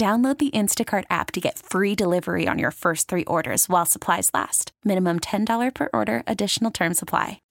Download 0.00 0.38
the 0.38 0.50
Instacart 0.52 1.04
app 1.10 1.30
to 1.32 1.42
get 1.42 1.58
free 1.58 1.94
delivery 1.94 2.48
on 2.48 2.58
your 2.58 2.70
first 2.70 3.06
three 3.06 3.24
orders 3.24 3.68
while 3.68 3.84
supplies 3.84 4.30
last. 4.32 4.72
Minimum 4.82 5.20
$10 5.20 5.74
per 5.74 5.90
order, 5.92 6.22
additional 6.26 6.70
term 6.70 6.94
supply. 6.94 7.42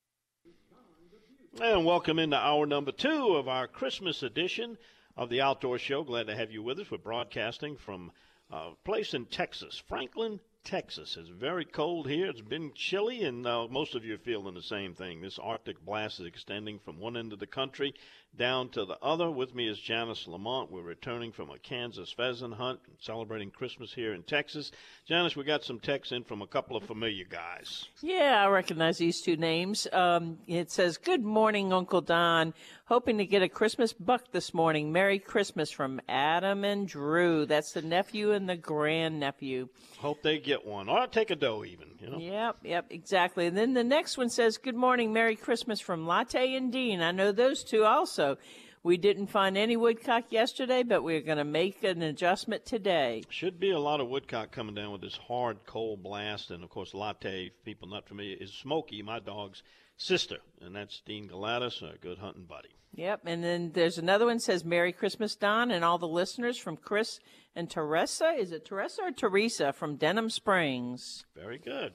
And 1.61 1.86
welcome 1.86 2.17
into 2.17 2.38
hour 2.38 2.66
number 2.66 2.92
two 2.92 3.36
of 3.36 3.47
our 3.47 3.67
Christmas 3.67 4.23
edition 4.23 4.80
of 5.16 5.30
the 5.30 5.42
Outdoor 5.42 5.77
Show. 5.77 6.03
Glad 6.03 6.25
to 6.25 6.36
have 6.36 6.50
you 6.50 6.64
with 6.64 6.80
us. 6.80 6.89
We're 6.89 6.97
broadcasting 6.97 7.77
from 7.77 8.11
uh, 8.52 8.72
a 8.72 8.75
place 8.83 9.14
in 9.14 9.25
Texas, 9.25 9.83
Franklin, 9.88 10.39
Texas. 10.63 11.17
It's 11.19 11.29
very 11.29 11.65
cold 11.65 12.07
here. 12.07 12.27
It's 12.27 12.41
been 12.41 12.71
chilly, 12.75 13.23
and 13.23 13.45
uh, 13.45 13.67
most 13.69 13.95
of 13.95 14.05
you 14.05 14.15
are 14.15 14.19
feeling 14.19 14.53
the 14.53 14.61
same 14.61 14.93
thing. 14.93 15.21
This 15.21 15.39
Arctic 15.39 15.83
blast 15.83 16.19
is 16.19 16.25
extending 16.25 16.79
from 16.79 16.99
one 16.99 17.17
end 17.17 17.33
of 17.33 17.39
the 17.39 17.47
country 17.47 17.93
down 18.38 18.69
to 18.69 18.85
the 18.85 18.97
other. 19.02 19.30
With 19.30 19.55
me 19.55 19.67
is 19.67 19.80
Janice 19.80 20.27
Lamont. 20.27 20.71
We're 20.71 20.81
returning 20.81 21.31
from 21.31 21.49
a 21.49 21.57
Kansas 21.57 22.11
pheasant 22.11 22.53
hunt, 22.53 22.80
and 22.87 22.95
celebrating 22.99 23.52
Christmas 23.52 23.93
here 23.93 24.13
in 24.13 24.23
Texas. 24.23 24.71
Janice, 25.07 25.35
we 25.35 25.43
got 25.43 25.63
some 25.63 25.80
texts 25.80 26.11
in 26.11 26.23
from 26.23 26.41
a 26.41 26.47
couple 26.47 26.77
of 26.77 26.83
familiar 26.83 27.25
guys. 27.25 27.85
Yeah, 28.02 28.43
I 28.45 28.49
recognize 28.49 28.97
these 28.97 29.21
two 29.21 29.37
names. 29.37 29.87
Um, 29.91 30.37
it 30.47 30.71
says, 30.71 30.97
Good 30.97 31.23
morning, 31.23 31.73
Uncle 31.73 32.02
Don. 32.02 32.53
Hoping 32.85 33.19
to 33.19 33.25
get 33.25 33.43
a 33.43 33.49
Christmas 33.49 33.93
buck 33.93 34.31
this 34.31 34.53
morning. 34.53 34.91
Merry 34.91 35.19
Christmas 35.19 35.69
from 35.69 36.02
Adam 36.09 36.63
and 36.63 36.87
Drew. 36.87 37.45
That's 37.45 37.73
the 37.73 37.83
nephew 37.83 38.31
and 38.31 38.49
the 38.49 38.57
grandnephew. 38.57 39.69
Hope 39.99 40.23
they 40.23 40.39
get 40.39 40.48
one. 40.58 40.89
Or 40.89 41.08
take 41.08 41.31
a 41.31 41.36
doe, 41.36 41.64
even. 41.64 41.88
You 42.00 42.09
know? 42.09 42.17
Yep, 42.19 42.58
yep, 42.64 42.86
exactly. 42.89 43.47
And 43.47 43.58
then 43.58 43.73
the 43.73 43.83
next 43.83 44.17
one 44.17 44.30
says, 44.30 44.58
Good 44.58 44.75
morning, 44.75 45.14
Merry 45.14 45.36
Christmas 45.36 45.80
from 45.80 46.08
Latte 46.08 46.55
and 46.55 46.72
Dean. 46.72 47.02
I 47.02 47.11
know 47.11 47.31
those 47.31 47.64
two 47.64 47.83
also. 47.83 48.38
We 48.81 48.95
didn't 48.95 49.27
find 49.27 49.58
any 49.58 49.75
woodcock 49.75 50.31
yesterday, 50.31 50.83
but 50.83 51.03
we're 51.03 51.20
going 51.20 51.38
to 51.38 51.44
make 51.44 51.83
an 51.83 52.02
adjustment 52.02 52.66
today. 52.66 53.23
Should 53.30 53.59
be 53.59 53.72
a 53.72 53.80
lot 53.80 54.00
of 54.00 54.08
woodcock 54.08 54.52
coming 54.52 54.73
down 54.73 54.94
with 54.94 55.02
this 55.02 55.17
hard, 55.27 55.66
cold 55.66 56.02
blast. 56.02 56.50
And 56.50 56.64
of 56.64 56.70
course, 56.70 56.94
latte, 56.94 57.52
people 57.66 57.89
not 57.89 58.08
familiar, 58.08 58.37
is 58.39 58.54
Smokey, 58.54 59.02
my 59.02 59.20
dog's 59.20 59.64
sister. 59.98 60.37
And 60.61 60.76
that's 60.76 61.02
Dean 61.05 61.27
Galatis, 61.27 61.81
a 61.81 61.98
good 61.98 62.20
hunting 62.20 62.45
buddy. 62.45 62.70
Yep, 62.95 63.21
and 63.26 63.43
then 63.43 63.71
there's 63.73 63.98
another 63.98 64.26
one 64.26 64.39
says 64.39 64.66
Merry 64.66 64.92
Christmas, 64.92 65.36
Don, 65.36 65.71
and 65.71 65.86
all 65.86 65.98
the 65.98 66.08
listeners 66.08 66.58
from 66.58 66.76
Chris 66.76 67.20
and 67.55 67.70
Teresa. 67.70 68.30
Is 68.37 68.52
it 68.52 68.65
Teresa 68.65 69.04
or 69.04 69.11
Teresa 69.11 69.73
from 69.73 69.95
Denham 69.95 70.30
Springs? 70.30 71.26
Very 71.36 71.58
good. 71.58 71.93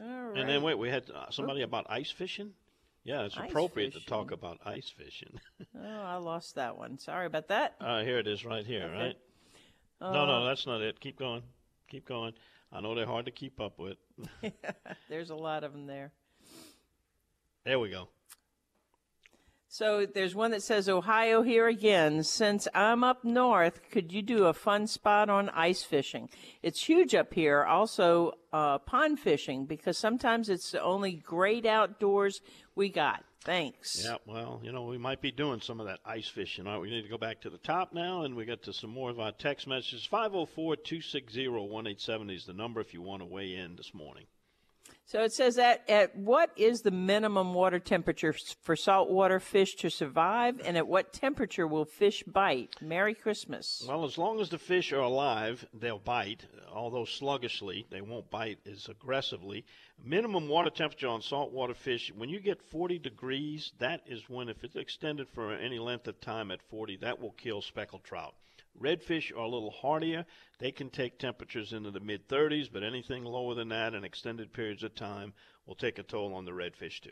All 0.00 0.06
right. 0.06 0.38
And 0.40 0.48
then 0.48 0.62
wait, 0.62 0.78
we 0.78 0.88
had 0.88 1.10
uh, 1.10 1.26
somebody 1.30 1.62
about 1.62 1.86
ice 1.88 2.10
fishing. 2.10 2.52
Yeah, 3.04 3.22
it's 3.24 3.36
Ice 3.36 3.50
appropriate 3.50 3.94
to 3.94 4.06
talk 4.06 4.30
about 4.30 4.58
ice 4.64 4.88
fishing. 4.96 5.40
Oh, 5.76 6.02
I 6.02 6.16
lost 6.16 6.54
that 6.54 6.76
one. 6.78 6.98
Sorry 6.98 7.26
about 7.26 7.48
that. 7.48 7.74
uh, 7.80 8.02
here 8.02 8.18
it 8.18 8.28
is, 8.28 8.44
right 8.44 8.64
here, 8.64 8.84
Okay. 8.84 8.94
right? 8.96 9.16
no, 10.00 10.26
no, 10.26 10.44
that's 10.46 10.66
not 10.66 10.80
it. 10.82 11.00
Keep 11.00 11.18
going, 11.18 11.42
keep 11.88 12.06
going. 12.06 12.32
I 12.70 12.80
know 12.80 12.94
they're 12.94 13.06
hard 13.06 13.24
to 13.26 13.32
keep 13.32 13.60
up 13.60 13.78
with. 13.78 13.96
There's 15.08 15.30
a 15.30 15.34
lot 15.34 15.64
of 15.64 15.72
them 15.72 15.86
there. 15.86 16.12
There 17.64 17.78
we 17.80 17.90
go. 17.90 18.08
So 19.72 20.04
there's 20.04 20.34
one 20.34 20.50
that 20.50 20.62
says 20.62 20.86
Ohio 20.86 21.40
here 21.40 21.66
again. 21.66 22.24
Since 22.24 22.68
I'm 22.74 23.02
up 23.02 23.24
north, 23.24 23.80
could 23.90 24.12
you 24.12 24.20
do 24.20 24.44
a 24.44 24.52
fun 24.52 24.86
spot 24.86 25.30
on 25.30 25.48
ice 25.48 25.82
fishing? 25.82 26.28
It's 26.62 26.84
huge 26.84 27.14
up 27.14 27.32
here. 27.32 27.64
Also, 27.64 28.32
uh, 28.52 28.80
pond 28.80 29.18
fishing 29.18 29.64
because 29.64 29.96
sometimes 29.96 30.50
it's 30.50 30.72
the 30.72 30.82
only 30.82 31.12
great 31.12 31.64
outdoors 31.64 32.42
we 32.74 32.90
got. 32.90 33.24
Thanks. 33.44 34.04
Yeah, 34.04 34.16
well, 34.26 34.60
you 34.62 34.72
know, 34.72 34.82
we 34.82 34.98
might 34.98 35.22
be 35.22 35.32
doing 35.32 35.62
some 35.62 35.80
of 35.80 35.86
that 35.86 36.00
ice 36.04 36.28
fishing. 36.28 36.66
All 36.66 36.74
right, 36.74 36.82
we 36.82 36.90
need 36.90 37.04
to 37.04 37.08
go 37.08 37.16
back 37.16 37.40
to 37.40 37.48
the 37.48 37.56
top 37.56 37.94
now, 37.94 38.24
and 38.24 38.36
we 38.36 38.44
get 38.44 38.62
to 38.64 38.74
some 38.74 38.90
more 38.90 39.08
of 39.08 39.20
our 39.20 39.32
text 39.32 39.66
messages. 39.66 40.04
504 40.04 40.76
260 40.76 41.48
1870 41.48 42.34
is 42.34 42.44
the 42.44 42.52
number 42.52 42.82
if 42.82 42.92
you 42.92 43.00
want 43.00 43.22
to 43.22 43.26
weigh 43.26 43.54
in 43.54 43.76
this 43.76 43.94
morning. 43.94 44.26
So 45.04 45.22
it 45.22 45.32
says 45.32 45.56
that 45.56 45.82
at 45.90 46.16
what 46.16 46.50
is 46.56 46.82
the 46.82 46.90
minimum 46.90 47.52
water 47.52 47.78
temperature 47.78 48.34
for 48.62 48.76
saltwater 48.76 49.40
fish 49.40 49.74
to 49.76 49.90
survive, 49.90 50.60
and 50.64 50.76
at 50.76 50.88
what 50.88 51.12
temperature 51.12 51.66
will 51.66 51.84
fish 51.84 52.22
bite? 52.22 52.76
Merry 52.80 53.14
Christmas. 53.14 53.84
Well, 53.86 54.04
as 54.04 54.16
long 54.16 54.40
as 54.40 54.48
the 54.48 54.58
fish 54.58 54.92
are 54.92 55.00
alive, 55.00 55.66
they'll 55.74 55.98
bite, 55.98 56.46
although 56.72 57.04
sluggishly. 57.04 57.86
They 57.90 58.00
won't 58.00 58.30
bite 58.30 58.60
as 58.66 58.88
aggressively. 58.88 59.64
Minimum 60.02 60.48
water 60.48 60.70
temperature 60.70 61.08
on 61.08 61.20
saltwater 61.20 61.74
fish, 61.74 62.10
when 62.16 62.30
you 62.30 62.40
get 62.40 62.62
40 62.70 62.98
degrees, 62.98 63.72
that 63.78 64.02
is 64.06 64.28
when, 64.28 64.48
if 64.48 64.64
it's 64.64 64.76
extended 64.76 65.28
for 65.28 65.52
any 65.52 65.78
length 65.78 66.08
of 66.08 66.20
time 66.20 66.50
at 66.50 66.62
40, 66.62 66.96
that 66.98 67.20
will 67.20 67.32
kill 67.32 67.60
speckled 67.60 68.04
trout. 68.04 68.34
Redfish 68.80 69.32
are 69.32 69.40
a 69.40 69.48
little 69.48 69.70
hardier. 69.70 70.24
They 70.58 70.72
can 70.72 70.90
take 70.90 71.18
temperatures 71.18 71.72
into 71.72 71.90
the 71.90 72.00
mid 72.00 72.28
30s, 72.28 72.68
but 72.72 72.82
anything 72.82 73.24
lower 73.24 73.54
than 73.54 73.68
that 73.68 73.94
in 73.94 74.04
extended 74.04 74.52
periods 74.52 74.82
of 74.82 74.94
time 74.94 75.32
will 75.66 75.74
take 75.74 75.98
a 75.98 76.02
toll 76.02 76.34
on 76.34 76.44
the 76.44 76.52
redfish, 76.52 77.00
too. 77.00 77.10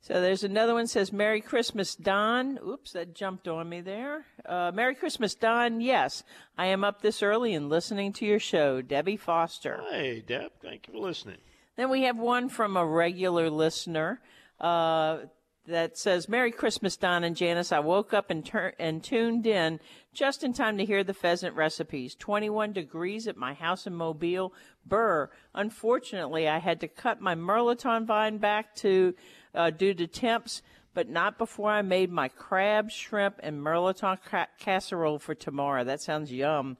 So 0.00 0.20
there's 0.20 0.44
another 0.44 0.74
one 0.74 0.86
says 0.86 1.12
Merry 1.12 1.40
Christmas, 1.40 1.94
Don. 1.94 2.58
Oops, 2.66 2.90
that 2.92 3.14
jumped 3.14 3.48
on 3.48 3.68
me 3.68 3.80
there. 3.80 4.26
Uh, 4.44 4.72
Merry 4.74 4.94
Christmas, 4.94 5.34
Don. 5.34 5.80
Yes, 5.80 6.24
I 6.58 6.66
am 6.66 6.84
up 6.84 7.02
this 7.02 7.22
early 7.22 7.54
and 7.54 7.68
listening 7.68 8.12
to 8.14 8.26
your 8.26 8.40
show, 8.40 8.82
Debbie 8.82 9.16
Foster. 9.16 9.80
Hey, 9.90 10.22
Deb, 10.26 10.52
thank 10.60 10.88
you 10.88 10.94
for 10.94 11.00
listening. 11.00 11.38
Then 11.76 11.88
we 11.88 12.02
have 12.02 12.18
one 12.18 12.48
from 12.48 12.76
a 12.76 12.84
regular 12.84 13.48
listener 13.48 14.20
uh, 14.60 15.18
that 15.66 15.96
says, 15.96 16.28
Merry 16.28 16.50
Christmas, 16.50 16.96
Don 16.96 17.22
and 17.22 17.36
Janice. 17.36 17.70
I 17.70 17.78
woke 17.78 18.12
up 18.12 18.30
and, 18.30 18.44
tur- 18.44 18.74
and 18.78 19.02
tuned 19.02 19.46
in 19.46 19.78
just 20.12 20.42
in 20.42 20.52
time 20.52 20.76
to 20.78 20.84
hear 20.84 21.04
the 21.04 21.14
pheasant 21.14 21.54
recipes. 21.54 22.14
21 22.16 22.72
degrees 22.72 23.28
at 23.28 23.36
my 23.36 23.54
house 23.54 23.86
in 23.86 23.94
Mobile. 23.94 24.52
Burr. 24.84 25.30
Unfortunately, 25.54 26.48
I 26.48 26.58
had 26.58 26.80
to 26.80 26.88
cut 26.88 27.20
my 27.20 27.34
Merloton 27.34 28.06
vine 28.06 28.38
back 28.38 28.74
to 28.76 29.14
uh, 29.54 29.70
due 29.70 29.94
to 29.94 30.06
temps, 30.06 30.62
but 30.94 31.08
not 31.08 31.38
before 31.38 31.70
I 31.70 31.82
made 31.82 32.10
my 32.10 32.28
crab, 32.28 32.90
shrimp, 32.90 33.36
and 33.40 33.60
Merloton 33.60 34.18
ca- 34.24 34.48
casserole 34.58 35.20
for 35.20 35.34
tomorrow. 35.34 35.84
That 35.84 36.00
sounds 36.00 36.32
yum. 36.32 36.76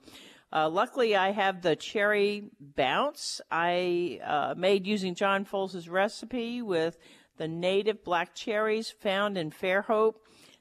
Uh, 0.51 0.69
luckily, 0.69 1.15
I 1.15 1.31
have 1.31 1.63
the 1.63 1.75
cherry 1.75 2.51
bounce 2.59 3.41
I 3.49 4.19
uh, 4.23 4.53
made 4.55 4.85
using 4.85 5.15
John 5.15 5.45
Foles' 5.45 5.89
recipe 5.89 6.61
with 6.61 6.97
the 7.37 7.47
native 7.47 8.03
black 8.03 8.33
cherries 8.35 8.89
found 8.91 9.37
in 9.37 9.51
Fairhope 9.51 10.15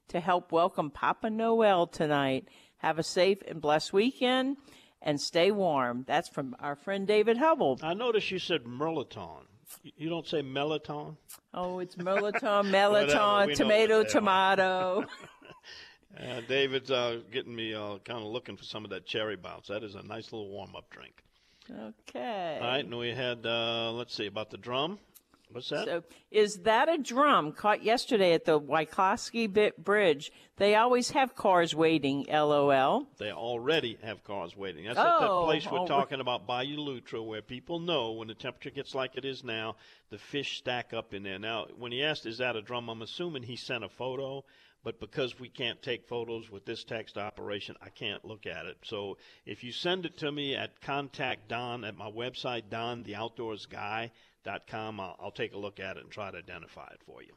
to 0.08 0.20
help 0.20 0.52
welcome 0.52 0.90
Papa 0.90 1.30
Noel 1.30 1.86
tonight. 1.86 2.48
Have 2.78 2.98
a 2.98 3.02
safe 3.02 3.38
and 3.46 3.60
blessed 3.60 3.92
weekend 3.92 4.56
and 5.00 5.20
stay 5.20 5.50
warm. 5.50 6.04
That's 6.06 6.28
from 6.28 6.56
our 6.60 6.74
friend 6.76 7.06
David 7.06 7.36
Hubble. 7.38 7.78
I 7.82 7.94
noticed 7.94 8.30
you 8.30 8.38
said 8.38 8.64
Merlaton. 8.64 9.44
You- 9.96 10.08
don't 10.10 10.26
say 10.26 10.42
Melaton? 10.42 11.16
Oh, 11.54 11.78
it's 11.78 11.94
Merlaton, 11.96 12.64
Whatever, 12.64 12.64
we 12.64 12.72
Melaton, 12.72 13.54
tomato, 13.56 13.98
what 13.98 14.08
they 14.12 14.18
are. 14.18 14.20
tomato. 14.20 15.04
Uh, 16.14 16.42
David's 16.46 16.90
uh, 16.90 17.20
getting 17.32 17.56
me 17.56 17.72
uh, 17.72 17.96
kind 18.04 18.18
of 18.18 18.26
looking 18.26 18.54
for 18.54 18.64
some 18.64 18.84
of 18.84 18.90
that 18.90 19.06
cherry 19.06 19.34
bounce. 19.34 19.68
That 19.68 19.82
is 19.82 19.94
a 19.94 20.02
nice 20.02 20.30
little 20.30 20.50
warm 20.50 20.76
up 20.76 20.90
drink. 20.90 21.14
Okay. 21.70 22.58
All 22.60 22.66
right, 22.68 22.84
and 22.84 22.98
we 22.98 23.12
had, 23.14 23.46
uh, 23.46 23.90
let's 23.92 24.14
see, 24.14 24.26
about 24.26 24.50
the 24.50 24.58
drum. 24.58 24.98
What's 25.52 25.68
that? 25.68 25.84
So, 25.84 26.02
is 26.30 26.60
that 26.62 26.88
a 26.88 26.98
drum 26.98 27.52
caught 27.52 27.82
yesterday 27.82 28.32
at 28.32 28.44
the 28.44 28.60
Yscloskey 28.60 29.72
Bridge? 29.76 30.32
They 30.56 30.74
always 30.74 31.10
have 31.10 31.34
cars 31.34 31.74
waiting. 31.74 32.26
LOL. 32.28 33.06
They 33.18 33.32
already 33.32 33.98
have 34.02 34.24
cars 34.24 34.56
waiting. 34.56 34.86
That's 34.86 34.98
oh, 34.98 35.02
at 35.02 35.20
that 35.20 35.30
oh, 35.30 35.44
place 35.44 35.70
we're 35.70 35.80
oh, 35.80 35.86
talking 35.86 36.20
about, 36.20 36.46
Bayou 36.46 36.78
Lutra, 36.78 37.22
where 37.22 37.42
people 37.42 37.80
know 37.80 38.12
when 38.12 38.28
the 38.28 38.34
temperature 38.34 38.70
gets 38.70 38.94
like 38.94 39.16
it 39.16 39.24
is 39.24 39.44
now, 39.44 39.76
the 40.10 40.18
fish 40.18 40.58
stack 40.58 40.92
up 40.92 41.14
in 41.14 41.22
there. 41.22 41.38
Now, 41.38 41.66
when 41.76 41.92
he 41.92 42.02
asked, 42.02 42.26
"Is 42.26 42.38
that 42.38 42.56
a 42.56 42.62
drum?" 42.62 42.88
I'm 42.88 43.02
assuming 43.02 43.42
he 43.42 43.56
sent 43.56 43.84
a 43.84 43.88
photo. 43.88 44.44
But 44.84 45.00
because 45.00 45.38
we 45.38 45.48
can't 45.48 45.80
take 45.80 46.08
photos 46.08 46.50
with 46.50 46.64
this 46.64 46.82
text 46.82 47.16
operation, 47.16 47.76
I 47.80 47.88
can't 47.88 48.24
look 48.24 48.46
at 48.46 48.66
it. 48.66 48.78
So 48.82 49.16
if 49.46 49.62
you 49.62 49.70
send 49.72 50.06
it 50.06 50.16
to 50.18 50.32
me 50.32 50.56
at 50.56 50.80
contact 50.80 51.46
Don 51.48 51.84
at 51.84 51.96
my 51.96 52.10
website, 52.10 52.64
dontheoutdoorsguy.com, 52.70 55.00
I'll, 55.00 55.16
I'll 55.20 55.30
take 55.30 55.54
a 55.54 55.58
look 55.58 55.78
at 55.78 55.96
it 55.96 56.02
and 56.02 56.10
try 56.10 56.32
to 56.32 56.38
identify 56.38 56.88
it 56.92 56.98
for 57.06 57.22
you. 57.22 57.34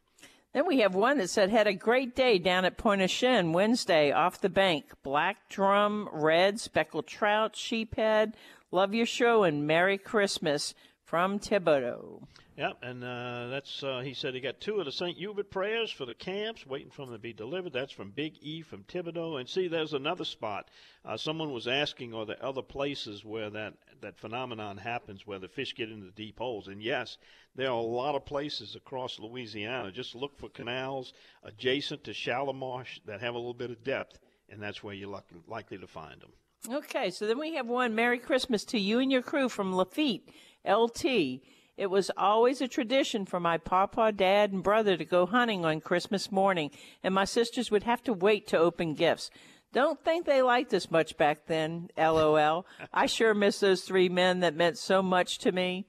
Then 0.53 0.65
we 0.65 0.79
have 0.79 0.95
one 0.95 1.17
that 1.17 1.29
said, 1.29 1.49
had 1.49 1.67
a 1.67 1.73
great 1.73 2.15
day 2.15 2.39
down 2.39 2.63
at 2.63 2.77
Pointe-aux-Chenes 2.77 3.53
Wednesday 3.53 4.13
off 4.13 4.39
the 4.39 4.47
bank. 4.47 4.93
Black 5.03 5.49
drum, 5.49 6.07
red, 6.13 6.61
speckled 6.61 7.07
trout, 7.07 7.55
sheephead. 7.55 8.35
Love 8.71 8.93
your 8.93 9.05
show 9.05 9.43
and 9.43 9.67
Merry 9.67 9.97
Christmas 9.97 10.73
from 11.03 11.39
Thibodaux. 11.39 12.25
Yep, 12.57 12.77
and 12.83 13.03
uh, 13.03 13.47
that's 13.47 13.83
uh, 13.83 13.99
he 13.99 14.13
said 14.13 14.33
he 14.33 14.39
got 14.39 14.61
two 14.61 14.79
of 14.79 14.85
the 14.85 14.91
St. 14.91 15.17
Hubert 15.17 15.51
prayers 15.51 15.91
for 15.91 16.05
the 16.05 16.13
camps, 16.13 16.65
waiting 16.65 16.89
for 16.89 17.05
them 17.05 17.13
to 17.13 17.19
be 17.19 17.33
delivered. 17.33 17.73
That's 17.73 17.91
from 17.91 18.11
Big 18.11 18.37
E 18.39 18.61
from 18.61 18.83
Thibodaux. 18.83 19.41
And 19.41 19.49
see, 19.49 19.67
there's 19.67 19.93
another 19.93 20.23
spot. 20.23 20.69
Uh, 21.03 21.17
someone 21.17 21.51
was 21.51 21.67
asking, 21.67 22.13
are 22.13 22.25
there 22.25 22.41
other 22.41 22.61
places 22.61 23.25
where 23.25 23.49
that 23.49 23.73
that 23.99 24.17
phenomenon 24.17 24.77
happens, 24.77 25.27
where 25.27 25.39
the 25.39 25.49
fish 25.49 25.75
get 25.75 25.91
into 25.91 26.05
the 26.05 26.11
deep 26.13 26.39
holes? 26.39 26.69
And 26.69 26.81
yes, 26.81 27.17
there 27.55 27.67
are 27.67 27.77
a 27.77 27.81
lot 27.81 28.15
of 28.15 28.25
places 28.25 28.73
across 28.73 29.19
Louisiana. 29.19 29.91
Just 29.91 30.15
look 30.15 30.37
for 30.37 30.47
canals 30.47 31.11
adjacent 31.43 32.05
to 32.05 32.13
shallow 32.13 32.53
marsh 32.53 33.01
that 33.05 33.19
have 33.19 33.33
a 33.33 33.37
little 33.37 33.53
bit 33.53 33.71
of 33.71 33.83
depth, 33.83 34.19
and 34.49 34.61
that's 34.61 34.81
where 34.81 34.93
you're 34.93 35.09
lucky, 35.09 35.35
likely 35.45 35.77
to 35.77 35.87
find 35.87 36.21
them. 36.21 36.31
Okay, 36.71 37.09
so 37.09 37.27
then 37.27 37.37
we 37.37 37.55
have 37.55 37.67
one. 37.67 37.93
Merry 37.95 38.17
Christmas 38.17 38.63
to 38.65 38.79
you 38.79 38.99
and 38.99 39.11
your 39.11 39.21
crew 39.21 39.49
from 39.49 39.75
Lafitte, 39.75 40.29
LT. 40.65 41.41
It 41.77 41.89
was 41.89 42.09
always 42.15 42.61
a 42.61 42.67
tradition 42.67 43.25
for 43.25 43.39
my 43.39 43.57
papa, 43.57 44.13
dad, 44.13 44.53
and 44.53 44.63
brother 44.63 44.95
to 44.95 45.03
go 45.03 45.25
hunting 45.25 45.65
on 45.65 45.81
Christmas 45.81 46.31
morning, 46.31 46.71
and 47.03 47.13
my 47.13 47.25
sisters 47.25 47.69
would 47.69 47.83
have 47.83 48.01
to 48.03 48.13
wait 48.13 48.47
to 48.47 48.57
open 48.57 48.93
gifts. 48.93 49.29
Don't 49.73 50.01
think 50.01 50.25
they 50.25 50.41
liked 50.41 50.73
us 50.73 50.89
much 50.89 51.17
back 51.17 51.47
then, 51.47 51.89
lol. 51.97 52.65
I 52.93 53.07
sure 53.07 53.33
miss 53.33 53.59
those 53.59 53.81
three 53.81 54.07
men 54.07 54.39
that 54.39 54.55
meant 54.55 54.77
so 54.77 55.03
much 55.03 55.39
to 55.39 55.51
me. 55.51 55.85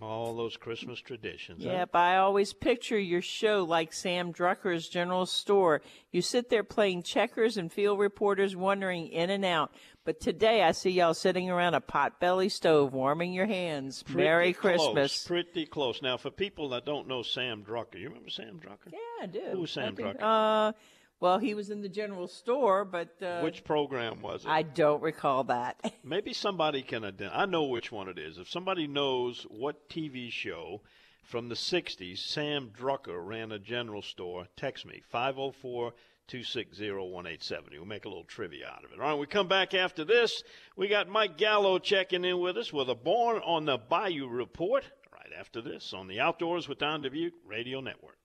All 0.00 0.34
those 0.34 0.56
Christmas 0.56 1.00
traditions. 1.00 1.62
Yep, 1.62 1.90
huh? 1.92 1.98
I 1.98 2.16
always 2.16 2.52
picture 2.52 2.98
your 2.98 3.22
show 3.22 3.64
like 3.64 3.94
Sam 3.94 4.32
Drucker's 4.32 4.88
General 4.88 5.24
Store. 5.24 5.80
You 6.10 6.20
sit 6.22 6.50
there 6.50 6.64
playing 6.64 7.02
checkers 7.02 7.56
and 7.56 7.72
field 7.72 7.98
reporters 7.98 8.54
wandering 8.54 9.08
in 9.08 9.30
and 9.30 9.44
out. 9.44 9.72
But 10.06 10.20
today 10.20 10.62
I 10.62 10.70
see 10.70 10.90
y'all 10.90 11.14
sitting 11.14 11.50
around 11.50 11.74
a 11.74 11.80
potbelly 11.80 12.48
stove 12.48 12.94
warming 12.94 13.32
your 13.32 13.46
hands. 13.46 14.04
Pretty 14.04 14.22
Merry 14.22 14.52
close, 14.52 14.76
Christmas. 14.76 15.26
Pretty 15.26 15.66
close. 15.66 16.00
Now, 16.00 16.16
for 16.16 16.30
people 16.30 16.68
that 16.68 16.86
don't 16.86 17.08
know 17.08 17.24
Sam 17.24 17.64
Drucker, 17.64 17.98
you 17.98 18.06
remember 18.06 18.30
Sam 18.30 18.60
Drucker? 18.60 18.92
Yeah, 18.92 18.98
I 19.20 19.26
do. 19.26 19.42
Who 19.50 19.60
was 19.62 19.72
Sam 19.72 19.96
do. 19.96 20.04
Drucker? 20.04 20.22
Uh, 20.22 20.72
well, 21.18 21.38
he 21.38 21.54
was 21.54 21.70
in 21.70 21.82
the 21.82 21.88
general 21.88 22.28
store, 22.28 22.84
but 22.84 23.20
uh, 23.20 23.40
which 23.40 23.64
program 23.64 24.22
was 24.22 24.44
it? 24.44 24.48
I 24.48 24.62
don't 24.62 25.02
recall 25.02 25.42
that. 25.44 25.92
Maybe 26.04 26.32
somebody 26.32 26.82
can 26.82 27.04
identify. 27.04 27.42
I 27.42 27.46
know 27.46 27.64
which 27.64 27.90
one 27.90 28.08
it 28.08 28.16
is. 28.16 28.38
If 28.38 28.48
somebody 28.48 28.86
knows 28.86 29.44
what 29.50 29.88
TV 29.88 30.30
show 30.30 30.82
from 31.24 31.48
the 31.48 31.56
'60s 31.56 32.18
Sam 32.18 32.70
Drucker 32.70 33.26
ran 33.26 33.50
a 33.50 33.58
general 33.58 34.02
store, 34.02 34.46
text 34.56 34.86
me 34.86 35.02
504 35.10 35.94
260 36.28 36.90
1870. 36.90 37.78
We'll 37.78 37.86
make 37.86 38.04
a 38.04 38.08
little 38.08 38.24
trivia 38.24 38.66
out 38.68 38.84
of 38.84 38.92
it. 38.92 39.00
All 39.00 39.10
right, 39.10 39.18
we 39.18 39.26
come 39.26 39.48
back 39.48 39.74
after 39.74 40.04
this. 40.04 40.42
We 40.76 40.88
got 40.88 41.08
Mike 41.08 41.38
Gallo 41.38 41.78
checking 41.78 42.24
in 42.24 42.40
with 42.40 42.56
us 42.56 42.72
with 42.72 42.88
a 42.90 42.94
Born 42.94 43.40
on 43.44 43.64
the 43.64 43.78
Bayou 43.78 44.28
report 44.28 44.84
right 45.12 45.32
after 45.38 45.60
this 45.60 45.92
on 45.92 46.08
the 46.08 46.20
Outdoors 46.20 46.68
with 46.68 46.78
Don 46.78 47.02
Dubuc 47.02 47.32
Radio 47.46 47.80
Network. 47.80 48.18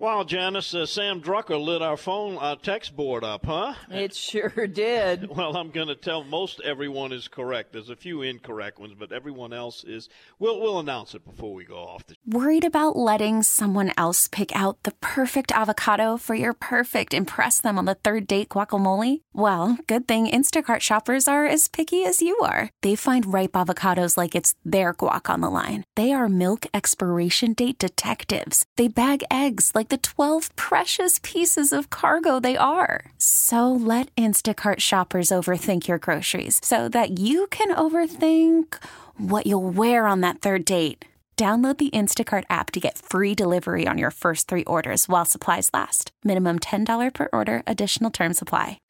Wow, 0.00 0.22
Janice, 0.22 0.74
uh, 0.76 0.86
Sam 0.86 1.20
Drucker 1.20 1.60
lit 1.60 1.82
our 1.82 1.96
phone 1.96 2.38
uh, 2.40 2.54
text 2.54 2.94
board 2.94 3.24
up, 3.24 3.44
huh? 3.46 3.74
It 3.90 4.14
sure 4.14 4.68
did. 4.68 5.28
Well, 5.38 5.56
I'm 5.56 5.70
going 5.70 5.88
to 5.88 5.94
tell 5.96 6.22
most 6.24 6.60
everyone 6.64 7.12
is 7.12 7.26
correct. 7.28 7.72
There's 7.72 7.90
a 7.90 7.96
few 7.96 8.22
incorrect 8.22 8.78
ones, 8.78 8.94
but 8.98 9.12
everyone 9.12 9.52
else 9.52 9.82
is. 9.84 10.08
We'll 10.38 10.60
we'll 10.60 10.78
announce 10.78 11.14
it 11.14 11.24
before 11.24 11.52
we 11.54 11.64
go 11.64 11.76
off. 11.78 12.06
The- 12.06 12.14
Worried 12.26 12.64
about 12.64 12.96
letting 12.96 13.42
someone 13.42 13.92
else 13.96 14.28
pick 14.28 14.54
out 14.54 14.82
the 14.84 14.92
perfect 15.00 15.50
avocado 15.52 16.16
for 16.16 16.34
your 16.34 16.52
perfect 16.52 17.12
impress 17.14 17.60
them 17.60 17.76
on 17.78 17.84
the 17.84 17.94
third 17.94 18.26
date 18.26 18.48
guacamole? 18.50 19.22
Well, 19.32 19.78
good 19.86 20.06
thing 20.08 20.26
Instacart 20.28 20.80
shoppers 20.80 21.26
are 21.28 21.46
as 21.46 21.68
picky 21.68 22.04
as 22.04 22.22
you 22.22 22.36
are. 22.38 22.70
They 22.82 22.94
find 22.96 23.32
ripe 23.32 23.52
avocados 23.52 24.16
like 24.16 24.34
it's 24.34 24.54
their 24.64 24.94
guac 24.94 25.28
on 25.32 25.40
the 25.40 25.50
line. 25.50 25.84
They 25.96 26.12
are 26.12 26.28
milk 26.28 26.66
expiration 26.74 27.52
date 27.52 27.78
detectives. 27.78 28.64
They 28.76 28.88
bag 28.88 29.22
eggs 29.30 29.72
like 29.74 29.87
the 29.88 29.98
12 29.98 30.54
precious 30.56 31.18
pieces 31.22 31.72
of 31.72 31.88
cargo 31.88 32.38
they 32.38 32.58
are. 32.58 33.06
So 33.16 33.72
let 33.72 34.14
Instacart 34.16 34.80
shoppers 34.80 35.30
overthink 35.30 35.88
your 35.88 35.98
groceries 35.98 36.60
so 36.62 36.90
that 36.90 37.18
you 37.18 37.46
can 37.46 37.74
overthink 37.74 38.74
what 39.16 39.46
you'll 39.46 39.70
wear 39.70 40.06
on 40.06 40.20
that 40.20 40.40
third 40.42 40.66
date. 40.66 41.06
Download 41.38 41.78
the 41.78 41.90
Instacart 41.90 42.42
app 42.50 42.72
to 42.72 42.80
get 42.80 42.98
free 42.98 43.32
delivery 43.32 43.86
on 43.86 43.96
your 43.96 44.10
first 44.10 44.48
three 44.48 44.64
orders 44.64 45.08
while 45.08 45.24
supplies 45.24 45.70
last. 45.72 46.10
Minimum 46.24 46.58
$10 46.58 47.14
per 47.14 47.28
order, 47.32 47.62
additional 47.64 48.10
term 48.10 48.34
supply. 48.34 48.80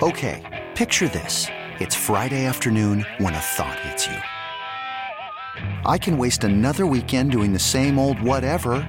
Okay, 0.00 0.64
picture 0.74 1.08
this. 1.08 1.48
It's 1.80 1.94
Friday 1.94 2.46
afternoon 2.46 3.04
when 3.18 3.34
a 3.34 3.38
thought 3.38 3.78
hits 3.80 4.06
you. 4.06 4.16
I 5.84 5.98
can 5.98 6.16
waste 6.16 6.44
another 6.44 6.86
weekend 6.86 7.30
doing 7.30 7.52
the 7.52 7.58
same 7.58 7.98
old 7.98 8.18
whatever, 8.22 8.88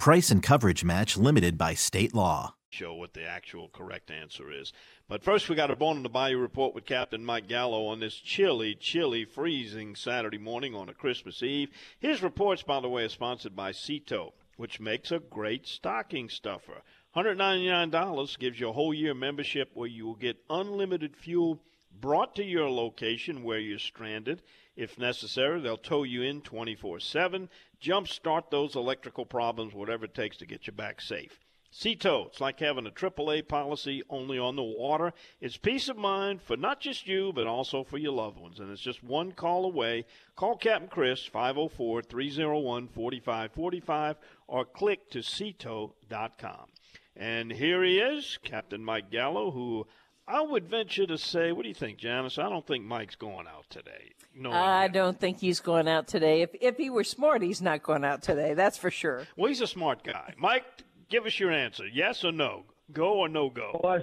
Price 0.00 0.30
and 0.30 0.42
coverage 0.42 0.82
match 0.82 1.18
limited 1.18 1.58
by 1.58 1.74
state 1.74 2.14
law. 2.14 2.54
Show 2.70 2.94
what 2.94 3.12
the 3.12 3.26
actual 3.26 3.68
correct 3.68 4.10
answer 4.10 4.50
is. 4.50 4.72
But 5.08 5.22
first, 5.22 5.46
we 5.50 5.56
got 5.56 5.70
a 5.70 5.76
Born 5.76 5.98
on 5.98 6.02
the 6.02 6.08
Bayou 6.08 6.38
report 6.38 6.74
with 6.74 6.86
Captain 6.86 7.22
Mike 7.22 7.48
Gallo 7.48 7.84
on 7.84 8.00
this 8.00 8.14
chilly, 8.14 8.74
chilly, 8.74 9.26
freezing 9.26 9.94
Saturday 9.94 10.38
morning 10.38 10.74
on 10.74 10.88
a 10.88 10.94
Christmas 10.94 11.42
Eve. 11.42 11.68
His 11.98 12.22
reports, 12.22 12.62
by 12.62 12.80
the 12.80 12.88
way, 12.88 13.04
are 13.04 13.10
sponsored 13.10 13.54
by 13.54 13.72
Sea-Tow, 13.72 14.32
which 14.56 14.80
makes 14.80 15.12
a 15.12 15.18
great 15.18 15.66
stocking 15.66 16.30
stuffer. 16.30 16.80
$199 17.14 18.38
gives 18.38 18.58
you 18.58 18.70
a 18.70 18.72
whole 18.72 18.94
year 18.94 19.12
membership 19.12 19.68
where 19.74 19.86
you 19.86 20.06
will 20.06 20.14
get 20.14 20.42
unlimited 20.48 21.14
fuel 21.14 21.60
brought 22.00 22.34
to 22.36 22.42
your 22.42 22.70
location 22.70 23.42
where 23.42 23.58
you're 23.58 23.78
stranded. 23.78 24.40
If 24.76 24.98
necessary, 24.98 25.60
they'll 25.60 25.76
tow 25.76 26.04
you 26.04 26.22
in 26.22 26.40
24 26.40 27.00
7, 27.00 27.50
jumpstart 27.82 28.50
those 28.50 28.76
electrical 28.76 29.26
problems, 29.26 29.74
whatever 29.74 30.04
it 30.04 30.14
takes 30.14 30.36
to 30.38 30.46
get 30.46 30.66
you 30.66 30.72
back 30.72 31.00
safe. 31.00 31.40
Sea-Tow, 31.72 32.26
it's 32.26 32.40
like 32.40 32.58
having 32.58 32.86
a 32.86 32.90
AAA 32.90 33.46
policy 33.46 34.02
only 34.10 34.38
on 34.38 34.56
the 34.56 34.62
water. 34.62 35.12
It's 35.40 35.56
peace 35.56 35.88
of 35.88 35.96
mind 35.96 36.42
for 36.42 36.56
not 36.56 36.80
just 36.80 37.06
you, 37.06 37.32
but 37.32 37.46
also 37.46 37.84
for 37.84 37.96
your 37.96 38.12
loved 38.12 38.40
ones. 38.40 38.58
And 38.58 38.72
it's 38.72 38.80
just 38.80 39.04
one 39.04 39.30
call 39.30 39.64
away. 39.64 40.04
Call 40.34 40.56
Captain 40.56 40.88
Chris, 40.88 41.24
504 41.24 42.02
301 42.02 42.88
4545, 42.88 44.16
or 44.48 44.64
click 44.64 45.10
to 45.10 45.20
seatow.com. 45.20 46.66
And 47.14 47.52
here 47.52 47.84
he 47.84 48.00
is, 48.00 48.38
Captain 48.42 48.84
Mike 48.84 49.10
Gallo, 49.10 49.52
who 49.52 49.86
I 50.26 50.40
would 50.42 50.68
venture 50.68 51.06
to 51.06 51.18
say, 51.18 51.52
what 51.52 51.62
do 51.62 51.68
you 51.68 51.74
think, 51.74 51.98
Janice? 51.98 52.38
I 52.38 52.48
don't 52.48 52.66
think 52.66 52.84
Mike's 52.84 53.16
going 53.16 53.46
out 53.46 53.66
today. 53.70 54.14
No, 54.40 54.52
I 54.52 54.88
don't 54.88 55.20
think 55.20 55.38
he's 55.38 55.60
going 55.60 55.86
out 55.86 56.08
today. 56.08 56.40
If 56.40 56.50
if 56.62 56.78
he 56.78 56.88
were 56.88 57.04
smart, 57.04 57.42
he's 57.42 57.60
not 57.60 57.82
going 57.82 58.04
out 58.04 58.22
today. 58.22 58.54
That's 58.54 58.78
for 58.78 58.90
sure. 58.90 59.26
Well, 59.36 59.48
he's 59.48 59.60
a 59.60 59.66
smart 59.66 60.02
guy. 60.02 60.32
Mike, 60.38 60.64
give 61.10 61.26
us 61.26 61.38
your 61.38 61.52
answer. 61.52 61.86
Yes 61.86 62.24
or 62.24 62.32
no? 62.32 62.64
Go 62.90 63.18
or 63.18 63.28
no 63.28 63.50
go? 63.50 63.78
Well, 63.82 64.00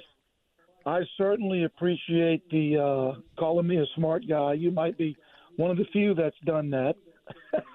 I, 0.85 0.89
I 0.89 1.01
certainly 1.17 1.63
appreciate 1.63 2.47
the 2.51 2.77
uh, 2.77 3.19
calling 3.39 3.65
me 3.65 3.77
a 3.77 3.85
smart 3.95 4.27
guy. 4.29 4.53
You 4.53 4.69
might 4.69 4.95
be 4.95 5.17
one 5.55 5.71
of 5.71 5.77
the 5.77 5.85
few 5.91 6.13
that's 6.13 6.37
done 6.45 6.69
that. 6.69 6.95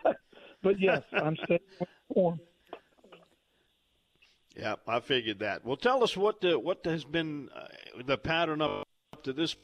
but 0.62 0.80
yes, 0.80 1.02
I'm 1.12 1.36
staying 1.44 1.60
warm. 2.10 2.38
Yeah, 4.56 4.76
I 4.86 5.00
figured 5.00 5.40
that. 5.40 5.64
Well, 5.64 5.76
tell 5.76 6.04
us 6.04 6.16
what 6.16 6.40
the, 6.42 6.58
what 6.58 6.84
has 6.84 7.04
been 7.04 7.48
uh, 7.54 8.02
the 8.06 8.18
pattern 8.18 8.62
up 8.62 8.86
to 9.24 9.32
this. 9.32 9.56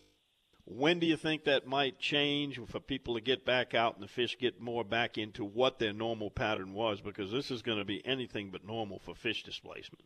When 0.71 0.99
do 0.99 1.07
you 1.07 1.17
think 1.17 1.45
that 1.45 1.67
might 1.67 1.99
change 1.99 2.61
for 2.67 2.79
people 2.79 3.15
to 3.15 3.23
get 3.23 3.47
back 3.47 3.75
out 3.75 3.95
and 3.95 4.03
the 4.03 4.09
fish 4.09 4.37
get 4.39 4.61
more 4.61 4.85
back 4.85 5.17
into 5.17 5.43
what 5.43 5.79
their 5.79 5.95
normal 5.95 6.31
pattern 6.31 6.75
was? 6.75 7.01
Because 7.01 7.33
this 7.33 7.51
is 7.51 7.63
going 7.63 7.79
to 7.79 7.87
be 7.87 8.05
anything 8.07 8.51
but 8.51 8.67
normal 8.67 8.99
for 8.99 9.15
fish 9.15 9.43
displacement. 9.43 10.05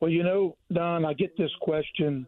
Well, 0.00 0.10
you 0.10 0.22
know, 0.22 0.56
Don, 0.72 1.04
I 1.04 1.12
get 1.12 1.36
this 1.36 1.50
question 1.60 2.26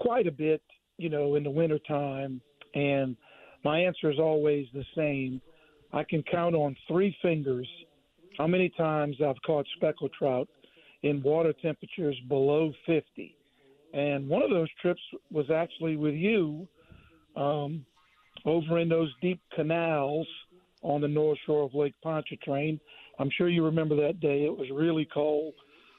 quite 0.00 0.26
a 0.26 0.32
bit, 0.32 0.62
you 0.96 1.10
know, 1.10 1.34
in 1.34 1.42
the 1.42 1.50
wintertime, 1.50 2.40
and 2.74 3.14
my 3.62 3.80
answer 3.80 4.10
is 4.10 4.18
always 4.18 4.66
the 4.72 4.84
same. 4.96 5.42
I 5.92 6.02
can 6.04 6.22
count 6.22 6.54
on 6.54 6.74
three 6.88 7.14
fingers– 7.20 7.68
how 8.36 8.46
many 8.46 8.68
times 8.68 9.16
I've 9.24 9.40
caught 9.46 9.66
speckled 9.76 10.12
trout 10.12 10.48
in 11.02 11.22
water 11.22 11.52
temperatures 11.62 12.16
below 12.28 12.72
50. 12.86 13.34
And 13.92 14.28
one 14.28 14.42
of 14.42 14.50
those 14.50 14.68
trips 14.80 15.00
was 15.30 15.50
actually 15.50 15.96
with 15.96 16.14
you 16.14 16.68
um, 17.36 17.84
over 18.44 18.78
in 18.78 18.88
those 18.88 19.12
deep 19.22 19.40
canals 19.54 20.26
on 20.82 21.00
the 21.00 21.08
north 21.08 21.38
shore 21.46 21.64
of 21.64 21.74
Lake 21.74 21.94
Pontchartrain. 22.02 22.80
I'm 23.18 23.30
sure 23.30 23.48
you 23.48 23.64
remember 23.64 23.96
that 23.96 24.20
day. 24.20 24.44
It 24.44 24.56
was 24.56 24.68
really 24.70 25.08
cold, 25.12 25.54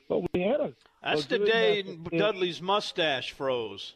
but 0.07 0.19
we 0.33 0.41
had 0.41 0.59
a. 0.59 0.73
That's 1.03 1.25
a 1.25 1.29
the 1.29 1.39
day 1.39 1.81
Dudley's 2.17 2.61
mustache 2.61 3.31
froze. 3.31 3.95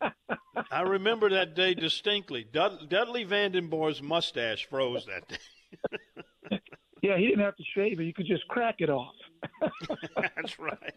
I 0.70 0.80
remember 0.82 1.30
that 1.30 1.54
day 1.54 1.74
distinctly. 1.74 2.44
Dudley 2.50 3.24
Vandenbor's 3.24 4.02
mustache 4.02 4.66
froze 4.68 5.06
that 5.06 5.28
day. 5.28 6.58
Yeah, 7.02 7.18
he 7.18 7.26
didn't 7.26 7.44
have 7.44 7.56
to 7.56 7.64
shave 7.74 7.98
it. 7.98 8.04
You 8.04 8.14
could 8.14 8.26
just 8.26 8.46
crack 8.46 8.76
it 8.78 8.88
off. 8.88 9.14
That's 10.16 10.58
right. 10.58 10.94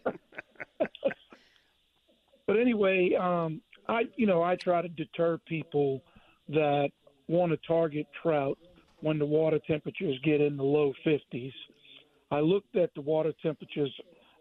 But 2.46 2.58
anyway, 2.58 3.12
um, 3.20 3.60
I 3.88 4.02
you 4.16 4.26
know 4.26 4.42
I 4.42 4.56
try 4.56 4.82
to 4.82 4.88
deter 4.88 5.38
people 5.46 6.02
that 6.48 6.90
want 7.28 7.52
to 7.52 7.58
target 7.66 8.06
trout 8.22 8.58
when 9.00 9.18
the 9.18 9.26
water 9.26 9.58
temperatures 9.66 10.18
get 10.24 10.40
in 10.40 10.56
the 10.56 10.62
low 10.62 10.92
50s. 11.04 11.52
I 12.30 12.40
looked 12.40 12.76
at 12.76 12.90
the 12.94 13.00
water 13.00 13.32
temperatures 13.42 13.92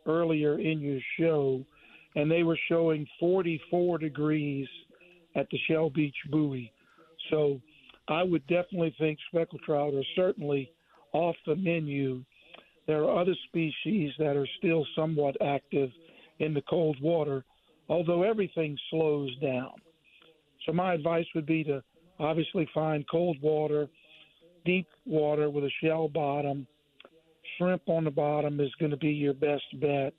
earlier 0.05 0.59
in 0.59 0.79
your 0.79 0.99
show, 1.19 1.65
and 2.15 2.29
they 2.29 2.43
were 2.43 2.57
showing 2.69 3.07
44 3.19 3.97
degrees 3.97 4.67
at 5.35 5.47
the 5.51 5.57
Shell 5.67 5.89
Beach 5.91 6.15
buoy. 6.31 6.71
So 7.29 7.59
I 8.07 8.23
would 8.23 8.45
definitely 8.47 8.95
think 8.99 9.19
speckled 9.29 9.61
trout 9.65 9.93
are 9.93 10.03
certainly 10.15 10.71
off 11.13 11.35
the 11.45 11.55
menu. 11.55 12.23
There 12.87 13.03
are 13.03 13.19
other 13.19 13.35
species 13.47 14.11
that 14.19 14.35
are 14.35 14.47
still 14.57 14.85
somewhat 14.95 15.35
active 15.41 15.89
in 16.39 16.53
the 16.53 16.61
cold 16.69 16.97
water, 17.01 17.43
although 17.89 18.23
everything 18.23 18.77
slows 18.89 19.35
down. 19.39 19.71
So, 20.65 20.73
my 20.73 20.93
advice 20.93 21.25
would 21.35 21.45
be 21.45 21.63
to 21.65 21.83
obviously 22.19 22.67
find 22.73 23.05
cold 23.09 23.37
water, 23.41 23.87
deep 24.65 24.87
water 25.05 25.49
with 25.49 25.63
a 25.63 25.71
shell 25.83 26.07
bottom. 26.07 26.65
Shrimp 27.57 27.83
on 27.87 28.03
the 28.03 28.11
bottom 28.11 28.59
is 28.59 28.73
going 28.79 28.91
to 28.91 28.97
be 28.97 29.11
your 29.11 29.33
best 29.33 29.63
bet. 29.79 30.13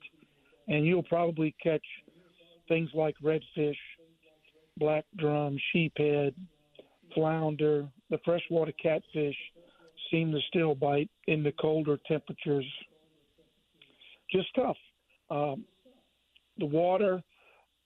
And 0.67 0.85
you'll 0.85 1.03
probably 1.03 1.55
catch 1.61 1.85
things 2.67 2.89
like 2.93 3.15
redfish, 3.23 3.75
black 4.77 5.05
drum, 5.17 5.57
sheephead, 5.73 6.33
flounder, 7.13 7.87
the 8.09 8.17
freshwater 8.23 8.73
catfish, 8.81 9.35
seem 10.11 10.31
to 10.31 10.39
still 10.47 10.75
bite 10.75 11.09
in 11.27 11.43
the 11.43 11.51
colder 11.53 11.97
temperatures. 12.07 12.65
Just 14.31 14.47
tough. 14.55 14.77
Um, 15.29 15.65
the 16.57 16.65
water, 16.65 17.21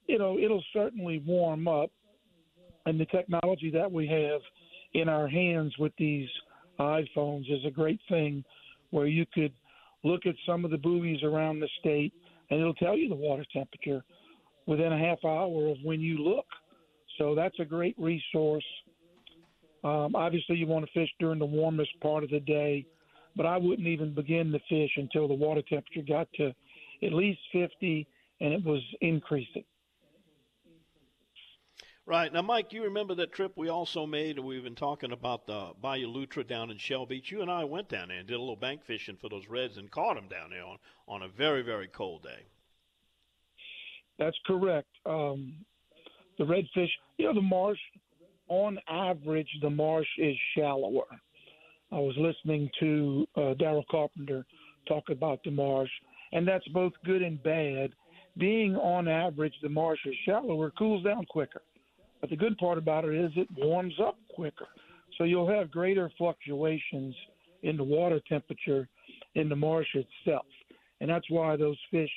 you 0.06 0.18
know, 0.18 0.38
it'll 0.38 0.64
certainly 0.72 1.22
warm 1.26 1.68
up, 1.68 1.90
and 2.86 2.98
the 2.98 3.06
technology 3.06 3.70
that 3.70 3.90
we 3.90 4.06
have 4.08 4.40
in 4.94 5.08
our 5.08 5.28
hands 5.28 5.74
with 5.78 5.92
these 5.98 6.28
iPhones 6.78 7.50
is 7.50 7.64
a 7.66 7.70
great 7.70 8.00
thing, 8.08 8.44
where 8.90 9.06
you 9.06 9.24
could 9.32 9.52
look 10.04 10.26
at 10.26 10.34
some 10.46 10.64
of 10.64 10.70
the 10.70 10.78
buoys 10.78 11.22
around 11.22 11.60
the 11.60 11.68
state, 11.80 12.12
and 12.50 12.60
it'll 12.60 12.74
tell 12.74 12.96
you 12.96 13.08
the 13.08 13.14
water 13.14 13.44
temperature 13.52 14.02
within 14.66 14.92
a 14.92 14.98
half 14.98 15.24
hour 15.24 15.68
of 15.68 15.76
when 15.82 16.00
you 16.00 16.18
look. 16.18 16.46
So 17.18 17.34
that's 17.34 17.58
a 17.60 17.64
great 17.64 17.94
resource 17.98 18.64
um, 19.84 20.14
obviously, 20.14 20.56
you 20.56 20.66
want 20.66 20.86
to 20.86 20.92
fish 20.92 21.10
during 21.18 21.38
the 21.38 21.44
warmest 21.44 21.90
part 22.00 22.22
of 22.22 22.30
the 22.30 22.40
day, 22.40 22.86
but 23.36 23.46
I 23.46 23.56
wouldn't 23.56 23.88
even 23.88 24.14
begin 24.14 24.52
to 24.52 24.60
fish 24.68 24.90
until 24.96 25.26
the 25.26 25.34
water 25.34 25.62
temperature 25.62 26.02
got 26.06 26.28
to 26.34 26.52
at 27.02 27.12
least 27.12 27.40
50 27.52 28.06
and 28.40 28.52
it 28.52 28.64
was 28.64 28.80
increasing. 29.00 29.64
Right. 32.04 32.32
Now, 32.32 32.42
Mike, 32.42 32.72
you 32.72 32.82
remember 32.82 33.14
that 33.14 33.32
trip 33.32 33.52
we 33.56 33.68
also 33.68 34.06
made? 34.06 34.36
We've 34.36 34.64
been 34.64 34.74
talking 34.74 35.12
about 35.12 35.46
the 35.46 35.70
Bayou 35.80 36.08
Lutra 36.08 36.42
down 36.42 36.72
in 36.72 36.78
Shell 36.78 37.06
Beach. 37.06 37.30
You 37.30 37.42
and 37.42 37.50
I 37.50 37.62
went 37.62 37.88
down 37.88 38.08
there 38.08 38.18
and 38.18 38.26
did 38.26 38.34
a 38.34 38.40
little 38.40 38.56
bank 38.56 38.82
fishing 38.84 39.16
for 39.16 39.28
those 39.28 39.46
reds 39.46 39.76
and 39.76 39.88
caught 39.88 40.16
them 40.16 40.26
down 40.26 40.50
there 40.50 40.64
on, 40.64 40.78
on 41.06 41.22
a 41.22 41.28
very, 41.28 41.62
very 41.62 41.86
cold 41.86 42.24
day. 42.24 42.46
That's 44.18 44.36
correct. 44.46 44.88
Um, 45.06 45.54
the 46.38 46.44
redfish, 46.44 46.90
you 47.18 47.26
know, 47.26 47.34
the 47.34 47.40
marsh 47.40 47.78
on 48.48 48.78
average, 48.88 49.48
the 49.62 49.70
marsh 49.70 50.08
is 50.18 50.34
shallower. 50.56 51.06
I 51.92 52.00
was 52.00 52.16
listening 52.18 52.68
to 52.80 53.26
uh, 53.36 53.40
Daryl 53.60 53.86
Carpenter 53.88 54.44
talk 54.88 55.04
about 55.08 55.38
the 55.44 55.52
marsh, 55.52 55.90
and 56.32 56.48
that's 56.48 56.66
both 56.68 56.92
good 57.04 57.22
and 57.22 57.40
bad. 57.44 57.92
Being 58.38 58.74
on 58.74 59.06
average, 59.06 59.54
the 59.62 59.68
marsh 59.68 60.00
is 60.04 60.14
shallower, 60.24 60.72
cools 60.72 61.04
down 61.04 61.26
quicker. 61.26 61.62
But 62.22 62.30
the 62.30 62.36
good 62.36 62.56
part 62.56 62.78
about 62.78 63.04
it 63.04 63.14
is 63.14 63.32
it 63.36 63.48
warms 63.58 63.94
up 64.00 64.16
quicker. 64.34 64.68
So 65.18 65.24
you'll 65.24 65.50
have 65.50 65.70
greater 65.70 66.10
fluctuations 66.16 67.14
in 67.62 67.76
the 67.76 67.84
water 67.84 68.20
temperature 68.28 68.88
in 69.34 69.48
the 69.48 69.56
marsh 69.56 69.88
itself. 69.94 70.46
And 71.00 71.10
that's 71.10 71.28
why 71.28 71.56
those 71.56 71.76
fish 71.90 72.10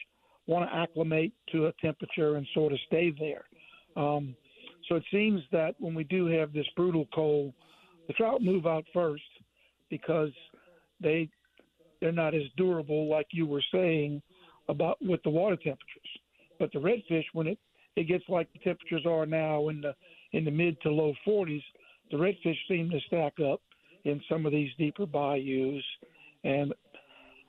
want 0.47 0.69
to 0.69 0.75
acclimate 0.75 1.33
to 1.51 1.65
a 1.65 1.73
temperature 1.81 2.35
and 2.35 2.47
sort 2.53 2.71
of 2.71 2.79
stay 2.87 3.13
there. 3.19 3.45
Um, 4.01 4.35
so 4.87 4.95
it 4.95 5.03
seems 5.11 5.41
that 5.51 5.73
when 5.79 5.95
we 5.95 6.03
do 6.03 6.27
have 6.27 6.53
this 6.53 6.67
brutal 6.75 7.07
cold, 7.13 7.53
the 8.07 8.13
trout 8.13 8.43
move 8.43 8.67
out 8.67 8.85
first 8.93 9.23
because 9.89 10.29
they 11.01 11.29
they're 11.99 12.11
not 12.11 12.35
as 12.35 12.43
durable 12.57 13.09
like 13.09 13.27
you 13.31 13.47
were 13.47 13.63
saying 13.71 14.21
about 14.69 14.97
with 15.01 15.23
the 15.23 15.29
water 15.29 15.55
temperatures. 15.55 16.09
But 16.59 16.71
the 16.71 16.79
redfish, 16.79 17.23
when 17.33 17.47
it 17.47 17.57
it 17.95 18.07
gets 18.07 18.23
like 18.27 18.51
the 18.53 18.59
temperatures 18.59 19.05
are 19.05 19.25
now 19.25 19.69
in 19.69 19.81
the 19.81 19.95
in 20.33 20.43
the 20.43 20.51
mid 20.51 20.79
to 20.81 20.89
low 20.89 21.13
40s, 21.25 21.63
the 22.11 22.17
redfish 22.17 22.57
seem 22.67 22.89
to 22.89 22.99
stack 23.07 23.39
up 23.39 23.61
in 24.03 24.21
some 24.29 24.45
of 24.45 24.51
these 24.51 24.69
deeper 24.77 25.05
bayous, 25.05 25.83
and 26.43 26.73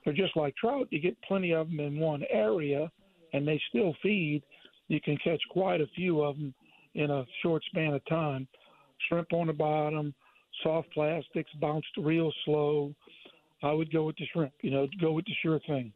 they're 0.03 0.13
just 0.13 0.37
like 0.37 0.55
trout. 0.55 0.87
You 0.89 0.99
get 0.99 1.21
plenty 1.27 1.53
of 1.53 1.67
them 1.67 1.79
in 1.79 1.99
one 1.99 2.23
area, 2.29 2.89
and 3.33 3.47
they 3.47 3.61
still 3.69 3.93
feed. 4.01 4.41
You 4.87 5.01
can 5.01 5.17
catch 5.17 5.41
quite 5.49 5.81
a 5.81 5.87
few 5.95 6.21
of 6.21 6.37
them 6.37 6.53
in 6.95 7.11
a 7.11 7.25
short 7.41 7.63
span 7.65 7.93
of 7.93 8.05
time. 8.05 8.47
Shrimp 9.07 9.33
on 9.33 9.47
the 9.47 9.53
bottom, 9.53 10.13
soft 10.63 10.91
plastics, 10.93 11.51
bounced 11.59 11.87
real 11.97 12.31
slow. 12.45 12.93
I 13.63 13.71
would 13.71 13.91
go 13.91 14.05
with 14.05 14.15
the 14.15 14.25
shrimp. 14.33 14.53
You 14.61 14.71
know, 14.71 14.87
go 15.01 15.11
with 15.11 15.25
the 15.25 15.33
sure 15.41 15.59
thing. 15.67 15.91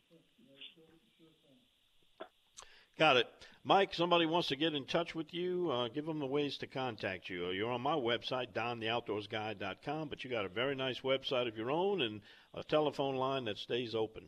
Got 3.00 3.18
it. 3.18 3.28
Mike, 3.64 3.94
somebody 3.94 4.26
wants 4.26 4.48
to 4.48 4.56
get 4.56 4.74
in 4.74 4.86
touch 4.86 5.14
with 5.14 5.32
you, 5.34 5.70
uh, 5.72 5.88
give 5.90 6.08
them 6.08 6.18
the 6.20 6.26
ways 6.26 6.58
to 6.58 6.68
contact 6.68 7.30
you. 7.30 7.52
You're 7.52 7.72
on 7.72 7.82
my 7.82 7.94
website, 7.94 8.54
dontheoutdoorsguy.com, 8.54 10.08
but 10.10 10.24
you 10.24 10.32
got 10.32 10.46
a 10.46 10.50
very 10.50 10.74
nice 10.76 11.00
website 11.02 11.48
of 11.48 11.56
your 11.56 11.70
own 11.70 12.02
and 12.02 12.22
a 12.56 12.64
telephone 12.64 13.18
line 13.18 13.46
that 13.46 13.60
stays 13.60 13.94
open. 13.94 14.24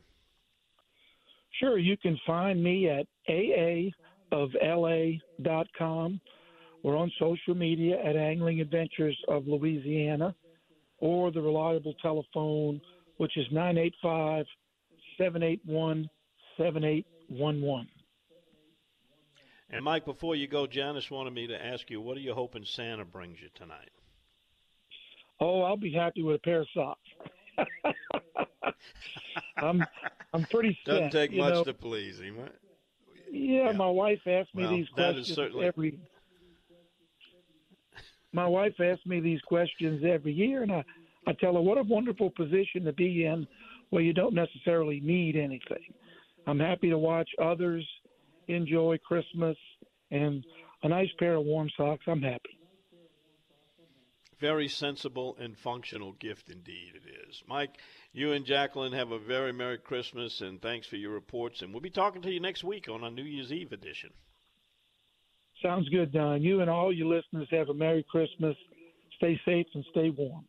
Sure, 1.60 1.80
you 1.80 1.98
can 1.98 2.20
find 2.28 2.64
me 2.64 2.90
at 2.90 3.08
aaofla.com. 3.30 3.82
We're 6.84 6.98
on 6.98 7.12
social 7.18 7.56
media 7.56 7.98
at 8.04 8.16
Angling 8.16 8.62
Adventures 8.62 9.18
of 9.28 9.48
Louisiana 9.48 10.36
or 11.00 11.32
the 11.32 11.42
reliable 11.42 11.96
telephone, 12.02 12.80
which 13.18 13.36
is 13.36 13.48
985 13.52 14.46
781 15.18 16.10
7811. 16.58 17.88
And 19.74 19.84
Mike, 19.84 20.06
before 20.06 20.36
you 20.36 20.48
go, 20.48 20.68
Janice 20.68 21.10
wanted 21.10 21.34
me 21.34 21.48
to 21.48 21.66
ask 21.66 21.90
you, 21.90 22.00
what 22.00 22.16
are 22.16 22.20
you 22.22 22.34
hoping 22.36 22.64
Santa 22.64 23.06
brings 23.06 23.42
you 23.42 23.50
tonight? 23.56 23.90
Oh, 25.40 25.62
I'll 25.64 25.78
be 25.78 25.92
happy 25.92 26.22
with 26.22 26.36
a 26.36 26.40
pair 26.40 26.62
of 26.62 26.68
socks. 26.74 27.00
I'm 29.58 29.84
I'm 30.34 30.44
pretty 30.46 30.78
set. 30.86 30.92
Doesn't 30.92 31.12
take 31.12 31.34
much 31.34 31.54
know. 31.54 31.64
to 31.64 31.74
please 31.74 32.20
him. 32.20 32.38
Right? 32.38 32.52
Yeah, 33.32 33.66
Yeah. 33.66 33.72
my 33.72 33.90
wife 33.90 34.20
asks 34.28 34.54
me 34.54 34.64
Well, 34.64 34.72
these 34.76 34.88
that 34.96 35.10
is 35.10 35.16
questions 35.16 35.36
certainly- 35.36 35.66
every. 35.66 36.00
My 38.32 38.48
wife 38.48 38.74
asks 38.80 39.06
me 39.06 39.20
these 39.20 39.42
questions 39.42 40.04
every 40.04 40.34
year, 40.34 40.64
and 40.64 40.72
I, 40.72 40.84
I 41.28 41.34
tell 41.34 41.54
her 41.54 41.62
what 41.62 41.78
a 41.78 41.84
wonderful 41.84 42.32
position 42.32 42.84
to 42.86 42.92
be 42.94 43.26
in, 43.26 43.46
where 43.92 44.02
you 44.02 44.12
don't 44.14 44.34
necessarily 44.34 45.00
need 45.02 45.36
anything. 45.36 45.84
I'm 46.48 46.60
happy 46.60 46.90
to 46.90 46.98
watch 46.98 47.30
others 47.40 47.88
enjoy 48.48 48.98
Christmas 49.06 49.58
and 50.12 50.44
a 50.84 50.90
nice 50.90 51.10
pair 51.18 51.36
of 51.36 51.46
warm 51.46 51.70
socks. 51.76 52.04
I'm 52.08 52.22
happy. 52.22 52.60
Very 54.40 54.68
sensible 54.68 55.38
and 55.40 55.58
functional 55.58 56.12
gift 56.12 56.50
indeed 56.50 56.94
it 56.96 57.30
is. 57.30 57.44
Mike, 57.48 57.78
you 58.12 58.34
and 58.34 58.46
Jacqueline 58.46 58.92
have 58.92 59.12
a 59.12 59.20
very 59.20 59.54
Merry 59.54 59.78
Christmas 59.78 60.42
and 60.42 60.62
thanks 60.62 60.86
for 60.86 60.98
your 60.98 61.12
reports. 61.12 61.62
And 61.62 61.72
we'll 61.72 61.82
be 61.82 61.90
talking 61.90 62.22
to 62.24 62.32
you 62.32 62.42
next 62.42 62.64
week 62.64 62.90
on 62.90 63.04
our 63.04 63.12
New 63.12 63.24
Year's 63.24 63.54
Eve 63.54 63.72
edition. 63.72 64.12
Sounds 65.62 65.88
good, 65.88 66.12
Don. 66.12 66.42
You 66.42 66.60
and 66.60 66.70
all 66.70 66.92
your 66.92 67.08
listeners 67.08 67.48
have 67.52 67.70
a 67.70 67.74
Merry 67.74 68.04
Christmas. 68.04 68.58
Stay 69.16 69.40
safe 69.46 69.68
and 69.74 69.86
stay 69.92 70.10
warm. 70.10 70.44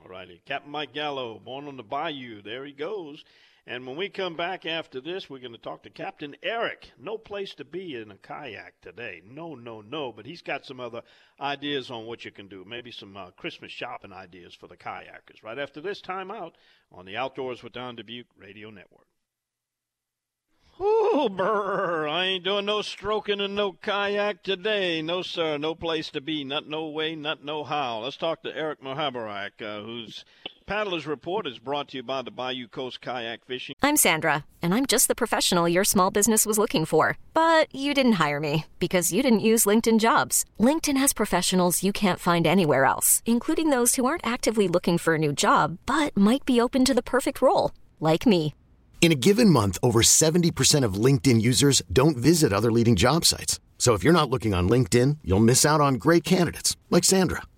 All 0.00 0.08
righty. 0.08 0.40
Captain 0.46 0.70
Mike 0.70 0.94
Gallo, 0.94 1.40
born 1.40 1.66
on 1.66 1.76
the 1.76 1.82
bayou. 1.82 2.42
There 2.42 2.64
he 2.64 2.72
goes. 2.72 3.24
And 3.70 3.86
when 3.86 3.96
we 3.96 4.08
come 4.08 4.34
back 4.34 4.64
after 4.64 4.98
this, 4.98 5.28
we're 5.28 5.40
going 5.40 5.52
to 5.52 5.58
talk 5.58 5.82
to 5.82 5.90
Captain 5.90 6.34
Eric. 6.42 6.90
No 6.98 7.18
place 7.18 7.52
to 7.56 7.66
be 7.66 7.96
in 7.96 8.10
a 8.10 8.16
kayak 8.16 8.80
today. 8.80 9.20
No, 9.30 9.54
no, 9.54 9.82
no. 9.82 10.10
But 10.10 10.24
he's 10.24 10.40
got 10.40 10.64
some 10.64 10.80
other 10.80 11.02
ideas 11.38 11.90
on 11.90 12.06
what 12.06 12.24
you 12.24 12.30
can 12.30 12.48
do. 12.48 12.64
Maybe 12.66 12.90
some 12.90 13.14
uh, 13.14 13.30
Christmas 13.32 13.70
shopping 13.70 14.10
ideas 14.10 14.54
for 14.54 14.68
the 14.68 14.76
kayakers. 14.78 15.42
Right 15.42 15.58
after 15.58 15.82
this 15.82 16.00
time 16.00 16.30
out 16.30 16.56
on 16.90 17.04
the 17.04 17.18
Outdoors 17.18 17.62
with 17.62 17.74
Don 17.74 17.94
Dubuc 17.94 18.24
Radio 18.38 18.70
Network. 18.70 19.06
Ooh, 20.80 21.28
brr, 21.28 22.08
I 22.08 22.24
ain't 22.24 22.44
doing 22.44 22.64
no 22.64 22.80
stroking 22.80 23.40
and 23.42 23.54
no 23.54 23.72
kayak 23.72 24.44
today. 24.44 25.02
No, 25.02 25.20
sir. 25.20 25.58
No 25.58 25.74
place 25.74 26.08
to 26.10 26.22
be. 26.22 26.42
Not 26.42 26.66
no 26.66 26.88
way, 26.88 27.14
not 27.14 27.44
no 27.44 27.64
how. 27.64 27.98
Let's 27.98 28.16
talk 28.16 28.42
to 28.44 28.56
Eric 28.56 28.82
Mohabarak, 28.82 29.60
uh, 29.60 29.82
whose 29.84 30.24
Paddler's 30.68 31.06
Report 31.06 31.46
is 31.46 31.58
brought 31.58 31.88
to 31.88 31.96
you 31.96 32.02
by 32.02 32.20
the 32.20 32.30
Bayou 32.30 32.68
Coast 32.68 33.00
Kayak 33.00 33.42
Fishing. 33.46 33.74
I'm 33.80 33.96
Sandra, 33.96 34.44
and 34.60 34.74
I'm 34.74 34.84
just 34.84 35.08
the 35.08 35.14
professional 35.14 35.66
your 35.66 35.82
small 35.82 36.10
business 36.10 36.44
was 36.44 36.58
looking 36.58 36.84
for. 36.84 37.16
But 37.32 37.74
you 37.74 37.94
didn't 37.94 38.20
hire 38.24 38.38
me 38.38 38.66
because 38.78 39.10
you 39.10 39.22
didn't 39.22 39.48
use 39.48 39.64
LinkedIn 39.64 39.98
jobs. 39.98 40.44
LinkedIn 40.60 40.98
has 40.98 41.14
professionals 41.14 41.82
you 41.82 41.90
can't 41.90 42.20
find 42.20 42.46
anywhere 42.46 42.84
else, 42.84 43.22
including 43.24 43.70
those 43.70 43.94
who 43.94 44.04
aren't 44.04 44.26
actively 44.26 44.68
looking 44.68 44.98
for 44.98 45.14
a 45.14 45.18
new 45.18 45.32
job 45.32 45.78
but 45.86 46.14
might 46.14 46.44
be 46.44 46.60
open 46.60 46.84
to 46.84 46.94
the 46.94 47.10
perfect 47.14 47.40
role, 47.40 47.70
like 47.98 48.26
me. 48.26 48.54
In 49.00 49.10
a 49.10 49.22
given 49.28 49.48
month, 49.48 49.78
over 49.82 50.02
70% 50.02 50.84
of 50.84 51.02
LinkedIn 51.06 51.40
users 51.40 51.80
don't 51.90 52.18
visit 52.18 52.52
other 52.52 52.70
leading 52.70 52.94
job 52.94 53.24
sites. 53.24 53.58
So 53.78 53.94
if 53.94 54.04
you're 54.04 54.20
not 54.20 54.28
looking 54.28 54.52
on 54.52 54.68
LinkedIn, 54.68 55.20
you'll 55.24 55.48
miss 55.48 55.64
out 55.64 55.80
on 55.80 55.94
great 55.94 56.24
candidates 56.24 56.76
like 56.90 57.04
Sandra. 57.04 57.44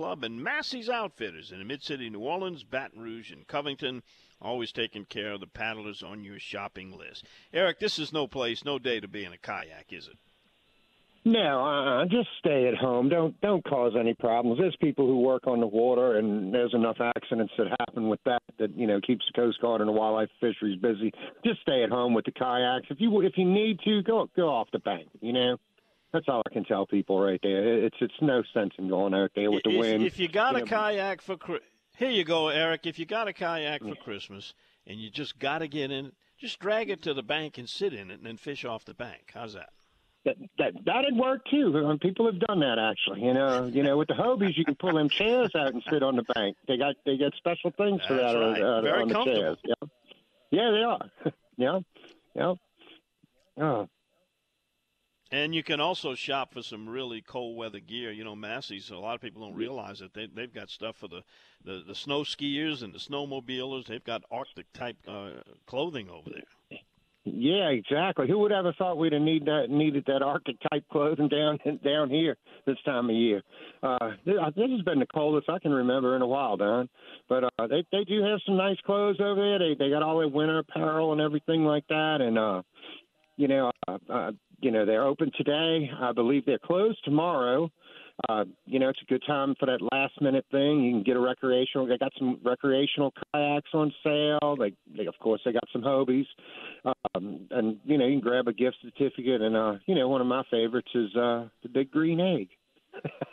Club 0.00 0.24
and 0.24 0.42
Massey's 0.42 0.88
Outfitters 0.88 1.52
in 1.52 1.58
the 1.58 1.64
Mid 1.66 1.82
City, 1.82 2.08
New 2.08 2.20
Orleans, 2.20 2.64
Baton 2.64 3.02
Rouge, 3.02 3.30
and 3.32 3.46
Covington. 3.46 4.02
Always 4.40 4.72
taking 4.72 5.04
care 5.04 5.32
of 5.32 5.40
the 5.40 5.46
paddlers 5.46 6.02
on 6.02 6.24
your 6.24 6.38
shopping 6.38 6.96
list. 6.96 7.26
Eric, 7.52 7.80
this 7.80 7.98
is 7.98 8.10
no 8.10 8.26
place, 8.26 8.64
no 8.64 8.78
day 8.78 8.98
to 9.00 9.08
be 9.08 9.26
in 9.26 9.34
a 9.34 9.36
kayak, 9.36 9.88
is 9.90 10.08
it? 10.08 10.16
No, 11.26 11.66
uh, 11.66 12.06
just 12.06 12.30
stay 12.38 12.66
at 12.66 12.76
home. 12.76 13.10
Don't 13.10 13.38
don't 13.42 13.62
cause 13.62 13.92
any 13.94 14.14
problems. 14.14 14.58
There's 14.58 14.74
people 14.76 15.06
who 15.06 15.20
work 15.20 15.46
on 15.46 15.60
the 15.60 15.66
water, 15.66 16.16
and 16.16 16.54
there's 16.54 16.72
enough 16.72 16.96
accidents 16.98 17.52
that 17.58 17.66
happen 17.78 18.08
with 18.08 18.20
that 18.24 18.40
that 18.58 18.74
you 18.74 18.86
know 18.86 19.02
keeps 19.02 19.26
the 19.26 19.38
Coast 19.38 19.60
Guard 19.60 19.82
and 19.82 19.88
the 19.88 19.92
wildlife 19.92 20.30
fisheries 20.40 20.80
busy. 20.80 21.12
Just 21.44 21.60
stay 21.60 21.82
at 21.82 21.90
home 21.90 22.14
with 22.14 22.24
the 22.24 22.32
kayaks. 22.32 22.86
If 22.88 23.02
you 23.02 23.20
if 23.20 23.36
you 23.36 23.44
need 23.44 23.80
to, 23.84 24.02
go 24.02 24.30
go 24.34 24.48
off 24.48 24.68
the 24.72 24.78
bank. 24.78 25.08
You 25.20 25.34
know, 25.34 25.56
that's 26.12 26.26
all 26.28 26.42
I 26.46 26.52
can 26.52 26.64
tell 26.64 26.86
people 26.86 27.20
right 27.20 27.40
there. 27.42 27.84
It's 27.84 27.96
it's 28.00 28.14
no 28.20 28.42
sense 28.52 28.72
in 28.78 28.88
going 28.88 29.14
out 29.14 29.30
there 29.34 29.50
with 29.50 29.62
the 29.64 29.70
if, 29.70 29.78
wind. 29.78 30.02
If 30.04 30.18
you 30.18 30.28
got 30.28 30.56
a 30.56 30.60
know. 30.60 30.64
kayak 30.66 31.22
for 31.22 31.36
here 31.96 32.10
you 32.10 32.24
go, 32.24 32.48
Eric. 32.48 32.86
If 32.86 32.98
you 32.98 33.06
got 33.06 33.28
a 33.28 33.32
kayak 33.32 33.82
for 33.82 33.94
Christmas 33.94 34.54
and 34.86 34.98
you 34.98 35.10
just 35.10 35.38
got 35.38 35.58
to 35.58 35.68
get 35.68 35.90
in, 35.90 36.12
just 36.38 36.58
drag 36.58 36.90
it 36.90 37.02
to 37.02 37.14
the 37.14 37.22
bank 37.22 37.58
and 37.58 37.68
sit 37.68 37.92
in 37.92 38.10
it, 38.10 38.14
and 38.14 38.26
then 38.26 38.36
fish 38.36 38.64
off 38.64 38.84
the 38.84 38.94
bank. 38.94 39.30
How's 39.34 39.54
that? 39.54 39.70
that 40.24 40.36
that 40.58 40.72
that'd 40.84 41.16
work 41.16 41.42
too. 41.50 41.74
Um, 41.86 41.98
people 41.98 42.26
have 42.26 42.38
done 42.40 42.60
that 42.60 42.78
actually. 42.78 43.22
You 43.22 43.34
know, 43.34 43.66
you 43.66 43.82
know, 43.82 43.96
with 43.96 44.08
the 44.08 44.14
Hobies, 44.14 44.56
you 44.56 44.64
can 44.64 44.74
pull 44.74 44.94
them 44.94 45.08
chairs 45.08 45.50
out 45.54 45.72
and 45.72 45.82
sit 45.90 46.02
on 46.02 46.16
the 46.16 46.24
bank. 46.34 46.56
They 46.68 46.76
got 46.76 46.96
they 47.06 47.16
got 47.16 47.34
special 47.36 47.70
things 47.76 48.00
for 48.06 48.14
That's 48.14 48.34
that 48.34 48.38
right. 48.38 48.62
uh, 48.62 48.82
Very 48.82 49.02
on 49.02 49.08
the 49.08 49.24
chairs. 49.24 49.58
Yeah, 49.64 49.88
yeah, 50.50 50.70
they 50.70 50.82
are. 50.82 51.32
yeah, 51.56 51.78
yeah. 52.34 52.54
Oh, 53.62 53.88
And 55.32 55.54
you 55.54 55.62
can 55.62 55.80
also 55.80 56.14
shop 56.14 56.52
for 56.52 56.62
some 56.62 56.88
really 56.88 57.20
cold 57.20 57.56
weather 57.56 57.78
gear. 57.78 58.10
You 58.10 58.24
know, 58.24 58.34
Massey's. 58.34 58.90
A 58.90 58.96
lot 58.96 59.14
of 59.14 59.20
people 59.20 59.42
don't 59.42 59.54
realize 59.54 60.00
that 60.00 60.12
They 60.12 60.26
they've 60.26 60.52
got 60.52 60.70
stuff 60.70 60.96
for 60.96 61.08
the 61.08 61.22
the, 61.64 61.84
the 61.86 61.94
snow 61.94 62.22
skiers 62.22 62.82
and 62.82 62.92
the 62.92 62.98
snowmobilers. 62.98 63.86
They've 63.86 64.02
got 64.02 64.22
Arctic 64.30 64.72
type 64.72 64.96
uh, 65.06 65.30
clothing 65.66 66.08
over 66.10 66.30
there. 66.30 66.80
yeah, 67.24 67.68
exactly. 67.68 68.26
Who 68.26 68.38
would 68.40 68.50
ever 68.50 68.72
thought 68.72 68.98
we'd 68.98 69.12
have 69.12 69.22
need 69.22 69.44
that 69.44 69.66
needed 69.68 70.04
that 70.08 70.22
Arctic 70.22 70.56
type 70.68 70.84
clothing 70.90 71.28
down 71.28 71.60
down 71.84 72.10
here 72.10 72.36
this 72.66 72.78
time 72.84 73.08
of 73.08 73.14
year? 73.14 73.42
Uh, 73.84 74.10
this, 74.24 74.34
this 74.56 74.70
has 74.70 74.82
been 74.82 74.98
the 74.98 75.06
coldest 75.06 75.48
I 75.48 75.60
can 75.60 75.70
remember 75.70 76.16
in 76.16 76.22
a 76.22 76.26
while, 76.26 76.56
Don. 76.56 76.88
But 77.28 77.44
uh, 77.44 77.68
they 77.68 77.84
they 77.92 78.02
do 78.02 78.20
have 78.24 78.40
some 78.44 78.56
nice 78.56 78.78
clothes 78.84 79.20
over 79.20 79.40
there. 79.40 79.58
They 79.60 79.76
they 79.78 79.90
got 79.90 80.02
all 80.02 80.18
their 80.18 80.26
winter 80.28 80.58
apparel 80.58 81.12
and 81.12 81.20
everything 81.20 81.64
like 81.64 81.86
that, 81.86 82.20
and 82.20 82.36
uh, 82.36 82.62
you 83.36 83.48
know, 83.48 83.70
uh, 83.88 83.98
uh, 84.12 84.32
you 84.60 84.70
know, 84.70 84.84
they're 84.84 85.06
open 85.06 85.30
today. 85.36 85.90
I 86.00 86.12
believe 86.12 86.44
they're 86.46 86.58
closed 86.58 86.98
tomorrow. 87.04 87.70
Uh, 88.28 88.44
you 88.66 88.78
know, 88.78 88.90
it's 88.90 89.00
a 89.00 89.10
good 89.10 89.22
time 89.26 89.54
for 89.58 89.66
that 89.66 89.80
last 89.92 90.20
minute 90.20 90.44
thing. 90.50 90.82
You 90.82 90.92
can 90.92 91.02
get 91.02 91.16
a 91.16 91.20
recreational. 91.20 91.86
They 91.86 91.96
got 91.96 92.12
some 92.18 92.38
recreational 92.44 93.12
kayaks 93.32 93.70
on 93.72 93.92
sale. 94.04 94.56
They, 94.58 94.74
they 94.94 95.06
of 95.06 95.14
course, 95.20 95.40
they 95.44 95.52
got 95.52 95.64
some 95.72 95.82
Hobies, 95.82 96.26
um, 96.84 97.46
and 97.50 97.78
you 97.84 97.96
know, 97.96 98.06
you 98.06 98.20
can 98.20 98.28
grab 98.28 98.46
a 98.48 98.52
gift 98.52 98.76
certificate. 98.82 99.40
And 99.40 99.56
uh, 99.56 99.74
you 99.86 99.94
know, 99.94 100.08
one 100.08 100.20
of 100.20 100.26
my 100.26 100.42
favorites 100.50 100.90
is 100.94 101.14
uh, 101.16 101.48
the 101.62 101.68
big 101.72 101.90
green 101.90 102.20
egg. 102.20 102.48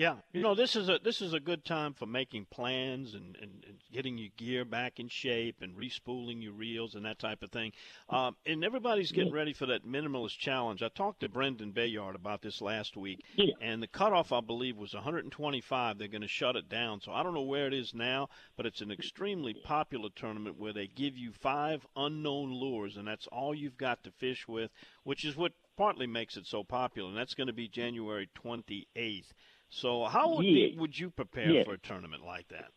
Yeah, 0.00 0.14
you 0.32 0.40
know 0.40 0.54
this 0.54 0.76
is 0.76 0.88
a 0.88 0.98
this 1.04 1.20
is 1.20 1.34
a 1.34 1.40
good 1.40 1.62
time 1.62 1.92
for 1.92 2.06
making 2.06 2.46
plans 2.46 3.12
and, 3.12 3.36
and, 3.36 3.62
and 3.68 3.76
getting 3.92 4.16
your 4.16 4.30
gear 4.38 4.64
back 4.64 4.98
in 4.98 5.08
shape 5.08 5.56
and 5.60 5.76
respooling 5.76 6.42
your 6.42 6.54
reels 6.54 6.94
and 6.94 7.04
that 7.04 7.18
type 7.18 7.42
of 7.42 7.50
thing. 7.50 7.72
Um, 8.08 8.34
and 8.46 8.64
everybody's 8.64 9.12
getting 9.12 9.30
ready 9.30 9.52
for 9.52 9.66
that 9.66 9.86
minimalist 9.86 10.38
challenge. 10.38 10.82
I 10.82 10.88
talked 10.88 11.20
to 11.20 11.28
Brendan 11.28 11.72
Bayard 11.72 12.14
about 12.14 12.40
this 12.40 12.62
last 12.62 12.96
week, 12.96 13.22
Yeah. 13.34 13.52
and 13.60 13.82
the 13.82 13.88
cutoff 13.88 14.32
I 14.32 14.40
believe 14.40 14.78
was 14.78 14.94
125. 14.94 15.98
They're 15.98 16.08
going 16.08 16.22
to 16.22 16.28
shut 16.28 16.56
it 16.56 16.70
down, 16.70 17.02
so 17.02 17.12
I 17.12 17.22
don't 17.22 17.34
know 17.34 17.42
where 17.42 17.66
it 17.66 17.74
is 17.74 17.92
now, 17.92 18.30
but 18.56 18.64
it's 18.64 18.80
an 18.80 18.90
extremely 18.90 19.52
popular 19.52 20.08
tournament 20.16 20.58
where 20.58 20.72
they 20.72 20.86
give 20.86 21.18
you 21.18 21.30
five 21.30 21.86
unknown 21.94 22.54
lures, 22.54 22.96
and 22.96 23.06
that's 23.06 23.26
all 23.26 23.54
you've 23.54 23.76
got 23.76 24.02
to 24.04 24.10
fish 24.10 24.48
with, 24.48 24.70
which 25.04 25.26
is 25.26 25.36
what 25.36 25.52
partly 25.76 26.06
makes 26.06 26.38
it 26.38 26.46
so 26.46 26.64
popular. 26.64 27.10
And 27.10 27.18
that's 27.18 27.34
going 27.34 27.48
to 27.48 27.52
be 27.52 27.68
January 27.68 28.30
28th. 28.34 29.34
So 29.70 30.04
how 30.04 30.36
would, 30.36 30.46
Yeah. 30.46 30.78
would 30.78 30.98
you 30.98 31.10
prepare 31.10 31.50
Yeah. 31.50 31.64
for 31.64 31.74
a 31.74 31.78
tournament 31.78 32.24
like 32.24 32.48
that? 32.48 32.72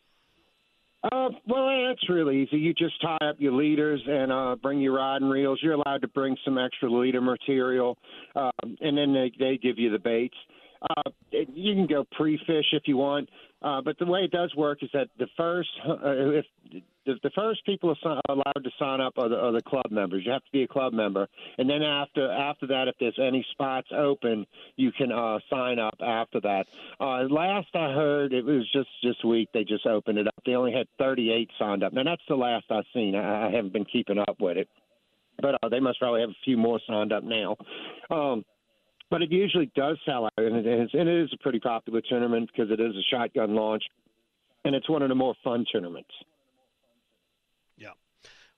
Uh, 1.11 1.29
well, 1.45 1.87
that's 1.87 2.07
really 2.07 2.43
easy. 2.43 2.57
You 2.57 2.73
just 2.73 3.01
tie 3.01 3.17
up 3.21 3.35
your 3.37 3.51
leaders 3.51 4.01
and 4.07 4.31
uh, 4.31 4.55
bring 4.55 4.79
your 4.79 4.93
rod 4.93 5.21
and 5.21 5.29
reels. 5.29 5.59
You're 5.61 5.73
allowed 5.73 6.01
to 6.01 6.07
bring 6.07 6.37
some 6.45 6.57
extra 6.57 6.89
leader 6.89 7.19
material, 7.19 7.97
um, 8.35 8.51
and 8.79 8.97
then 8.97 9.11
they, 9.11 9.29
they 9.37 9.57
give 9.57 9.77
you 9.77 9.89
the 9.89 9.99
baits. 9.99 10.37
Uh, 10.83 11.11
you 11.31 11.73
can 11.73 11.87
go 11.87 12.05
pre-fish 12.11 12.65
if 12.73 12.83
you 12.85 12.97
want, 12.97 13.29
uh, 13.61 13.81
but 13.81 13.97
the 13.97 14.05
way 14.05 14.21
it 14.21 14.31
does 14.31 14.53
work 14.55 14.83
is 14.83 14.89
that 14.93 15.07
the 15.17 15.27
first, 15.37 15.69
uh, 15.87 15.95
if 16.03 16.45
the, 17.05 17.15
the 17.23 17.29
first 17.35 17.65
people 17.65 17.95
are 18.03 18.21
allowed 18.29 18.63
to 18.63 18.69
sign 18.77 18.99
up 18.99 19.13
are 19.17 19.29
the, 19.29 19.37
are 19.37 19.51
the 19.51 19.61
club 19.61 19.89
members. 19.91 20.23
You 20.25 20.31
have 20.31 20.43
to 20.43 20.51
be 20.51 20.63
a 20.63 20.67
club 20.67 20.93
member, 20.93 21.27
and 21.57 21.69
then 21.69 21.81
after 21.81 22.29
after 22.31 22.67
that, 22.67 22.87
if 22.87 22.95
there's 22.99 23.19
any 23.19 23.45
spots 23.51 23.87
open, 23.95 24.45
you 24.75 24.91
can 24.91 25.11
uh, 25.11 25.39
sign 25.49 25.79
up 25.79 25.95
after 26.01 26.41
that. 26.41 26.65
Uh, 26.99 27.23
last 27.29 27.69
I 27.73 27.93
heard, 27.93 28.33
it 28.33 28.45
was 28.45 28.69
just 28.71 28.89
this 29.01 29.15
week 29.23 29.49
they 29.53 29.63
just 29.63 29.85
opened 29.85 30.17
it 30.17 30.27
up. 30.27 30.35
They 30.45 30.55
only 30.55 30.73
had 30.73 30.87
38 30.99 31.49
signed 31.57 31.83
up. 31.83 31.93
Now 31.93 32.03
that's 32.03 32.21
the 32.27 32.35
last 32.35 32.65
I've 32.69 32.85
seen. 32.93 33.15
I, 33.15 33.47
I 33.47 33.51
haven't 33.51 33.73
been 33.73 33.85
keeping 33.85 34.17
up 34.17 34.37
with 34.39 34.57
it, 34.57 34.67
but 35.41 35.55
uh, 35.63 35.69
they 35.69 35.79
must 35.79 35.99
probably 35.99 36.21
have 36.21 36.31
a 36.31 36.43
few 36.43 36.57
more 36.57 36.79
signed 36.87 37.13
up 37.13 37.23
now. 37.23 37.55
Um, 38.09 38.45
but 39.09 39.21
it 39.21 39.31
usually 39.31 39.71
does 39.75 39.97
sell 40.05 40.25
out, 40.25 40.31
and 40.37 40.55
it 40.55 40.65
is, 40.65 40.89
and 40.93 41.07
it 41.07 41.23
is 41.23 41.29
a 41.33 41.37
pretty 41.37 41.59
popular 41.59 42.01
tournament 42.01 42.49
because 42.51 42.71
it 42.71 42.79
is 42.79 42.95
a 42.95 43.03
shotgun 43.09 43.55
launch, 43.55 43.83
and 44.65 44.75
it's 44.75 44.89
one 44.89 45.01
of 45.01 45.09
the 45.09 45.15
more 45.15 45.35
fun 45.43 45.65
tournaments. 45.71 46.09
Yeah. 47.77 47.91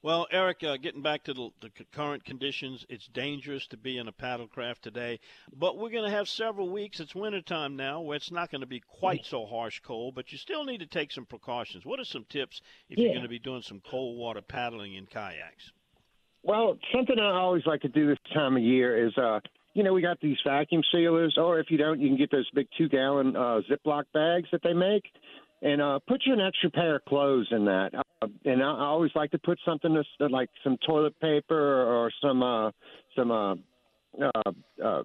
Well, 0.01 0.27
Eric, 0.31 0.63
uh, 0.63 0.77
getting 0.77 1.01
back 1.01 1.23
to 1.23 1.34
the, 1.34 1.49
the 1.62 1.71
current 1.91 2.23
conditions, 2.25 2.86
it's 2.89 3.08
dangerous 3.08 3.65
to 3.67 3.77
be 3.77 3.97
in 3.97 4.08
a 4.08 4.12
paddlecraft 4.12 4.81
today, 4.81 5.19
but 5.51 5.77
we're 5.77 5.89
going 5.89 6.10
to 6.10 6.15
have 6.15 6.29
several 6.29 6.69
weeks. 6.69 6.99
It's 6.99 7.15
wintertime 7.15 7.75
now 7.75 8.01
where 8.01 8.15
it's 8.15 8.31
not 8.31 8.51
going 8.51 8.62
to 8.62 8.67
be 8.67 8.81
quite 8.81 9.25
so 9.25 9.47
harsh 9.47 9.79
cold, 9.79 10.13
but 10.13 10.31
you 10.31 10.38
still 10.38 10.63
need 10.63 10.81
to 10.81 10.86
take 10.86 11.12
some 11.12 11.25
precautions. 11.25 11.86
What 11.86 11.99
are 11.99 12.05
some 12.05 12.25
tips 12.29 12.62
if 12.88 12.99
you're 12.99 13.13
going 13.13 13.23
to 13.23 13.27
be 13.27 13.39
doing 13.39 13.63
some 13.63 13.81
cold 13.89 14.17
water 14.19 14.41
paddling 14.41 14.93
in 14.93 15.08
kayaks? 15.08 15.71
Well, 16.43 16.77
something 16.93 17.17
I 17.17 17.31
always 17.31 17.65
like 17.65 17.81
to 17.81 17.89
do 17.89 18.05
this 18.05 18.19
time 18.31 18.55
of 18.55 18.62
year 18.62 19.08
is, 19.08 19.17
uh, 19.17 19.39
you 19.76 19.84
know, 19.84 19.94
we 19.94 20.02
got 20.02 20.20
these 20.22 20.38
vacuum 20.48 20.82
sealers, 20.92 21.36
or 21.38 21.60
if 21.60 21.68
you 21.70 21.78
don't, 21.78 22.00
you 22.00 22.08
can 22.08 22.18
get 22.18 22.32
those 22.32 22.50
big 22.56 22.68
two 22.78 22.88
gallon 22.88 23.36
uh, 23.36 23.60
Ziploc 23.70 24.06
bags 24.14 24.48
that 24.54 24.62
they 24.64 24.74
make, 24.74 25.04
and 25.62 25.82
uh, 25.82 26.00
put 26.08 26.24
you 26.26 26.34
an 26.34 26.40
extra 26.40 26.72
pair 26.72 26.96
of 26.96 27.06
clothes 27.06 27.48
in 27.52 27.66
that. 27.66 27.92
Uh, 27.94 28.28
and 28.46 28.64
I, 28.64 28.68
I 28.68 28.86
always 28.86 29.12
like 29.16 29.32
to 29.32 29.38
put 29.38 29.60
something 29.66 29.94
that's 29.94 30.32
like 30.32 30.50
some 30.64 30.78
toilet 30.88 31.20
paper 31.20 31.84
or 31.84 32.10
some 32.22 32.42
uh, 32.42 32.72
some 33.18 33.32
uh, 33.32 33.56
uh, 34.24 34.52
uh, 34.84 35.04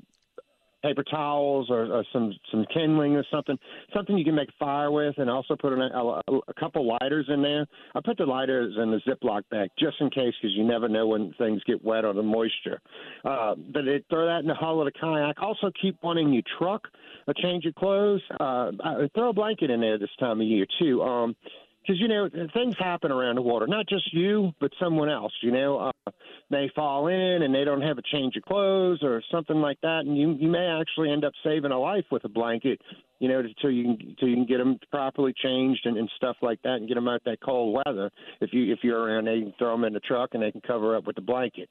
paper 0.83 1.05
towels 1.05 1.69
or, 1.71 1.93
or 1.93 2.05
some 2.13 2.33
some 2.51 2.65
kindling 2.73 3.17
or 3.17 3.25
something, 3.31 3.59
something 3.95 4.17
you 4.17 4.25
can 4.25 4.35
make 4.35 4.49
fire 4.59 4.91
with, 4.91 5.17
and 5.19 5.29
also 5.29 5.57
put 5.57 5.73
an, 5.73 5.81
a, 5.83 6.21
a 6.49 6.55
couple 6.59 6.87
lighters 6.87 7.27
in 7.29 7.43
there. 7.43 7.67
I 7.95 8.01
put 8.05 8.19
the 8.19 8.25
lighters 8.25 8.75
in 8.81 8.91
the 8.91 9.01
Ziploc 9.07 9.43
bag 9.51 9.71
just 9.79 9.97
in 10.01 10.11
case, 10.11 10.35
because 10.41 10.57
you 10.57 10.65
never 10.65 10.89
know 10.89 11.07
when 11.07 11.33
things 11.39 11.63
get 11.67 11.85
wet 11.85 12.05
or 12.05 12.13
the 12.13 12.23
moisture. 12.23 12.81
Uh, 13.25 13.55
but 13.73 13.87
it, 13.87 14.05
throw 14.11 14.27
that 14.27 14.41
in 14.41 14.47
the 14.47 14.55
hull 14.55 14.81
of 14.81 14.87
the 14.87 14.99
kayak. 14.99 15.41
Also, 15.43 15.71
keep 15.81 15.97
one 16.03 16.19
in 16.19 16.33
your 16.33 16.43
truck. 16.59 16.89
A 17.29 17.35
change 17.35 17.67
of 17.67 17.75
clothes. 17.75 18.23
Uh, 18.41 18.73
uh, 18.83 19.07
throw 19.15 19.31
a 19.31 19.33
blanket 19.33 19.71
in 19.71 19.81
there 19.81 19.99
this 19.99 20.11
time 20.19 20.41
of 20.41 20.47
year 20.47 20.67
too. 20.81 21.03
Um, 21.03 21.37
because 21.83 22.01
you 22.01 22.09
know 22.09 22.29
things 22.55 22.75
happen 22.79 23.11
around 23.11 23.37
the 23.37 23.43
water, 23.43 23.67
not 23.67 23.89
just 23.89 24.13
you, 24.13 24.53
but 24.61 24.71
someone 24.81 25.09
else. 25.09 25.33
You 25.43 25.53
know, 25.53 25.79
uh, 25.79 26.11
they 26.51 26.71
fall 26.75 27.07
in 27.09 27.43
and 27.43 27.55
they 27.55 27.65
don't 27.65 27.83
have 27.83 27.99
a 27.99 28.03
change 28.03 28.37
of 28.37 28.43
clothes 28.43 29.03
or 29.03 29.23
something 29.31 29.57
like 29.57 29.81
that, 29.83 30.01
and 30.01 30.17
you 30.17 30.37
you 30.39 30.49
may 30.49 30.67
actually 30.81 31.11
end 31.11 31.25
up 31.25 31.33
saving 31.45 31.73
a 31.73 31.79
life 31.79 32.05
with 32.11 32.25
a 32.25 32.29
blanket. 32.29 32.81
You 33.19 33.29
know, 33.29 33.41
until 33.41 33.71
you 33.71 33.85
can 33.85 34.17
till 34.19 34.29
you 34.29 34.37
can 34.37 34.47
get 34.47 34.59
them 34.59 34.79
properly 34.91 35.35
changed 35.37 35.87
and, 35.87 35.97
and 35.97 36.11
stuff 36.17 36.37
like 36.43 36.61
that, 36.63 36.77
and 36.77 36.89
get 36.89 36.95
them 36.95 37.09
out 37.09 37.23
that 37.25 37.41
cold 37.41 37.81
weather. 37.85 38.11
If 38.41 38.53
you 38.53 38.73
if 38.73 38.81
you're 38.83 39.01
around, 39.01 39.27
they 39.27 39.41
can 39.41 39.55
throw 39.59 39.73
them 39.73 39.85
in 39.85 39.93
the 39.93 40.01
truck 40.01 40.31
and 40.35 40.43
they 40.43 40.53
can 40.53 40.61
cover 40.61 40.97
up 40.97 41.07
with 41.07 41.17
the 41.17 41.23
blanket. 41.23 41.69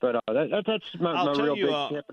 But 0.00 0.16
uh, 0.16 0.20
that, 0.28 0.50
that 0.50 0.64
that's 0.66 0.84
my, 1.00 1.12
I'll 1.12 1.34
my 1.34 1.42
real 1.42 1.56
you, 1.56 1.66
big 1.66 1.74
uh, 1.74 1.88
tip. 1.88 2.04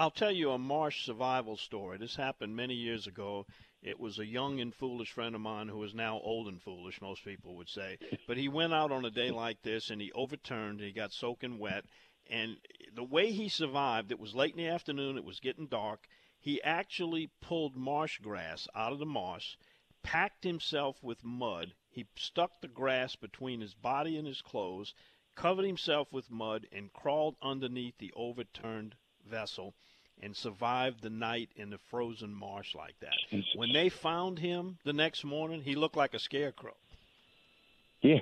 I'll 0.00 0.10
tell 0.10 0.32
you 0.32 0.52
a 0.52 0.58
marsh 0.58 1.04
survival 1.04 1.58
story. 1.58 1.98
This 1.98 2.16
happened 2.16 2.56
many 2.56 2.72
years 2.72 3.06
ago. 3.06 3.44
It 3.82 4.00
was 4.00 4.18
a 4.18 4.24
young 4.24 4.58
and 4.58 4.74
foolish 4.74 5.12
friend 5.12 5.34
of 5.34 5.42
mine 5.42 5.68
who 5.68 5.84
is 5.84 5.94
now 5.94 6.18
old 6.20 6.48
and 6.48 6.58
foolish, 6.62 7.02
most 7.02 7.22
people 7.22 7.54
would 7.56 7.68
say. 7.68 7.98
But 8.26 8.38
he 8.38 8.48
went 8.48 8.72
out 8.72 8.92
on 8.92 9.04
a 9.04 9.10
day 9.10 9.30
like 9.30 9.60
this 9.60 9.90
and 9.90 10.00
he 10.00 10.10
overturned. 10.12 10.78
and 10.78 10.86
He 10.86 10.92
got 10.92 11.12
soaking 11.12 11.58
wet. 11.58 11.84
And 12.30 12.56
the 12.94 13.04
way 13.04 13.30
he 13.30 13.50
survived, 13.50 14.10
it 14.10 14.18
was 14.18 14.34
late 14.34 14.52
in 14.52 14.64
the 14.64 14.70
afternoon, 14.70 15.18
it 15.18 15.24
was 15.24 15.38
getting 15.38 15.66
dark. 15.66 16.08
He 16.38 16.62
actually 16.62 17.28
pulled 17.42 17.76
marsh 17.76 18.20
grass 18.20 18.66
out 18.74 18.94
of 18.94 19.00
the 19.00 19.04
marsh, 19.04 19.56
packed 20.02 20.44
himself 20.44 21.02
with 21.02 21.22
mud. 21.22 21.74
He 21.90 22.06
stuck 22.16 22.62
the 22.62 22.68
grass 22.68 23.16
between 23.16 23.60
his 23.60 23.74
body 23.74 24.16
and 24.16 24.26
his 24.26 24.40
clothes, 24.40 24.94
covered 25.34 25.66
himself 25.66 26.10
with 26.10 26.30
mud, 26.30 26.66
and 26.72 26.90
crawled 26.90 27.36
underneath 27.42 27.98
the 27.98 28.14
overturned 28.16 28.96
vessel 29.26 29.74
and 30.22 30.36
survived 30.36 31.02
the 31.02 31.10
night 31.10 31.48
in 31.56 31.70
the 31.70 31.78
frozen 31.90 32.34
marsh 32.34 32.74
like 32.74 32.94
that. 33.00 33.42
When 33.56 33.72
they 33.72 33.88
found 33.88 34.38
him 34.38 34.78
the 34.84 34.92
next 34.92 35.24
morning, 35.24 35.62
he 35.62 35.74
looked 35.74 35.96
like 35.96 36.14
a 36.14 36.18
scarecrow. 36.18 36.74
yeah. 38.02 38.18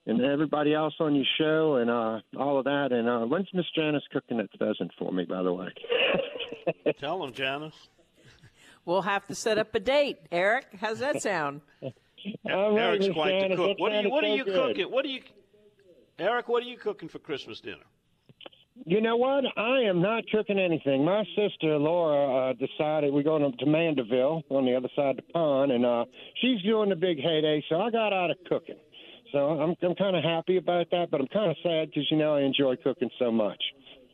and 0.04 0.20
everybody 0.20 0.74
else 0.74 0.94
on 0.98 1.14
your 1.14 1.24
show 1.38 1.76
and 1.76 1.88
uh, 1.88 2.18
all 2.36 2.58
of 2.58 2.64
that. 2.64 2.90
And 2.90 3.08
uh, 3.08 3.20
when's 3.20 3.46
Miss 3.54 3.66
Janice 3.74 4.02
cooking 4.12 4.38
that 4.38 4.50
pheasant 4.58 4.90
for 4.98 5.12
me, 5.12 5.24
by 5.24 5.44
the 5.44 5.52
way? 5.52 5.68
Tell 6.98 7.20
them, 7.20 7.32
Janice. 7.32 7.88
We'll 8.84 9.02
have 9.02 9.28
to 9.28 9.36
set 9.36 9.58
up 9.58 9.72
a 9.76 9.80
date. 9.80 10.18
Eric, 10.32 10.66
how's 10.80 10.98
that 10.98 11.22
sound? 11.22 11.60
All 12.50 12.72
right, 12.72 12.82
Eric's 12.82 13.08
quite 13.12 13.48
the 13.48 13.56
cook. 13.56 13.78
What 13.78 13.92
are 13.92 14.00
you? 14.02 14.11
What 14.11 14.24
are 14.24 14.35
you 14.35 14.44
good. 14.44 14.54
cooking? 14.54 14.90
What 14.90 15.04
are 15.04 15.08
you? 15.08 15.22
Eric, 16.18 16.48
what 16.48 16.62
are 16.62 16.66
you 16.66 16.78
cooking 16.78 17.08
for 17.08 17.18
Christmas 17.18 17.61
dinner? 17.61 17.85
You 18.87 19.00
know 19.00 19.16
what? 19.16 19.44
I 19.56 19.82
am 19.82 20.00
not 20.00 20.24
cooking 20.32 20.58
anything. 20.58 21.04
My 21.04 21.24
sister 21.37 21.78
Laura 21.78 22.50
uh, 22.50 22.52
decided 22.54 23.12
we're 23.12 23.22
going 23.22 23.54
to 23.56 23.66
Mandeville 23.66 24.42
on 24.48 24.64
the 24.64 24.74
other 24.74 24.88
side 24.96 25.11
of 25.11 25.16
the 25.16 25.32
pond, 25.32 25.72
and 25.72 25.85
uh, 25.85 26.04
she's 26.40 26.61
doing 26.62 26.88
the 26.88 26.96
big 26.96 27.18
heyday. 27.18 27.62
So 27.68 27.80
I 27.80 27.90
got 27.90 28.12
out 28.12 28.30
of 28.30 28.38
cooking. 28.48 28.78
So 29.30 29.61
I'm 29.61 29.74
I'm 29.82 29.94
kind 29.94 30.16
of 30.16 30.24
happy 30.24 30.56
about 30.56 30.90
that, 30.90 31.11
but 31.11 31.20
I'm 31.20 31.28
kind 31.28 31.50
of 31.50 31.56
sad 31.62 31.88
because 31.88 32.11
you 32.11 32.16
know 32.16 32.35
I 32.35 32.42
enjoy 32.42 32.76
cooking 32.76 33.11
so 33.18 33.30
much. 33.30 33.62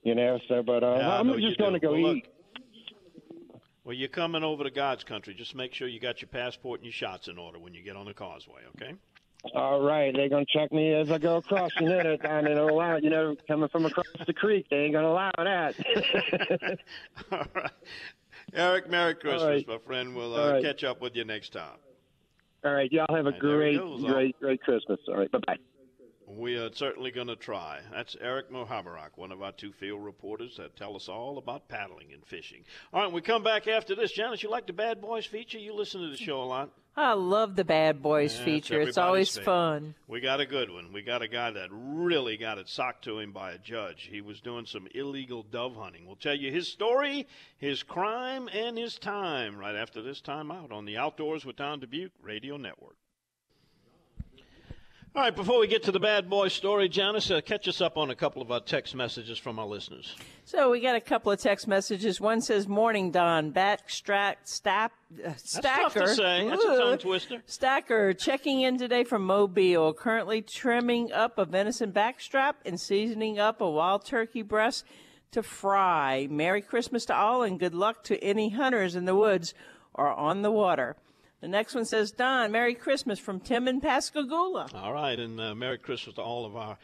You 0.02 0.14
know, 0.14 0.38
so 0.48 0.62
but 0.62 0.82
uh, 0.82 0.96
Yeah, 0.98 1.18
I'm 1.18 1.40
just 1.40 1.58
going 1.58 1.74
to 1.74 1.80
go 1.80 1.92
Well, 1.92 2.02
look, 2.02 2.16
eat. 2.18 2.26
Well, 3.88 3.96
you're 3.96 4.08
coming 4.10 4.44
over 4.44 4.64
to 4.64 4.70
God's 4.70 5.02
country. 5.02 5.32
Just 5.32 5.54
make 5.54 5.72
sure 5.72 5.88
you 5.88 5.98
got 5.98 6.20
your 6.20 6.28
passport 6.28 6.80
and 6.80 6.84
your 6.84 6.92
shots 6.92 7.26
in 7.26 7.38
order 7.38 7.58
when 7.58 7.72
you 7.72 7.82
get 7.82 7.96
on 7.96 8.04
the 8.04 8.12
causeway, 8.12 8.60
okay? 8.76 8.92
All 9.54 9.80
right, 9.80 10.14
they're 10.14 10.28
going 10.28 10.44
to 10.44 10.58
check 10.58 10.70
me 10.70 10.92
as 10.92 11.10
I 11.10 11.16
go 11.16 11.36
across. 11.36 11.70
You 11.80 11.88
know 11.88 12.02
that 12.02 12.30
I 12.30 12.42
don't 12.42 12.68
allow. 12.68 12.96
You 12.96 13.08
know, 13.08 13.34
coming 13.46 13.70
from 13.70 13.86
across 13.86 14.04
the 14.26 14.34
creek, 14.34 14.66
they 14.68 14.76
ain't 14.76 14.92
going 14.92 15.06
to 15.06 15.10
allow 15.10 15.30
that. 15.38 16.78
All 17.32 17.46
right. 17.54 17.70
Eric, 18.52 18.90
Merry 18.90 19.14
Christmas, 19.14 19.42
right. 19.42 19.66
my 19.66 19.78
friend. 19.78 20.14
We'll 20.14 20.34
uh, 20.34 20.52
right. 20.52 20.62
catch 20.62 20.84
up 20.84 21.00
with 21.00 21.16
you 21.16 21.24
next 21.24 21.54
time. 21.54 21.78
All 22.66 22.74
right, 22.74 22.92
y'all 22.92 23.16
have 23.16 23.24
a 23.24 23.32
great, 23.32 23.78
goes, 23.78 24.04
great, 24.04 24.38
great 24.38 24.60
Christmas. 24.60 25.00
All 25.08 25.16
right, 25.16 25.32
bye 25.32 25.38
bye. 25.46 25.56
We 26.38 26.54
are 26.56 26.72
certainly 26.72 27.10
going 27.10 27.26
to 27.26 27.34
try. 27.34 27.80
That's 27.92 28.16
Eric 28.20 28.52
Mohabarak, 28.52 29.16
one 29.16 29.32
of 29.32 29.42
our 29.42 29.50
two 29.50 29.72
field 29.72 30.04
reporters 30.04 30.56
that 30.56 30.76
tell 30.76 30.94
us 30.94 31.08
all 31.08 31.36
about 31.36 31.68
paddling 31.68 32.12
and 32.12 32.24
fishing. 32.24 32.64
All 32.92 33.02
right, 33.02 33.12
we 33.12 33.20
come 33.22 33.42
back 33.42 33.66
after 33.66 33.96
this. 33.96 34.12
Janice, 34.12 34.44
you 34.44 34.48
like 34.48 34.68
the 34.68 34.72
Bad 34.72 35.00
Boys 35.00 35.26
feature? 35.26 35.58
You 35.58 35.74
listen 35.74 36.00
to 36.00 36.10
the 36.10 36.16
show 36.16 36.40
a 36.40 36.44
lot. 36.44 36.70
I 36.96 37.14
love 37.14 37.56
the 37.56 37.64
Bad 37.64 38.02
Boys 38.02 38.38
Yeah, 38.38 38.44
feature. 38.44 38.80
It's 38.80 38.96
always 38.98 39.30
favorite. 39.30 39.44
fun. 39.46 39.94
We 40.06 40.20
got 40.20 40.40
a 40.40 40.46
good 40.46 40.70
one. 40.70 40.92
We 40.92 41.02
got 41.02 41.22
a 41.22 41.28
guy 41.28 41.50
that 41.50 41.70
really 41.72 42.36
got 42.36 42.58
it 42.58 42.68
socked 42.68 43.02
to 43.04 43.18
him 43.18 43.32
by 43.32 43.50
a 43.52 43.58
judge. 43.58 44.08
He 44.08 44.20
was 44.20 44.40
doing 44.40 44.64
some 44.66 44.86
illegal 44.94 45.42
dove 45.42 45.74
hunting. 45.74 46.06
We'll 46.06 46.14
tell 46.16 46.36
you 46.36 46.52
his 46.52 46.68
story, 46.68 47.26
his 47.56 47.82
crime, 47.82 48.48
and 48.52 48.78
his 48.78 48.96
time 48.96 49.58
right 49.58 49.74
after 49.74 50.02
this 50.02 50.20
time 50.20 50.52
out 50.52 50.70
on 50.70 50.84
the 50.84 50.98
Outdoors 50.98 51.44
with 51.44 51.56
Don 51.56 51.80
Dubuc 51.80 52.10
Radio 52.22 52.56
Network. 52.56 52.96
All 55.14 55.22
right, 55.22 55.34
before 55.34 55.58
we 55.58 55.66
get 55.66 55.82
to 55.84 55.92
the 55.92 55.98
bad 55.98 56.28
boy 56.28 56.48
story, 56.48 56.88
Janice, 56.88 57.30
uh, 57.30 57.40
catch 57.40 57.66
us 57.66 57.80
up 57.80 57.96
on 57.96 58.10
a 58.10 58.14
couple 58.14 58.42
of 58.42 58.52
our 58.52 58.60
text 58.60 58.94
messages 58.94 59.38
from 59.38 59.58
our 59.58 59.66
listeners. 59.66 60.14
So 60.44 60.70
we 60.70 60.80
got 60.80 60.96
a 60.96 61.00
couple 61.00 61.32
of 61.32 61.40
text 61.40 61.66
messages. 61.66 62.20
One 62.20 62.40
says, 62.40 62.68
"Morning, 62.68 63.10
Don. 63.10 63.52
Backstrack 63.52 64.36
stap, 64.44 64.92
uh, 65.26 65.32
stacker. 65.36 65.82
tough 65.82 65.94
to 65.94 66.14
say. 66.14 66.48
That's 66.48 66.64
a 66.64 66.78
tongue 66.78 66.98
twister. 66.98 67.42
Stacker 67.46 68.12
checking 68.12 68.60
in 68.60 68.78
today 68.78 69.02
from 69.02 69.24
Mobile. 69.24 69.92
Currently 69.92 70.42
trimming 70.42 71.10
up 71.10 71.38
a 71.38 71.44
venison 71.44 71.90
backstrap 71.90 72.54
and 72.64 72.78
seasoning 72.78 73.38
up 73.38 73.60
a 73.60 73.68
wild 73.68 74.04
turkey 74.04 74.42
breast 74.42 74.84
to 75.32 75.42
fry. 75.42 76.28
Merry 76.30 76.62
Christmas 76.62 77.04
to 77.06 77.16
all, 77.16 77.42
and 77.42 77.58
good 77.58 77.74
luck 77.74 78.04
to 78.04 78.22
any 78.22 78.50
hunters 78.50 78.94
in 78.94 79.04
the 79.04 79.16
woods 79.16 79.54
or 79.94 80.08
on 80.08 80.42
the 80.42 80.50
water." 80.50 80.96
The 81.40 81.48
next 81.48 81.74
one 81.74 81.84
says, 81.84 82.10
"Don, 82.10 82.50
Merry 82.50 82.74
Christmas 82.74 83.18
from 83.18 83.40
Tim 83.40 83.68
in 83.68 83.80
Pascagoula." 83.80 84.68
All 84.74 84.92
right, 84.92 85.18
and 85.18 85.40
uh, 85.40 85.54
Merry 85.54 85.78
Christmas 85.78 86.16
to 86.16 86.22
all 86.22 86.44
of 86.44 86.56
our 86.56 86.78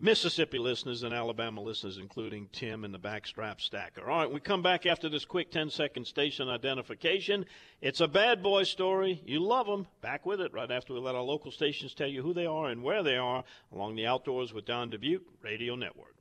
Mississippi 0.00 0.58
listeners 0.58 1.02
and 1.02 1.12
Alabama 1.12 1.60
listeners, 1.60 1.98
including 1.98 2.48
Tim 2.52 2.84
and 2.84 2.94
the 2.94 2.98
Backstrap 2.98 3.60
Stacker. 3.60 4.08
All 4.08 4.20
right, 4.20 4.30
we 4.30 4.38
come 4.38 4.62
back 4.62 4.86
after 4.86 5.08
this 5.08 5.24
quick 5.24 5.50
10 5.50 5.70
second 5.70 6.06
station 6.06 6.48
identification. 6.48 7.44
It's 7.80 8.00
a 8.00 8.06
bad 8.06 8.42
boy 8.42 8.62
story. 8.62 9.20
You 9.26 9.40
love 9.40 9.66
them. 9.66 9.88
Back 10.00 10.24
with 10.24 10.40
it 10.40 10.52
right 10.54 10.70
after 10.70 10.94
we 10.94 11.00
let 11.00 11.16
our 11.16 11.22
local 11.22 11.50
stations 11.50 11.94
tell 11.94 12.06
you 12.06 12.22
who 12.22 12.32
they 12.32 12.46
are 12.46 12.68
and 12.68 12.82
where 12.82 13.02
they 13.02 13.16
are 13.16 13.42
along 13.72 13.96
the 13.96 14.06
Outdoors 14.06 14.52
with 14.52 14.66
Don 14.66 14.90
Dubuc 14.90 15.20
Radio 15.42 15.74
Network. 15.74 16.14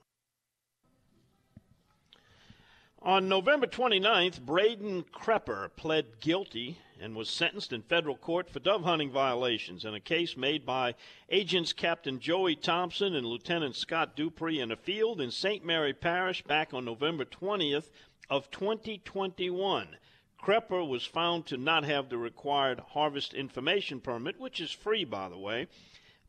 On 3.03 3.29
November 3.29 3.67
29th, 3.67 4.41
Braden 4.41 5.03
Crepper 5.13 5.69
pled 5.75 6.19
guilty 6.19 6.79
and 7.01 7.15
was 7.15 7.29
sentenced 7.29 7.71
in 7.73 7.81
federal 7.81 8.15
court 8.15 8.49
for 8.49 8.59
dove 8.59 8.83
hunting 8.83 9.11
violations 9.11 9.85
in 9.85 9.93
a 9.93 9.99
case 9.99 10.35
made 10.35 10.65
by 10.65 10.95
agents 11.29 11.73
Captain 11.73 12.19
Joey 12.19 12.55
Thompson 12.55 13.15
and 13.15 13.25
Lieutenant 13.25 13.75
Scott 13.75 14.15
Dupree 14.15 14.59
in 14.59 14.71
a 14.71 14.75
field 14.75 15.21
in 15.21 15.31
St. 15.31 15.63
Mary 15.63 15.93
Parish 15.93 16.41
back 16.43 16.73
on 16.73 16.85
November 16.85 17.25
20th 17.25 17.91
of 18.29 18.49
2021. 18.51 19.97
Crepper 20.41 20.87
was 20.87 21.05
found 21.05 21.45
to 21.47 21.57
not 21.57 21.83
have 21.83 22.09
the 22.09 22.17
required 22.17 22.79
harvest 22.79 23.33
information 23.33 23.99
permit, 23.99 24.39
which 24.39 24.59
is 24.59 24.71
free, 24.71 25.03
by 25.03 25.29
the 25.29 25.37
way, 25.37 25.67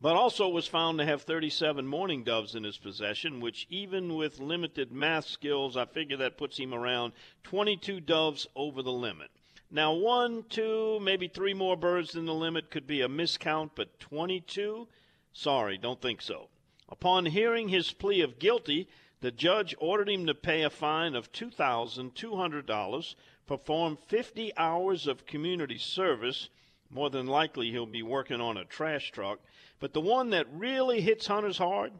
but 0.01 0.15
also 0.15 0.47
was 0.47 0.67
found 0.67 0.97
to 0.97 1.05
have 1.05 1.21
37 1.21 1.85
mourning 1.85 2.23
doves 2.23 2.55
in 2.55 2.63
his 2.63 2.77
possession, 2.77 3.39
which, 3.39 3.67
even 3.69 4.15
with 4.15 4.39
limited 4.39 4.91
math 4.91 5.25
skills, 5.25 5.77
I 5.77 5.85
figure 5.85 6.17
that 6.17 6.37
puts 6.37 6.57
him 6.57 6.73
around 6.73 7.13
22 7.43 7.99
doves 7.99 8.47
over 8.55 8.81
the 8.81 8.91
limit. 8.91 9.29
Now, 9.71 9.93
one, 9.93 10.43
two, 10.49 10.99
maybe 10.99 11.27
three 11.27 11.53
more 11.53 11.77
birds 11.77 12.13
than 12.13 12.25
the 12.25 12.33
limit 12.33 12.71
could 12.71 12.87
be 12.87 13.01
a 13.01 13.07
miscount, 13.07 13.71
but 13.75 13.99
22? 13.99 14.87
Sorry, 15.31 15.77
don't 15.77 16.01
think 16.01 16.21
so. 16.21 16.49
Upon 16.89 17.27
hearing 17.27 17.69
his 17.69 17.91
plea 17.91 18.21
of 18.21 18.39
guilty, 18.39 18.87
the 19.21 19.31
judge 19.31 19.75
ordered 19.77 20.09
him 20.09 20.25
to 20.25 20.33
pay 20.33 20.63
a 20.63 20.69
fine 20.69 21.13
of 21.13 21.31
$2,200, 21.31 23.15
perform 23.45 23.97
50 24.07 24.57
hours 24.57 25.05
of 25.05 25.25
community 25.25 25.77
service. 25.77 26.49
More 26.89 27.11
than 27.11 27.27
likely, 27.27 27.69
he'll 27.69 27.85
be 27.85 28.01
working 28.01 28.41
on 28.41 28.57
a 28.57 28.65
trash 28.65 29.11
truck. 29.11 29.39
But 29.79 29.93
the 29.93 30.01
one 30.01 30.31
that 30.31 30.51
really 30.51 31.01
hits 31.01 31.27
hunters 31.27 31.59
hard 31.59 31.93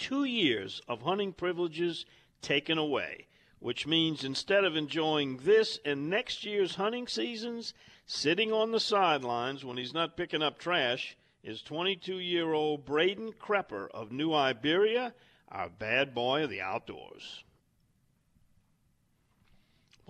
two 0.00 0.24
years 0.24 0.80
of 0.88 1.02
hunting 1.02 1.32
privileges 1.32 2.06
taken 2.40 2.78
away, 2.78 3.26
which 3.60 3.86
means 3.86 4.24
instead 4.24 4.64
of 4.64 4.74
enjoying 4.74 5.36
this 5.38 5.78
and 5.84 6.10
next 6.10 6.44
year's 6.44 6.74
hunting 6.74 7.06
seasons, 7.06 7.72
sitting 8.06 8.52
on 8.52 8.72
the 8.72 8.80
sidelines 8.80 9.64
when 9.64 9.76
he's 9.76 9.94
not 9.94 10.16
picking 10.16 10.42
up 10.42 10.58
trash 10.58 11.16
is 11.44 11.62
22 11.62 12.18
year 12.18 12.52
old 12.52 12.84
Braden 12.84 13.32
Crepper 13.34 13.88
of 13.90 14.10
New 14.10 14.34
Iberia, 14.34 15.14
our 15.48 15.68
bad 15.68 16.14
boy 16.14 16.44
of 16.44 16.50
the 16.50 16.60
outdoors. 16.60 17.44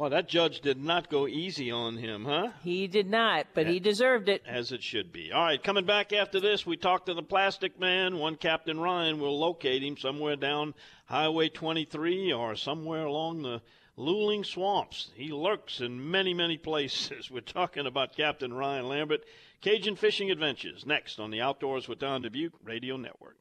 Boy, 0.01 0.09
that 0.09 0.31
judge 0.31 0.63
did 0.63 0.83
not 0.83 1.11
go 1.11 1.29
easy 1.29 1.71
on 1.71 1.99
him, 1.99 2.25
huh? 2.25 2.53
He 2.65 2.87
did 2.87 3.07
not, 3.07 3.49
but 3.53 3.67
he 3.67 3.81
deserved 3.81 4.31
it. 4.31 4.43
As 4.47 4.73
it 4.73 4.83
should 4.83 5.13
be. 5.13 5.31
All 5.31 5.45
right, 5.45 5.63
coming 5.63 5.85
back 5.85 6.15
after 6.15 6.41
this, 6.41 6.65
we 6.65 6.79
talked 6.79 7.05
to 7.05 7.13
the 7.13 7.23
plastic 7.23 7.79
man. 7.79 8.17
One 8.17 8.37
Captain 8.37 8.81
Ryan 8.81 9.21
will 9.21 9.39
locate 9.39 9.83
him 9.83 9.99
somewhere 9.99 10.37
down 10.37 10.73
Highway 11.05 11.51
23 11.51 12.33
or 12.33 12.57
somewhere 12.57 13.05
along 13.05 13.43
the 13.43 13.61
Luling 13.99 14.47
Swamps. 14.47 15.11
He 15.17 15.33
lurks 15.33 15.83
in 15.83 16.11
many, 16.11 16.33
many 16.33 16.57
places. 16.57 17.31
We're 17.31 17.43
talking 17.43 17.87
about 17.87 18.17
Captain 18.17 18.55
Ryan 18.55 18.89
Lambert. 18.89 19.21
Cajun 19.61 19.97
Fishing 19.97 20.31
Adventures 20.31 20.87
next 20.87 21.21
on 21.21 21.31
the 21.31 21.43
Outdoors 21.43 21.89
with 21.89 21.99
Don 21.99 22.23
Dubuc 22.23 22.53
Radio 22.65 22.97
Network. 22.97 23.37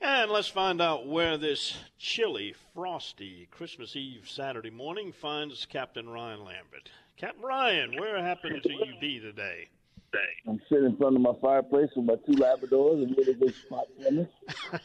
And 0.00 0.30
let's 0.30 0.48
find 0.48 0.80
out 0.80 1.06
where 1.06 1.36
this 1.36 1.76
chilly, 1.98 2.54
frosty 2.74 3.48
Christmas 3.50 3.96
Eve 3.96 4.28
Saturday 4.28 4.70
morning 4.70 5.12
finds 5.12 5.66
Captain 5.66 6.08
Ryan 6.08 6.40
Lambert. 6.40 6.90
Captain 7.16 7.42
Ryan, 7.42 7.98
where 7.98 8.22
happened 8.22 8.62
to 8.62 8.72
you 8.72 8.94
be 9.00 9.18
today? 9.18 9.68
I'm 10.46 10.60
sitting 10.68 10.86
in 10.86 10.96
front 10.96 11.16
of 11.16 11.22
my 11.22 11.32
fireplace 11.42 11.90
with 11.94 12.06
my 12.06 12.14
two 12.26 12.40
Labradors 12.40 13.02
and 13.02 13.16
really 13.16 13.34
big 13.34 13.54
spot 13.54 13.86
swimmers. 14.00 14.28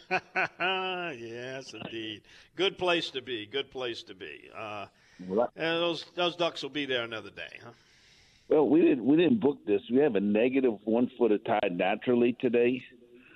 yes, 1.19 1.74
indeed. 1.74 2.21
Good 2.56 2.78
place 2.78 3.10
to 3.12 3.21
be. 3.21 3.45
Good 3.45 3.71
place 3.71 4.04
to 4.04 4.15
be. 4.15 4.50
Uh, 4.58 4.88
and 5.30 5.45
those 5.56 6.06
those 6.15 6.36
ducks 6.36 6.63
will 6.63 6.69
be 6.69 6.86
there 6.86 7.04
another 7.04 7.30
day, 7.30 7.60
huh? 7.63 7.71
Well, 8.50 8.67
we 8.67 8.82
didn't 8.82 9.06
we 9.06 9.15
didn't 9.15 9.39
book 9.39 9.60
this. 9.65 9.82
We 9.89 10.00
have 10.00 10.15
a 10.15 10.19
negative 10.19 10.74
one 10.84 11.10
foot 11.17 11.32
of 11.32 11.43
tide 11.45 11.78
naturally 11.78 12.34
today, 12.34 12.84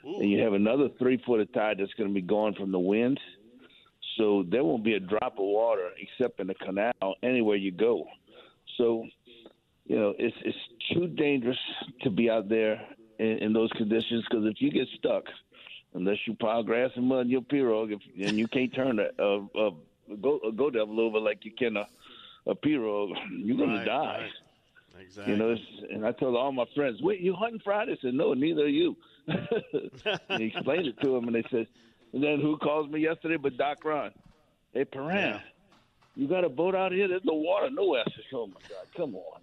and 0.05 0.29
you 0.29 0.39
have 0.41 0.53
another 0.53 0.89
three 0.99 1.17
foot 1.25 1.39
of 1.41 1.51
tide 1.53 1.77
that's 1.79 1.93
going 1.93 2.09
to 2.09 2.13
be 2.13 2.21
gone 2.21 2.53
from 2.53 2.71
the 2.71 2.79
wind. 2.79 3.19
So 4.17 4.45
there 4.47 4.63
won't 4.63 4.83
be 4.83 4.93
a 4.93 4.99
drop 4.99 5.33
of 5.33 5.45
water 5.45 5.89
except 5.99 6.39
in 6.39 6.47
the 6.47 6.53
canal 6.55 6.93
anywhere 7.23 7.57
you 7.57 7.71
go. 7.71 8.05
So, 8.77 9.05
you 9.85 9.95
know, 9.97 10.13
it's 10.17 10.35
it's 10.43 10.57
too 10.93 11.07
dangerous 11.07 11.57
to 12.03 12.09
be 12.09 12.29
out 12.29 12.47
there 12.49 12.81
in, 13.19 13.37
in 13.39 13.53
those 13.53 13.71
conditions 13.73 14.23
because 14.29 14.45
if 14.45 14.61
you 14.61 14.71
get 14.71 14.87
stuck, 14.97 15.23
unless 15.93 16.17
you 16.27 16.35
pile 16.35 16.63
grass 16.63 16.91
and 16.95 17.07
mud 17.07 17.25
in 17.25 17.29
your 17.31 17.41
pirogue, 17.41 17.91
if, 17.93 17.99
and 18.27 18.37
you 18.37 18.47
can't 18.47 18.73
turn 18.73 18.99
a, 18.99 19.09
a, 19.21 19.39
a 19.67 19.71
go 20.21 20.39
a 20.47 20.51
go 20.51 20.69
devil 20.69 20.99
over 21.01 21.19
like 21.19 21.43
you 21.43 21.51
can 21.51 21.75
a, 21.77 21.87
a 22.47 22.55
pirogue, 22.55 23.11
you're 23.31 23.57
going 23.57 23.71
Right, 23.71 23.79
to 23.79 23.85
die. 23.85 24.17
right. 24.21 24.31
Exactly. 24.99 25.34
You 25.34 25.39
know, 25.39 25.55
and 25.91 26.05
I 26.05 26.12
told 26.13 26.36
all 26.36 26.51
my 26.51 26.65
friends, 26.75 27.01
"Wait, 27.01 27.19
you 27.19 27.34
hunting 27.34 27.60
Friday?" 27.63 27.93
I 27.93 27.97
said, 28.01 28.13
"No, 28.13 28.34
neither 28.34 28.63
are 28.63 28.67
you." 28.67 28.95
and 29.27 30.41
he 30.41 30.45
explained 30.45 30.88
it 30.88 30.99
to 31.01 31.13
them, 31.13 31.25
and 31.27 31.36
they 31.36 31.43
said, 31.49 31.67
and 32.13 32.23
then 32.23 32.39
who 32.39 32.58
calls 32.58 32.89
me 32.89 33.01
yesterday 33.01 33.38
but 33.38 33.58
Doc 33.58 33.84
Ron? 33.84 34.12
Hey, 34.73 34.86
Perrin, 34.86 35.17
Yeah. 35.17 35.39
you 36.15 36.27
got 36.27 36.45
a 36.45 36.49
boat 36.49 36.75
out 36.75 36.91
here? 36.91 37.08
There's 37.08 37.25
no 37.25 37.34
water 37.34 37.69
nowhere. 37.69 38.03
I 38.05 38.12
said, 38.12 38.23
"Oh 38.34 38.47
my 38.47 38.62
God, 38.69 38.88
come 38.95 39.15
on." 39.15 39.41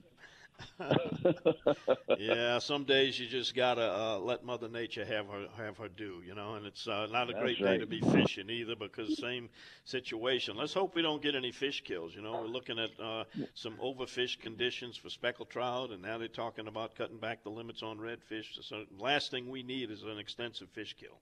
yeah, 2.14 2.58
some 2.58 2.84
days 2.84 3.18
you 3.18 3.26
just 3.26 3.54
gotta 3.54 3.82
uh, 3.82 4.18
let 4.18 4.44
Mother 4.44 4.68
Nature 4.68 5.04
have 5.04 5.26
her 5.28 5.48
have 5.56 5.78
her 5.78 5.88
due, 5.88 6.22
you 6.26 6.34
know. 6.34 6.54
And 6.54 6.66
it's 6.66 6.86
uh, 6.86 7.06
not 7.10 7.30
a 7.30 7.32
That's 7.32 7.42
great 7.42 7.62
day 7.62 7.78
to 7.78 7.86
be 7.86 8.00
fishing 8.00 8.50
either, 8.50 8.74
because 8.76 9.16
same 9.16 9.48
situation. 9.84 10.56
Let's 10.56 10.74
hope 10.74 10.94
we 10.94 11.02
don't 11.02 11.22
get 11.22 11.34
any 11.34 11.52
fish 11.52 11.82
kills. 11.82 12.14
You 12.14 12.22
know, 12.22 12.36
we're 12.36 12.46
looking 12.46 12.78
at 12.78 12.90
uh, 13.00 13.24
some 13.54 13.76
overfished 13.78 14.40
conditions 14.40 14.96
for 14.96 15.08
speckled 15.10 15.50
trout, 15.50 15.90
and 15.90 16.02
now 16.02 16.18
they're 16.18 16.28
talking 16.28 16.66
about 16.68 16.94
cutting 16.94 17.18
back 17.18 17.42
the 17.42 17.50
limits 17.50 17.82
on 17.82 17.98
redfish. 17.98 18.62
So, 18.62 18.84
last 18.98 19.30
thing 19.30 19.50
we 19.50 19.62
need 19.62 19.90
is 19.90 20.02
an 20.02 20.18
extensive 20.18 20.70
fish 20.70 20.94
kill. 20.98 21.20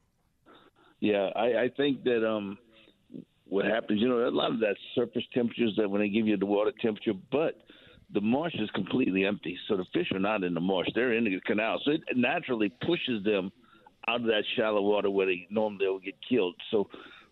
Yeah, 1.00 1.30
I, 1.34 1.62
I 1.64 1.68
think 1.76 2.04
that 2.04 2.26
um, 2.28 2.58
what 3.46 3.64
happens, 3.64 4.00
you 4.00 4.08
know, 4.08 4.28
a 4.28 4.30
lot 4.30 4.52
of 4.52 4.60
that 4.60 4.76
surface 4.94 5.24
temperatures 5.34 5.74
that 5.76 5.90
when 5.90 6.00
they 6.00 6.08
give 6.08 6.26
you 6.26 6.36
the 6.36 6.46
water 6.46 6.72
temperature, 6.80 7.14
but 7.30 7.56
the 8.12 8.20
marsh 8.20 8.54
is 8.54 8.70
completely 8.70 9.24
empty, 9.24 9.58
so 9.68 9.76
the 9.76 9.84
fish 9.92 10.10
are 10.12 10.18
not 10.18 10.42
in 10.42 10.54
the 10.54 10.60
marsh; 10.60 10.88
they're 10.94 11.12
in 11.14 11.24
the 11.24 11.40
canal. 11.46 11.80
So 11.84 11.92
it 11.92 12.02
naturally 12.16 12.72
pushes 12.86 13.22
them 13.24 13.52
out 14.08 14.20
of 14.20 14.26
that 14.26 14.44
shallow 14.56 14.82
water 14.82 15.10
where 15.10 15.26
they 15.26 15.46
normally 15.50 15.86
will 15.86 16.00
get 16.00 16.16
killed. 16.28 16.54
So 16.70 16.88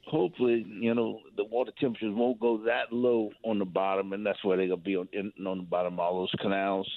hopefully, 0.06 0.64
you 0.68 0.94
know, 0.94 1.20
the 1.36 1.44
water 1.44 1.72
temperatures 1.80 2.14
won't 2.14 2.40
go 2.40 2.58
that 2.64 2.92
low 2.92 3.30
on 3.44 3.58
the 3.58 3.64
bottom, 3.64 4.12
and 4.12 4.24
that's 4.24 4.42
where 4.44 4.56
they're 4.56 4.68
gonna 4.68 4.80
be 4.80 4.96
on 4.96 5.08
in, 5.12 5.32
on 5.46 5.58
the 5.58 5.64
bottom 5.64 5.94
of 5.94 6.00
all 6.00 6.20
those 6.20 6.40
canals. 6.40 6.88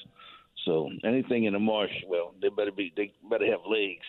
So 0.65 0.89
anything 1.03 1.45
in 1.45 1.53
the 1.53 1.59
marsh, 1.59 1.91
well, 2.07 2.33
they 2.41 2.49
better 2.49 2.71
be 2.71 2.93
they 2.95 3.13
better 3.29 3.45
have 3.45 3.61
legs 3.67 4.05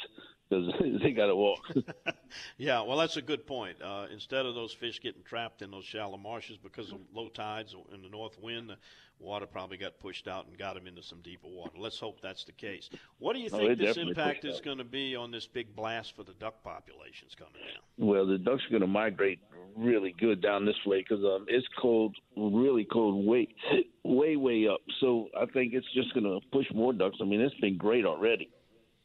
because 0.53 1.01
they 1.03 1.13
got 1.13 1.27
to 1.27 1.37
walk. 1.37 1.71
Yeah, 2.57 2.81
well, 2.81 2.97
that's 2.97 3.19
a 3.19 3.23
good 3.23 3.47
point. 3.47 3.77
Uh, 3.83 4.07
instead 4.11 4.47
of 4.47 4.55
those 4.55 4.73
fish 4.73 5.03
getting 5.03 5.23
trapped 5.23 5.61
in 5.61 5.71
those 5.71 5.85
shallow 5.85 6.17
marshes 6.17 6.57
because 6.57 6.91
of 6.91 6.99
low 7.13 7.29
tides 7.29 7.77
and 7.93 8.03
the 8.03 8.09
north 8.09 8.39
wind, 8.41 8.71
the 8.71 8.77
water 9.19 9.45
probably 9.45 9.77
got 9.77 10.01
pushed 10.01 10.27
out 10.27 10.47
and 10.47 10.57
got 10.57 10.75
them 10.75 10.87
into 10.87 11.03
some 11.03 11.21
deeper 11.21 11.47
water. 11.47 11.73
Let's 11.79 11.99
hope 11.99 12.23
that's 12.23 12.45
the 12.45 12.53
case. 12.53 12.89
What 13.19 13.35
do 13.35 13.41
you 13.41 13.51
think 13.51 13.79
this 13.79 13.99
impact 13.99 14.47
is 14.47 14.63
going 14.63 14.79
to 14.79 14.85
be 14.85 15.15
on 15.15 15.31
this 15.31 15.47
big 15.47 15.77
blast 15.77 16.17
for 16.17 16.25
the 16.25 16.33
duck 16.35 16.63
populations 16.65 17.35
coming 17.35 17.53
down? 17.53 18.09
Well, 18.09 18.27
the 18.27 18.39
ducks 18.39 18.63
are 18.67 18.71
going 18.71 18.81
to 18.81 18.87
migrate 18.87 19.41
really 19.77 20.15
good 20.19 20.41
down 20.41 20.65
this 20.65 20.87
way 20.87 21.05
because 21.07 21.23
um, 21.23 21.45
it's 21.49 21.67
cold, 21.79 22.17
really 22.35 22.87
cold, 22.91 23.27
way, 23.27 23.49
way, 24.05 24.37
way 24.37 24.69
up. 24.69 24.81
So 25.01 25.29
I 25.39 25.45
think 25.45 25.75
it's 25.75 25.93
just 25.95 26.15
going 26.15 26.25
to 26.25 26.41
push 26.51 26.67
more 26.75 26.95
ducks. 26.95 27.19
I 27.21 27.25
mean, 27.25 27.43
it's 27.43 27.55
been 27.57 27.77
great 27.77 28.07
already. 28.07 28.51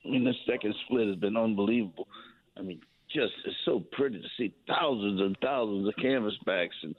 I 0.07 0.11
mean, 0.11 0.23
the 0.23 0.33
second 0.49 0.73
split 0.85 1.07
has 1.07 1.17
been 1.17 1.37
unbelievable. 1.37 2.07
I 2.57 2.61
mean, 2.61 2.81
just 3.13 3.33
it's 3.45 3.55
so 3.65 3.83
pretty 3.91 4.19
to 4.21 4.27
see 4.37 4.53
thousands 4.67 5.21
and 5.21 5.37
thousands 5.41 5.87
of 5.87 5.93
canvasbacks 5.95 6.75
and 6.83 6.95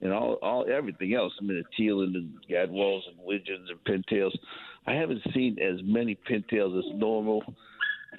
and 0.00 0.12
all 0.12 0.34
all 0.42 0.66
everything 0.70 1.14
else. 1.14 1.32
I 1.40 1.44
mean, 1.44 1.58
the 1.58 1.76
teal 1.76 2.00
and 2.02 2.14
the 2.14 2.28
gadwalls 2.54 3.02
and 3.08 3.16
widgeons 3.18 3.68
and 3.70 3.84
pintails. 3.84 4.32
I 4.86 4.94
haven't 4.94 5.22
seen 5.34 5.58
as 5.60 5.80
many 5.84 6.16
pintails 6.28 6.76
as 6.78 6.84
normal 6.98 7.42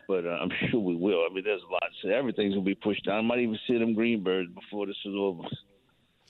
but 0.08 0.26
uh, 0.26 0.30
I'm 0.42 0.50
sure 0.70 0.80
we 0.80 0.96
will. 0.96 1.26
I 1.30 1.34
mean, 1.34 1.44
there's 1.44 1.62
lots. 1.72 1.96
Everything's 2.06 2.54
gonna 2.54 2.66
be 2.66 2.76
pushed 2.76 3.06
down. 3.06 3.18
I 3.20 3.22
might 3.22 3.40
even 3.40 3.58
see 3.68 3.78
them 3.78 3.96
greenbirds 3.96 4.54
before 4.54 4.86
this 4.86 4.96
is 5.06 5.14
over. 5.18 5.44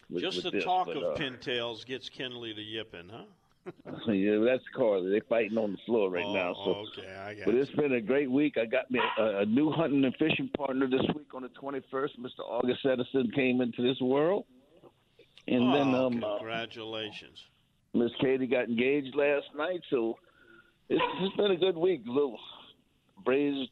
with- 0.10 0.22
Just 0.24 0.38
with 0.38 0.46
the 0.46 0.52
this, 0.52 0.64
talk 0.64 0.88
but, 0.88 0.98
of 0.98 1.04
uh, 1.04 1.16
pintails 1.16 1.86
gets 1.86 2.10
Kenley 2.10 2.56
to 2.56 2.62
yipping, 2.62 3.10
huh? 3.12 3.24
yeah, 4.08 4.40
that's 4.46 4.64
Carly. 4.76 5.10
They're 5.10 5.22
fighting 5.30 5.58
on 5.58 5.74
the 5.74 5.78
floor 5.86 6.10
right 6.10 6.26
oh, 6.26 6.34
now. 6.34 6.54
So, 6.54 6.72
okay, 7.00 7.16
I 7.16 7.34
got 7.34 7.46
but 7.46 7.54
you. 7.54 7.62
it's 7.62 7.72
been 7.72 7.94
a 7.94 8.02
great 8.02 8.30
week. 8.30 8.58
I 8.58 8.66
got 8.66 8.90
me 8.92 9.00
a, 9.18 9.40
a 9.40 9.46
new 9.46 9.72
hunting 9.72 10.04
and 10.04 10.16
fishing 10.18 10.50
partner 10.58 10.88
this 10.88 11.06
week 11.16 11.34
on 11.34 11.44
the 11.44 11.50
21st. 11.50 12.20
Mr. 12.20 12.40
August 12.48 12.86
Edison 12.86 13.32
came 13.34 13.62
into 13.62 13.82
this 13.82 14.00
world, 14.02 14.46
and 15.48 15.74
then 15.74 15.96
Oh, 15.96 16.08
um, 16.08 16.24
uh, 16.24 16.38
congratulations. 16.38 17.40
Miss 17.94 18.12
Katie 18.20 18.48
got 18.48 18.66
engaged 18.66 19.16
last 19.16 19.46
night. 19.56 19.82
So 19.90 20.18
it's, 20.90 21.02
it's 21.22 21.36
been 21.36 21.52
a 21.52 21.58
good 21.58 21.78
week. 21.78 22.02
Little 22.06 22.40
braised 23.24 23.70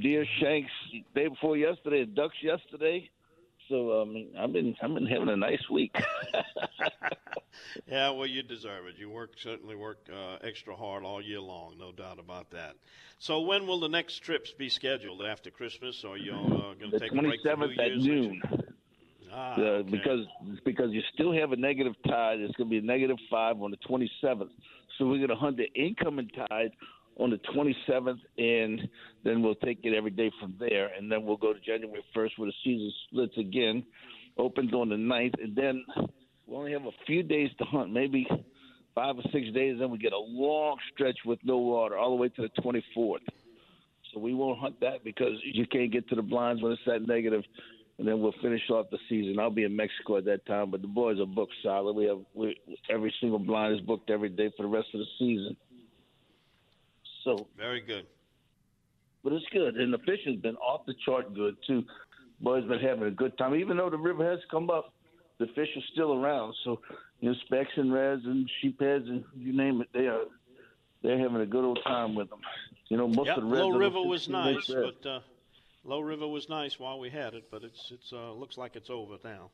deer 0.00 0.24
shanks 0.40 0.70
day 1.14 1.28
before 1.28 1.56
yesterday, 1.56 2.04
ducks 2.04 2.36
yesterday. 2.42 3.08
So 3.68 4.02
um, 4.02 4.26
I've 4.38 4.52
been 4.52 4.74
I've 4.82 4.92
been 4.94 5.06
having 5.06 5.28
a 5.28 5.36
nice 5.36 5.68
week. 5.70 5.94
Yeah, 7.86 8.10
well, 8.10 8.26
you 8.26 8.42
deserve 8.42 8.86
it. 8.86 8.94
You 8.98 9.10
work 9.10 9.32
certainly 9.38 9.76
work 9.76 9.98
uh, 10.12 10.36
extra 10.42 10.74
hard 10.74 11.04
all 11.04 11.20
year 11.22 11.40
long, 11.40 11.74
no 11.78 11.92
doubt 11.92 12.18
about 12.18 12.50
that. 12.50 12.74
So, 13.18 13.40
when 13.40 13.66
will 13.66 13.78
the 13.80 13.88
next 13.88 14.18
trips 14.20 14.50
be 14.52 14.68
scheduled 14.68 15.22
after 15.22 15.50
Christmas? 15.50 16.02
Or 16.04 16.14
are 16.14 16.16
you 16.16 16.32
uh, 16.32 16.74
going 16.74 16.90
to 16.90 16.98
take 16.98 17.12
a 17.12 17.14
break 17.14 17.40
for 17.42 17.56
New 17.56 17.66
27th 17.66 17.78
at 17.78 17.86
Year's? 17.90 18.04
noon. 18.06 18.42
Ah, 19.32 19.54
Uh, 19.56 19.60
okay. 19.60 19.90
because 19.90 20.26
because 20.64 20.90
you 20.92 21.02
still 21.12 21.32
have 21.32 21.52
a 21.52 21.56
negative 21.56 21.94
tide. 22.06 22.40
It's 22.40 22.54
going 22.56 22.68
to 22.68 22.70
be 22.70 22.78
a 22.78 22.82
negative 22.82 23.18
five 23.30 23.60
on 23.60 23.70
the 23.70 23.76
27th. 23.78 24.48
So 24.98 25.06
we're 25.06 25.18
going 25.18 25.28
to 25.28 25.36
hunt 25.36 25.56
the 25.58 25.70
incoming 25.74 26.28
tide 26.28 26.72
on 27.18 27.30
the 27.30 27.38
27th, 27.54 28.18
and 28.38 28.88
then 29.24 29.42
we'll 29.42 29.54
take 29.56 29.80
it 29.82 29.94
every 29.94 30.10
day 30.10 30.30
from 30.40 30.54
there. 30.58 30.90
And 30.96 31.10
then 31.10 31.24
we'll 31.24 31.36
go 31.36 31.52
to 31.52 31.60
January 31.60 32.04
1st 32.16 32.30
where 32.36 32.48
the 32.48 32.54
season 32.64 32.92
splits 33.08 33.36
again, 33.38 33.84
opens 34.38 34.72
on 34.72 34.88
the 34.88 34.96
9th, 34.96 35.42
and 35.42 35.54
then 35.54 35.84
we 36.46 36.56
only 36.56 36.72
have 36.72 36.84
a 36.84 37.04
few 37.06 37.22
days 37.22 37.50
to 37.58 37.64
hunt, 37.64 37.92
maybe 37.92 38.26
five 38.94 39.16
or 39.16 39.22
six 39.32 39.52
days. 39.54 39.76
Then 39.78 39.90
we 39.90 39.98
get 39.98 40.12
a 40.12 40.18
long 40.18 40.76
stretch 40.92 41.18
with 41.24 41.38
no 41.44 41.58
water 41.58 41.96
all 41.96 42.10
the 42.10 42.16
way 42.16 42.28
to 42.30 42.42
the 42.42 42.62
24th. 42.62 43.18
So 44.12 44.20
we 44.20 44.34
won't 44.34 44.58
hunt 44.58 44.80
that 44.80 45.04
because 45.04 45.34
you 45.42 45.66
can't 45.66 45.92
get 45.92 46.08
to 46.10 46.14
the 46.14 46.22
blinds 46.22 46.62
when 46.62 46.72
it's 46.72 46.82
that 46.86 47.06
negative. 47.06 47.42
and 47.98 48.06
then 48.06 48.20
we'll 48.20 48.34
finish 48.42 48.62
off 48.70 48.86
the 48.90 48.98
season. 49.08 49.38
I'll 49.38 49.50
be 49.50 49.64
in 49.64 49.76
Mexico 49.76 50.18
at 50.18 50.24
that 50.26 50.44
time, 50.46 50.70
but 50.70 50.82
the 50.82 50.88
boys 50.88 51.20
are 51.20 51.26
booked 51.26 51.54
solid. 51.62 51.94
We 51.94 52.04
have 52.06 52.18
we, 52.34 52.56
every 52.90 53.14
single 53.20 53.38
blind 53.38 53.74
is 53.74 53.80
booked 53.80 54.10
every 54.10 54.28
day 54.28 54.50
for 54.56 54.64
the 54.64 54.68
rest 54.68 54.88
of 54.94 55.00
the 55.00 55.06
season. 55.18 55.56
So, 57.24 57.46
Very 57.56 57.80
good. 57.80 58.06
but 59.22 59.32
it's 59.32 59.46
good, 59.52 59.76
and 59.76 59.92
the 59.92 59.98
fishing's 59.98 60.40
been 60.40 60.56
off 60.56 60.86
the 60.86 60.94
chart 61.04 61.34
good 61.34 61.56
too. 61.66 61.84
Boys 62.40 62.64
been 62.64 62.80
having 62.80 63.04
a 63.04 63.10
good 63.10 63.36
time, 63.38 63.54
even 63.54 63.76
though 63.76 63.90
the 63.90 63.98
river 63.98 64.28
has 64.28 64.40
come 64.50 64.70
up. 64.70 64.92
The 65.38 65.46
fish 65.54 65.68
are 65.76 65.82
still 65.92 66.12
around, 66.14 66.54
so 66.62 66.80
you 67.20 67.30
know, 67.30 67.34
specks 67.46 67.70
and 67.76 67.92
reds 67.92 68.22
and 68.24 68.48
sheepheads 68.62 69.08
and 69.08 69.24
you 69.36 69.56
name 69.56 69.80
it, 69.80 69.88
they 69.92 70.06
are 70.06 70.24
they're 71.02 71.18
having 71.18 71.40
a 71.40 71.46
good 71.46 71.64
old 71.64 71.80
time 71.84 72.14
with 72.14 72.28
them. 72.30 72.40
You 72.88 72.96
know, 72.96 73.08
most 73.08 73.26
Yeah, 73.26 73.34
of 73.36 73.42
the 73.42 73.48
reds. 73.48 73.62
Low 73.62 73.70
River 73.78 74.02
was 74.02 74.28
nice, 74.28 74.66
but 74.66 75.06
uh, 75.06 75.20
Low 75.84 76.00
River 76.00 76.28
was 76.28 76.48
nice 76.48 76.78
while 76.78 76.98
we 77.00 77.10
had 77.10 77.34
it, 77.34 77.50
but 77.50 77.64
it's 77.64 77.90
it's 77.90 78.12
uh, 78.12 78.32
looks 78.32 78.56
like 78.56 78.76
it's 78.76 78.90
over 78.90 79.18
now. 79.24 79.50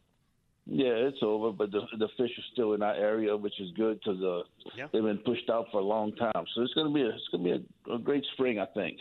Yeah, 0.71 0.93
it's 1.09 1.23
over, 1.23 1.51
but 1.51 1.73
the 1.73 1.81
the 1.99 2.09
fish 2.19 2.31
are 2.39 2.45
still 2.53 2.75
in 2.75 2.83
our 2.83 2.95
area, 2.95 3.35
which 3.35 3.59
is 3.59 3.71
good 3.75 3.99
because 4.05 4.23
uh, 4.23 4.43
Yeah. 4.77 4.89
they've 4.93 5.03
been 5.03 5.19
pushed 5.19 5.49
out 5.49 5.67
for 5.73 5.81
a 5.81 5.85
long 5.85 6.13
time. 6.13 6.45
So 6.55 6.61
it's 6.63 6.75
gonna 6.75 6.91
be 6.93 7.01
a, 7.03 7.09
it's 7.09 7.29
gonna 7.33 7.45
be 7.45 7.53
a, 7.53 7.95
a 7.95 7.99
great 7.99 8.25
spring, 8.35 8.59
I 8.59 8.67
think. 8.67 8.99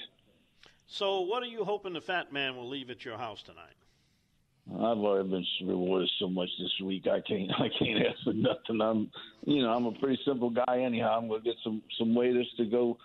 So, 0.85 1.19
what 1.21 1.43
are 1.43 1.47
you 1.47 1.65
hoping 1.65 1.91
the 1.91 1.99
Fat 1.99 2.31
Man 2.31 2.55
will 2.55 2.69
leave 2.69 2.89
at 2.89 3.03
your 3.03 3.17
house 3.17 3.43
tonight? 3.43 3.75
I've 4.73 4.97
already 4.97 5.29
been 5.29 5.45
rewarded 5.67 6.09
so 6.19 6.29
much 6.29 6.49
this 6.57 6.71
week. 6.85 7.05
I 7.07 7.19
can't 7.19 7.51
I 7.59 7.67
can't 7.77 8.05
ask 8.05 8.23
for 8.23 8.33
nothing. 8.33 8.79
I'm 8.81 9.11
you 9.45 9.61
know 9.61 9.73
I'm 9.73 9.87
a 9.87 9.91
pretty 9.91 10.19
simple 10.23 10.49
guy 10.49 10.79
anyhow. 10.81 11.17
I'm 11.19 11.27
gonna 11.27 11.41
get 11.41 11.55
some 11.65 11.81
some 11.99 12.15
waiters 12.15 12.49
to 12.55 12.65
go 12.65 12.97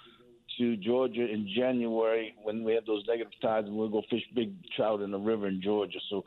to 0.58 0.76
Georgia 0.76 1.26
in 1.28 1.48
January 1.56 2.34
when 2.44 2.62
we 2.62 2.74
have 2.74 2.86
those 2.86 3.02
negative 3.08 3.32
tides, 3.40 3.66
and 3.66 3.76
we'll 3.76 3.88
go 3.88 4.02
fish 4.08 4.22
big 4.34 4.52
trout 4.76 5.00
in 5.00 5.10
the 5.10 5.18
river 5.18 5.48
in 5.48 5.60
Georgia. 5.60 5.98
So 6.10 6.22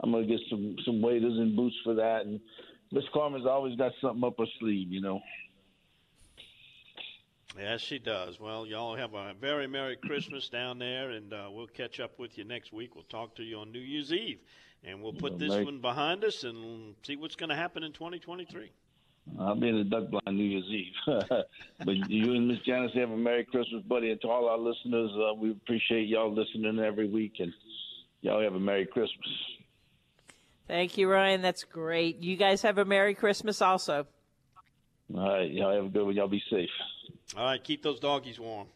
I'm 0.00 0.12
gonna 0.12 0.26
get 0.26 0.40
some 0.50 0.76
some 0.84 1.00
waders 1.00 1.38
and 1.38 1.54
boots 1.56 1.76
for 1.84 1.94
that. 1.94 2.26
And 2.26 2.40
Miss 2.90 3.04
Carmen's 3.12 3.46
always 3.46 3.76
got 3.76 3.92
something 4.00 4.24
up 4.24 4.34
her 4.38 4.46
sleeve, 4.58 4.92
you 4.92 5.00
know. 5.00 5.20
Yes, 7.58 7.80
she 7.82 7.98
does. 7.98 8.40
Well, 8.40 8.66
y'all 8.66 8.96
have 8.96 9.14
a 9.14 9.34
very 9.38 9.66
Merry 9.66 9.96
Christmas 9.96 10.48
down 10.48 10.78
there, 10.78 11.10
and 11.10 11.32
uh, 11.32 11.48
we'll 11.50 11.66
catch 11.66 12.00
up 12.00 12.18
with 12.18 12.38
you 12.38 12.44
next 12.44 12.72
week. 12.72 12.94
We'll 12.94 13.04
talk 13.04 13.36
to 13.36 13.42
you 13.42 13.58
on 13.58 13.72
New 13.72 13.78
Year's 13.78 14.12
Eve, 14.12 14.38
and 14.84 15.02
we'll 15.02 15.12
put 15.12 15.32
Well, 15.32 15.38
this 15.38 15.50
Merry- 15.50 15.64
one 15.64 15.80
behind 15.80 16.24
us 16.24 16.44
and 16.44 16.94
see 17.02 17.16
what's 17.16 17.36
going 17.36 17.50
to 17.50 17.56
happen 17.56 17.82
in 17.82 17.92
2023. 17.92 18.70
I'll 19.38 19.54
be 19.54 19.68
in 19.68 19.76
the 19.76 19.84
duck 19.84 20.10
blind 20.10 20.36
New 20.36 20.44
Year's 20.44 20.64
Eve. 20.64 20.92
but 21.84 22.10
you 22.10 22.32
and 22.34 22.48
Miss 22.48 22.58
Janice 22.66 22.92
have 22.94 23.10
a 23.10 23.16
Merry 23.16 23.44
Christmas, 23.44 23.82
buddy, 23.84 24.10
and 24.10 24.20
to 24.22 24.28
all 24.28 24.48
our 24.48 24.58
listeners, 24.58 25.10
uh, 25.16 25.34
we 25.34 25.50
appreciate 25.50 26.08
y'all 26.08 26.32
listening 26.32 26.78
every 26.80 27.08
week, 27.08 27.34
and 27.38 27.52
y'all 28.22 28.42
have 28.42 28.54
a 28.54 28.60
Merry 28.60 28.86
Christmas. 28.86 29.28
Thank 30.68 30.96
you, 30.96 31.10
Ryan. 31.10 31.42
That's 31.42 31.64
great. 31.64 32.18
You 32.18 32.36
guys 32.36 32.62
have 32.62 32.78
a 32.78 32.84
Merry 32.84 33.14
Christmas 33.14 33.60
also. 33.60 34.06
All 35.14 35.28
right, 35.28 35.50
y'all 35.50 35.74
have 35.74 35.84
a 35.86 35.88
good 35.88 36.04
one. 36.04 36.14
Y'all 36.14 36.28
be 36.28 36.42
safe. 36.50 36.70
All 37.36 37.44
right, 37.44 37.62
keep 37.62 37.82
those 37.82 38.00
doggies 38.00 38.38
warm. 38.38 38.68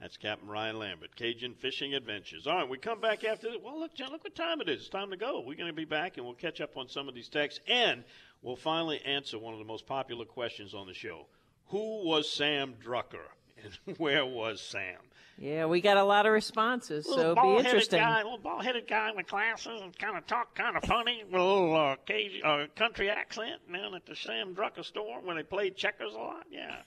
That's 0.00 0.16
Captain 0.16 0.48
Ryan 0.48 0.78
Lambert, 0.78 1.16
Cajun 1.16 1.54
Fishing 1.54 1.94
Adventures. 1.94 2.46
All 2.46 2.54
right, 2.54 2.68
we 2.68 2.78
come 2.78 3.00
back 3.00 3.24
after 3.24 3.48
this. 3.48 3.58
Well, 3.62 3.80
look, 3.80 3.94
John, 3.94 4.12
look 4.12 4.22
what 4.22 4.34
time 4.36 4.60
it 4.60 4.68
is. 4.68 4.82
It's 4.82 4.88
time 4.88 5.10
to 5.10 5.16
go. 5.16 5.40
We're 5.40 5.56
going 5.56 5.70
to 5.70 5.72
be 5.72 5.84
back, 5.84 6.16
and 6.16 6.26
we'll 6.26 6.36
catch 6.36 6.60
up 6.60 6.76
on 6.76 6.88
some 6.88 7.08
of 7.08 7.14
these 7.14 7.28
texts. 7.28 7.60
And 7.66 8.04
we'll 8.40 8.54
finally 8.54 9.00
answer 9.04 9.38
one 9.38 9.54
of 9.54 9.58
the 9.58 9.64
most 9.64 9.86
popular 9.86 10.24
questions 10.24 10.72
on 10.72 10.86
the 10.86 10.94
show. 10.94 11.26
Who 11.68 12.04
was 12.04 12.30
Sam 12.30 12.74
Drucker? 12.84 13.26
And 13.86 13.96
where 13.98 14.24
was 14.24 14.60
Sam? 14.60 15.00
Yeah, 15.40 15.66
we 15.66 15.80
got 15.80 15.96
a 15.96 16.02
lot 16.02 16.26
of 16.26 16.32
responses, 16.32 17.04
so 17.04 17.10
little 17.10 17.22
it'll 17.22 17.34
be 17.34 17.40
bald-headed 17.40 17.66
interesting. 17.66 18.00
Guy, 18.00 18.22
little 18.24 18.38
bald-headed 18.38 18.88
guy 18.88 19.12
with 19.14 19.28
glasses 19.28 19.80
and 19.80 19.96
kind 19.96 20.16
of 20.16 20.26
talk 20.26 20.54
kind 20.56 20.76
of 20.76 20.82
funny 20.82 21.22
with 21.24 21.40
a 21.40 21.44
little 21.44 21.76
uh, 21.76 21.96
Cajun, 22.06 22.40
uh, 22.44 22.66
country 22.74 23.08
accent 23.08 23.60
down 23.72 23.94
at 23.94 24.04
the 24.04 24.16
Sam 24.16 24.54
Drucker 24.56 24.84
store 24.84 25.20
when 25.22 25.36
they 25.36 25.44
played 25.44 25.76
checkers 25.76 26.12
a 26.12 26.18
lot. 26.18 26.46
Yeah, 26.50 26.78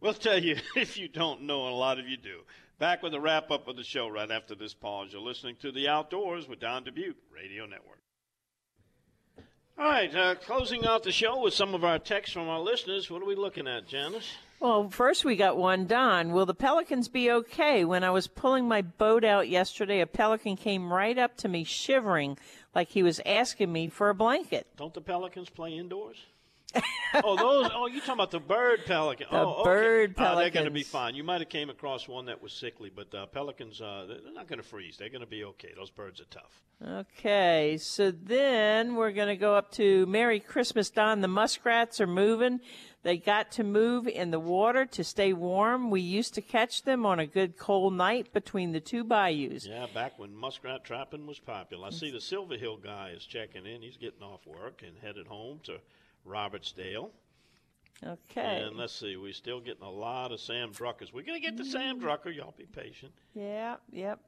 we'll 0.00 0.14
tell 0.14 0.38
you 0.38 0.56
if 0.76 0.96
you 0.96 1.08
don't 1.08 1.42
know, 1.42 1.64
and 1.66 1.74
a 1.74 1.76
lot 1.76 1.98
of 1.98 2.06
you 2.06 2.16
do. 2.16 2.42
Back 2.78 3.02
with 3.02 3.14
a 3.14 3.20
wrap 3.20 3.50
up 3.50 3.66
of 3.66 3.76
the 3.76 3.84
show 3.84 4.08
right 4.08 4.30
after 4.30 4.54
this 4.54 4.74
pause. 4.74 5.08
You're 5.12 5.20
listening 5.20 5.56
to 5.62 5.72
the 5.72 5.88
Outdoors 5.88 6.48
with 6.48 6.60
Don 6.60 6.84
Dubuc 6.84 7.14
Radio 7.34 7.66
Network. 7.66 8.00
All 9.78 9.86
right, 9.86 10.14
uh, 10.14 10.34
closing 10.34 10.84
out 10.84 11.02
the 11.02 11.12
show 11.12 11.40
with 11.40 11.54
some 11.54 11.74
of 11.74 11.82
our 11.82 11.98
texts 11.98 12.34
from 12.34 12.48
our 12.48 12.60
listeners. 12.60 13.10
What 13.10 13.22
are 13.22 13.26
we 13.26 13.34
looking 13.34 13.66
at, 13.66 13.88
Janice? 13.88 14.30
Well, 14.60 14.90
first 14.90 15.24
we 15.24 15.34
got 15.34 15.56
one, 15.56 15.86
Don. 15.86 16.32
Will 16.32 16.46
the 16.46 16.54
pelicans 16.54 17.08
be 17.08 17.30
okay? 17.30 17.84
When 17.84 18.04
I 18.04 18.10
was 18.10 18.28
pulling 18.28 18.68
my 18.68 18.82
boat 18.82 19.24
out 19.24 19.48
yesterday, 19.48 20.00
a 20.00 20.06
pelican 20.06 20.56
came 20.56 20.92
right 20.92 21.18
up 21.18 21.36
to 21.38 21.48
me, 21.48 21.64
shivering, 21.64 22.38
like 22.74 22.90
he 22.90 23.02
was 23.02 23.20
asking 23.26 23.72
me 23.72 23.88
for 23.88 24.08
a 24.08 24.14
blanket. 24.14 24.68
Don't 24.76 24.94
the 24.94 25.00
pelicans 25.00 25.48
play 25.48 25.72
indoors? 25.72 26.18
oh, 27.24 27.36
those. 27.36 27.70
Oh, 27.74 27.86
you 27.86 28.00
talking 28.00 28.14
about 28.14 28.30
the 28.30 28.40
bird 28.40 28.84
pelican? 28.86 29.26
The 29.30 29.38
oh, 29.38 29.60
okay. 29.60 29.64
bird 29.64 30.14
Uh, 30.16 30.34
they're 30.36 30.50
going 30.50 30.64
to 30.64 30.70
be 30.70 30.82
fine. 30.82 31.14
You 31.14 31.24
might 31.24 31.40
have 31.40 31.48
came 31.48 31.70
across 31.70 32.08
one 32.08 32.26
that 32.26 32.42
was 32.42 32.52
sickly, 32.52 32.90
but 32.94 33.14
uh, 33.14 33.26
pelicans, 33.26 33.80
uh, 33.80 34.06
they're 34.08 34.18
they're 34.20 34.32
not 34.32 34.48
going 34.48 34.58
to 34.58 34.66
freeze. 34.66 34.96
They're 34.96 35.10
going 35.10 35.20
to 35.20 35.26
be 35.26 35.44
okay. 35.44 35.72
Those 35.76 35.90
birds 35.90 36.20
are 36.20 36.26
tough. 36.26 36.62
Okay, 36.84 37.78
so 37.80 38.10
then 38.10 38.96
we're 38.96 39.12
going 39.12 39.28
to 39.28 39.36
go 39.36 39.54
up 39.54 39.70
to 39.72 40.04
Merry 40.06 40.40
Christmas, 40.40 40.90
Don. 40.90 41.20
The 41.20 41.28
muskrats 41.28 42.00
are 42.00 42.08
moving. 42.08 42.60
They 43.04 43.18
got 43.18 43.52
to 43.52 43.64
move 43.64 44.08
in 44.08 44.30
the 44.30 44.40
water 44.40 44.84
to 44.86 45.04
stay 45.04 45.32
warm. 45.32 45.90
We 45.90 46.00
used 46.00 46.34
to 46.34 46.40
catch 46.40 46.82
them 46.82 47.06
on 47.06 47.18
a 47.20 47.26
good 47.26 47.56
cold 47.56 47.94
night 47.94 48.32
between 48.32 48.72
the 48.72 48.80
two 48.80 49.04
bayous. 49.04 49.66
Yeah, 49.66 49.86
back 49.92 50.18
when 50.18 50.34
muskrat 50.34 50.84
trapping 50.84 51.26
was 51.26 51.38
popular. 51.38 51.88
I 51.88 51.90
see 51.90 52.10
the 52.10 52.20
Silver 52.20 52.56
Hill 52.56 52.78
guy 52.78 53.12
is 53.16 53.24
checking 53.24 53.66
in. 53.66 53.82
He's 53.82 53.96
getting 53.96 54.22
off 54.22 54.46
work 54.46 54.82
and 54.86 54.96
headed 55.02 55.26
home 55.26 55.60
to 55.64 55.78
Robertsdale. 56.26 57.10
Okay. 58.04 58.64
And 58.66 58.76
let's 58.76 58.94
see, 58.94 59.16
we're 59.16 59.32
still 59.32 59.60
getting 59.60 59.84
a 59.84 59.90
lot 59.90 60.32
of 60.32 60.40
Sam 60.40 60.72
Druckers. 60.72 61.12
We're 61.12 61.22
going 61.22 61.40
to 61.40 61.46
get 61.46 61.56
to 61.58 61.64
Sam 61.64 62.00
Drucker. 62.00 62.34
Y'all 62.34 62.54
be 62.56 62.64
patient. 62.64 63.12
Yeah, 63.34 63.76
yep. 63.92 64.18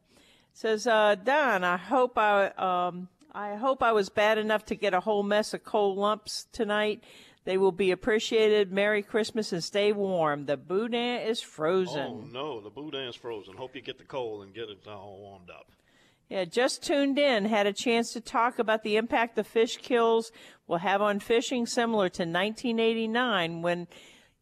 Says 0.53 0.87
uh, 0.87 1.17
Don, 1.17 1.65
I 1.65 1.77
hope 1.77 2.17
I 2.17 2.47
um, 2.51 3.09
I 3.33 3.57
hope 3.57 3.83
I 3.83 3.91
was 3.91 4.09
bad 4.09 4.39
enough 4.39 4.65
to 4.67 4.77
get 4.77 4.95
a 4.95 5.01
whole 5.01 5.25
mess 5.25 5.53
of 5.55 5.65
cold 5.65 5.99
lumps 5.99 6.47
tonight. 6.53 7.03
They 7.45 7.59
will 7.59 7.73
be 7.73 7.91
appreciated. 7.91 8.73
Merry 8.73 9.03
Christmas 9.03 9.53
and 9.53 9.63
stay 9.63 9.93
warm. 9.93 10.47
The 10.47 10.57
boudin 10.57 11.21
is 11.23 11.41
frozen. 11.41 12.07
Oh, 12.07 12.25
no, 12.33 12.61
the 12.61 12.71
boudin's 12.71 13.17
frozen. 13.17 13.57
Hope 13.57 13.75
you 13.75 13.83
get 13.83 13.99
the 13.99 14.05
cold 14.05 14.45
and 14.45 14.55
get 14.55 14.71
it 14.71 14.87
all 14.87 15.19
warmed 15.19 15.51
up. 15.51 15.73
Yeah, 16.29 16.45
just 16.45 16.83
tuned 16.83 17.19
in. 17.19 17.45
Had 17.45 17.67
a 17.67 17.73
chance 17.73 18.13
to 18.15 18.21
talk 18.21 18.59
about 18.59 18.83
the 18.83 18.97
impact 18.97 19.37
the 19.37 19.45
fish 19.45 19.77
kills 19.77 20.33
will 20.67 20.79
have 20.79 21.03
on 21.03 21.21
fishing, 21.21 21.67
similar 21.67 22.09
to 22.09 22.23
1989 22.23 23.63
when 23.63 23.87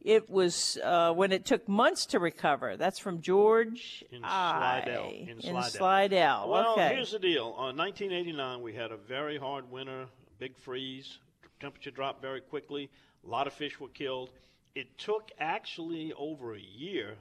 it 0.01 0.29
was 0.29 0.79
uh, 0.83 1.13
when 1.13 1.33
it 1.33 1.45
took 1.45 1.69
months 1.69 2.07
to 2.07 2.19
recover. 2.19 2.77
That's 2.77 2.99
from 2.99 3.21
George 3.21 4.05
In. 4.11 4.21
Slidell. 4.21 5.11
In 5.11 5.29
In 5.29 5.41
Slidell. 5.41 5.71
Slidell. 5.71 6.49
Well, 6.49 6.73
okay. 6.73 6.95
here's 6.95 7.13
the 7.13 7.19
deal. 7.19 7.55
On 7.57 7.77
1989, 7.77 8.63
we 8.63 8.75
had 8.75 8.93
a 8.93 8.97
very 8.97 9.39
hard 9.39 9.71
winter, 9.71 10.07
big 10.39 10.57
freeze. 10.57 11.19
Temperature 11.61 11.91
dropped 11.91 12.21
very 12.21 12.41
quickly. 12.41 12.91
A 13.25 13.31
lot 13.31 13.47
of 13.47 13.53
fish 13.53 13.79
were 13.79 13.89
killed. 13.89 14.31
It 14.75 14.99
took 14.99 15.31
actually 15.39 16.13
over 16.15 16.55
a 16.55 16.61
year, 16.61 17.17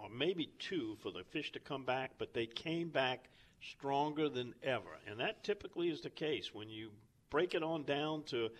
or 0.00 0.08
maybe 0.08 0.50
two, 0.58 0.96
for 1.02 1.10
the 1.10 1.24
fish 1.30 1.50
to 1.52 1.58
come 1.58 1.84
back, 1.84 2.12
but 2.18 2.34
they 2.34 2.46
came 2.46 2.90
back 2.90 3.28
stronger 3.62 4.28
than 4.28 4.54
ever. 4.62 4.98
And 5.06 5.20
that 5.20 5.44
typically 5.44 5.88
is 5.88 6.00
the 6.00 6.10
case. 6.10 6.54
When 6.54 6.68
you 6.68 6.90
break 7.30 7.54
it 7.54 7.62
on 7.62 7.84
down 7.84 8.24
to 8.24 8.50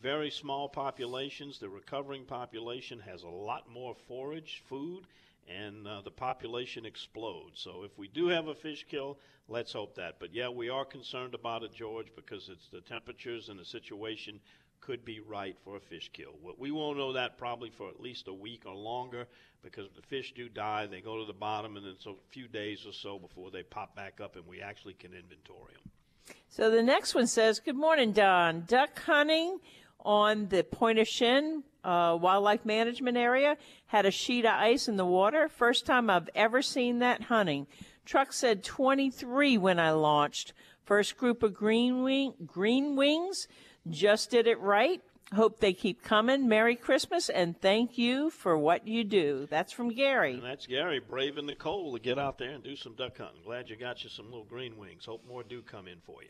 very 0.00 0.30
small 0.30 0.68
populations, 0.68 1.58
the 1.58 1.68
recovering 1.68 2.24
population 2.24 3.00
has 3.00 3.22
a 3.22 3.28
lot 3.28 3.68
more 3.70 3.94
forage, 3.94 4.62
food, 4.66 5.06
and 5.48 5.86
uh, 5.86 6.00
the 6.00 6.10
population 6.10 6.86
explodes. 6.86 7.60
So 7.60 7.82
if 7.84 7.98
we 7.98 8.08
do 8.08 8.28
have 8.28 8.48
a 8.48 8.54
fish 8.54 8.86
kill, 8.88 9.18
let's 9.48 9.72
hope 9.72 9.94
that. 9.96 10.16
But 10.18 10.34
yeah, 10.34 10.48
we 10.48 10.70
are 10.70 10.84
concerned 10.84 11.34
about 11.34 11.62
it, 11.62 11.74
George, 11.74 12.08
because 12.16 12.48
it's 12.48 12.68
the 12.68 12.80
temperatures 12.80 13.48
and 13.48 13.60
the 13.60 13.64
situation 13.64 14.40
could 14.84 15.04
be 15.04 15.20
right 15.20 15.56
for 15.64 15.76
a 15.76 15.80
fish 15.80 16.10
kill. 16.12 16.32
We- 16.58 16.70
won't 16.70 16.98
know 16.98 17.12
that 17.12 17.38
probably 17.38 17.70
for 17.70 17.88
at 17.88 18.00
least 18.00 18.28
a 18.28 18.34
week 18.34 18.64
or 18.66 18.74
longer 18.74 19.26
because 19.62 19.86
if 19.86 19.94
the 19.94 20.02
fish 20.02 20.34
do 20.34 20.48
die. 20.48 20.86
They 20.86 21.00
go 21.00 21.18
to 21.18 21.24
the 21.24 21.32
bottom, 21.32 21.76
and 21.76 21.86
it's 21.86 22.06
a 22.06 22.14
few 22.28 22.46
days 22.46 22.86
or 22.86 22.92
so 22.92 23.18
before 23.18 23.50
they 23.50 23.62
pop 23.62 23.96
back 23.96 24.20
up, 24.20 24.36
and 24.36 24.46
we 24.46 24.60
actually 24.60 24.94
can 24.94 25.12
inventory 25.14 25.72
them. 25.72 26.36
So 26.48 26.70
the 26.70 26.82
next 26.82 27.14
one 27.14 27.26
says, 27.26 27.60
Good 27.60 27.76
morning, 27.76 28.12
Don. 28.12 28.64
Duck 28.66 29.00
hunting 29.00 29.58
on 30.00 30.48
the 30.48 30.62
Pointe-aux-Chenes 30.62 31.64
uh, 31.82 32.16
Wildlife 32.20 32.64
Management 32.64 33.16
Area 33.16 33.56
had 33.86 34.06
a 34.06 34.10
sheet 34.10 34.44
of 34.44 34.52
ice 34.52 34.88
in 34.88 34.96
the 34.96 35.04
water. 35.04 35.48
First 35.48 35.86
time 35.86 36.08
I've 36.10 36.30
ever 36.34 36.62
seen 36.62 36.98
that 37.00 37.22
hunting. 37.22 37.66
Truck 38.04 38.32
said 38.32 38.62
23 38.62 39.58
when 39.58 39.78
I 39.78 39.92
launched. 39.92 40.52
First 40.84 41.16
group 41.16 41.42
of 41.42 41.54
green, 41.54 42.02
wing, 42.02 42.34
green 42.46 42.96
wings 42.96 43.48
just 43.88 44.30
did 44.30 44.46
it 44.46 44.60
right. 44.60 45.02
Hope 45.34 45.58
they 45.58 45.72
keep 45.72 46.02
coming. 46.02 46.48
Merry 46.48 46.76
Christmas 46.76 47.28
and 47.28 47.60
thank 47.60 47.98
you 47.98 48.30
for 48.30 48.56
what 48.56 48.86
you 48.86 49.04
do. 49.04 49.48
That's 49.50 49.72
from 49.72 49.88
Gary. 49.88 50.34
And 50.34 50.44
that's 50.44 50.66
Gary 50.66 51.00
braving 51.00 51.46
the 51.46 51.54
cold 51.54 51.96
to 51.96 52.00
get 52.00 52.18
out 52.18 52.38
there 52.38 52.50
and 52.50 52.62
do 52.62 52.76
some 52.76 52.94
duck 52.94 53.18
hunting. 53.18 53.42
Glad 53.44 53.68
you 53.68 53.76
got 53.76 54.04
you 54.04 54.10
some 54.10 54.26
little 54.26 54.44
green 54.44 54.76
wings. 54.76 55.06
Hope 55.06 55.26
more 55.26 55.42
do 55.42 55.62
come 55.62 55.88
in 55.88 55.98
for 56.04 56.22
you. 56.22 56.28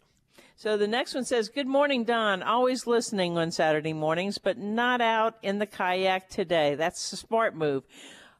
So 0.57 0.77
the 0.77 0.87
next 0.87 1.15
one 1.15 1.25
says, 1.25 1.49
Good 1.49 1.67
morning, 1.67 2.05
Don. 2.05 2.43
Always 2.43 2.87
listening 2.87 3.37
on 3.37 3.51
Saturday 3.51 3.93
mornings, 3.93 4.39
but 4.39 4.57
not 4.57 5.01
out 5.01 5.37
in 5.43 5.59
the 5.59 5.67
kayak 5.67 6.29
today. 6.29 6.77
That's 6.77 7.13
a 7.13 7.17
smart 7.17 7.57
move. 7.57 7.83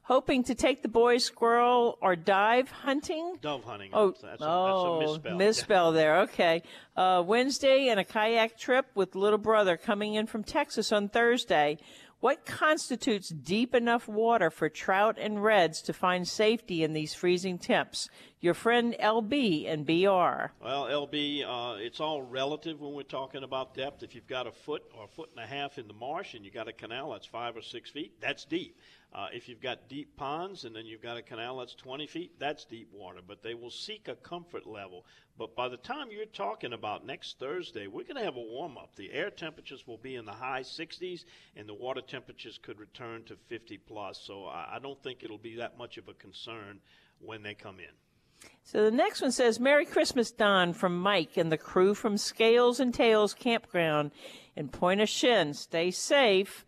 Hoping 0.05 0.43
to 0.43 0.53
take 0.53 0.83
the 0.83 0.87
boys 0.87 1.25
squirrel 1.25 1.97
or 1.99 2.15
dive 2.15 2.69
hunting. 2.69 3.39
Dove 3.41 3.63
hunting. 3.63 3.89
Oh, 3.91 4.13
that's 4.21 4.39
a, 4.39 4.45
oh, 4.47 4.99
that's 4.99 5.09
a 5.09 5.13
misspell. 5.13 5.35
misspell 5.35 5.91
there. 5.93 6.19
Okay. 6.21 6.61
Uh, 6.95 7.23
Wednesday 7.25 7.87
and 7.87 7.99
a 7.99 8.03
kayak 8.03 8.55
trip 8.55 8.85
with 8.93 9.15
little 9.15 9.39
brother 9.39 9.77
coming 9.77 10.13
in 10.13 10.27
from 10.27 10.43
Texas 10.43 10.91
on 10.91 11.09
Thursday. 11.09 11.79
What 12.19 12.45
constitutes 12.45 13.29
deep 13.29 13.75
enough 13.75 14.07
water 14.07 14.49
for 14.49 14.69
trout 14.69 15.17
and 15.19 15.43
reds 15.43 15.81
to 15.83 15.93
find 15.93 16.27
safety 16.27 16.83
in 16.83 16.93
these 16.93 17.13
freezing 17.13 17.57
temps? 17.57 18.09
Your 18.39 18.53
friend 18.53 18.95
LB 18.99 19.71
and 19.71 19.85
BR. 19.85 20.53
Well, 20.63 20.85
LB, 20.85 21.43
uh, 21.45 21.77
it's 21.77 21.99
all 21.99 22.21
relative 22.21 22.79
when 22.79 22.93
we're 22.93 23.03
talking 23.03 23.43
about 23.43 23.73
depth. 23.75 24.01
If 24.01 24.15
you've 24.15 24.27
got 24.27 24.47
a 24.47 24.51
foot 24.51 24.83
or 24.95 25.05
a 25.05 25.07
foot 25.07 25.29
and 25.35 25.43
a 25.43 25.47
half 25.47 25.77
in 25.77 25.87
the 25.87 25.93
marsh 25.93 26.35
and 26.35 26.45
you've 26.45 26.53
got 26.53 26.67
a 26.67 26.73
canal 26.73 27.11
that's 27.11 27.25
five 27.25 27.57
or 27.57 27.61
six 27.61 27.89
feet, 27.89 28.19
that's 28.21 28.45
deep. 28.45 28.77
Uh, 29.15 29.27
if 29.31 29.47
you've 29.47 29.61
got 29.61 29.87
deep 29.87 30.17
ponds 30.17 30.65
and 30.65 30.75
then 30.75 30.85
you've 30.85 31.01
got 31.01 31.15
a 31.15 31.21
canal 31.21 31.59
that's 31.59 31.73
20 31.73 32.05
feet, 32.05 32.33
that's 32.37 32.65
deep 32.65 32.89
water. 32.91 33.21
But 33.25 33.41
they 33.41 33.53
will 33.53 33.69
seek 33.69 34.09
a 34.09 34.15
comfort 34.15 34.67
level. 34.67 35.05
But 35.37 35.55
by 35.55 35.69
the 35.69 35.77
time 35.77 36.09
you're 36.11 36.25
talking 36.25 36.73
about 36.73 37.05
next 37.05 37.39
Thursday, 37.39 37.87
we're 37.87 38.03
going 38.03 38.17
to 38.17 38.25
have 38.25 38.35
a 38.35 38.41
warm 38.41 38.77
up. 38.77 38.93
The 38.97 39.13
air 39.13 39.29
temperatures 39.29 39.87
will 39.87 39.97
be 39.97 40.15
in 40.15 40.25
the 40.25 40.33
high 40.33 40.63
60s, 40.63 41.23
and 41.55 41.67
the 41.67 41.73
water 41.73 42.01
temperatures 42.01 42.59
could 42.61 42.77
return 42.77 43.23
to 43.25 43.37
50 43.47 43.77
plus. 43.87 44.21
So 44.21 44.47
I, 44.47 44.73
I 44.75 44.79
don't 44.79 45.01
think 45.01 45.23
it'll 45.23 45.37
be 45.37 45.55
that 45.55 45.77
much 45.77 45.97
of 45.97 46.09
a 46.09 46.13
concern 46.13 46.81
when 47.19 47.41
they 47.41 47.53
come 47.53 47.79
in. 47.79 48.49
So 48.63 48.83
the 48.83 48.91
next 48.91 49.21
one 49.21 49.31
says, 49.31 49.61
Merry 49.61 49.85
Christmas, 49.85 50.29
Don, 50.29 50.73
from 50.73 50.99
Mike 50.99 51.37
and 51.37 51.49
the 51.49 51.57
crew 51.57 51.93
from 51.93 52.17
Scales 52.17 52.81
and 52.81 52.93
Tails 52.93 53.33
Campground 53.33 54.11
in 54.57 54.67
Pointe-aux-Chenes. 54.67 55.57
Stay 55.57 55.89
safe. 55.89 56.65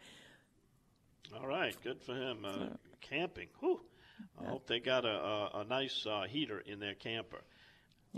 All 1.40 1.48
right, 1.48 1.76
good 1.84 2.02
for 2.02 2.16
him. 2.16 2.46
Uh, 2.46 2.68
camping. 3.02 3.48
Whew. 3.60 3.82
I 4.42 4.50
hope 4.50 4.66
they 4.66 4.80
got 4.80 5.06
a, 5.06 5.10
a, 5.10 5.52
a 5.60 5.64
nice 5.66 6.06
uh, 6.10 6.24
heater 6.28 6.60
in 6.60 6.80
their 6.80 6.96
camper. 6.96 7.42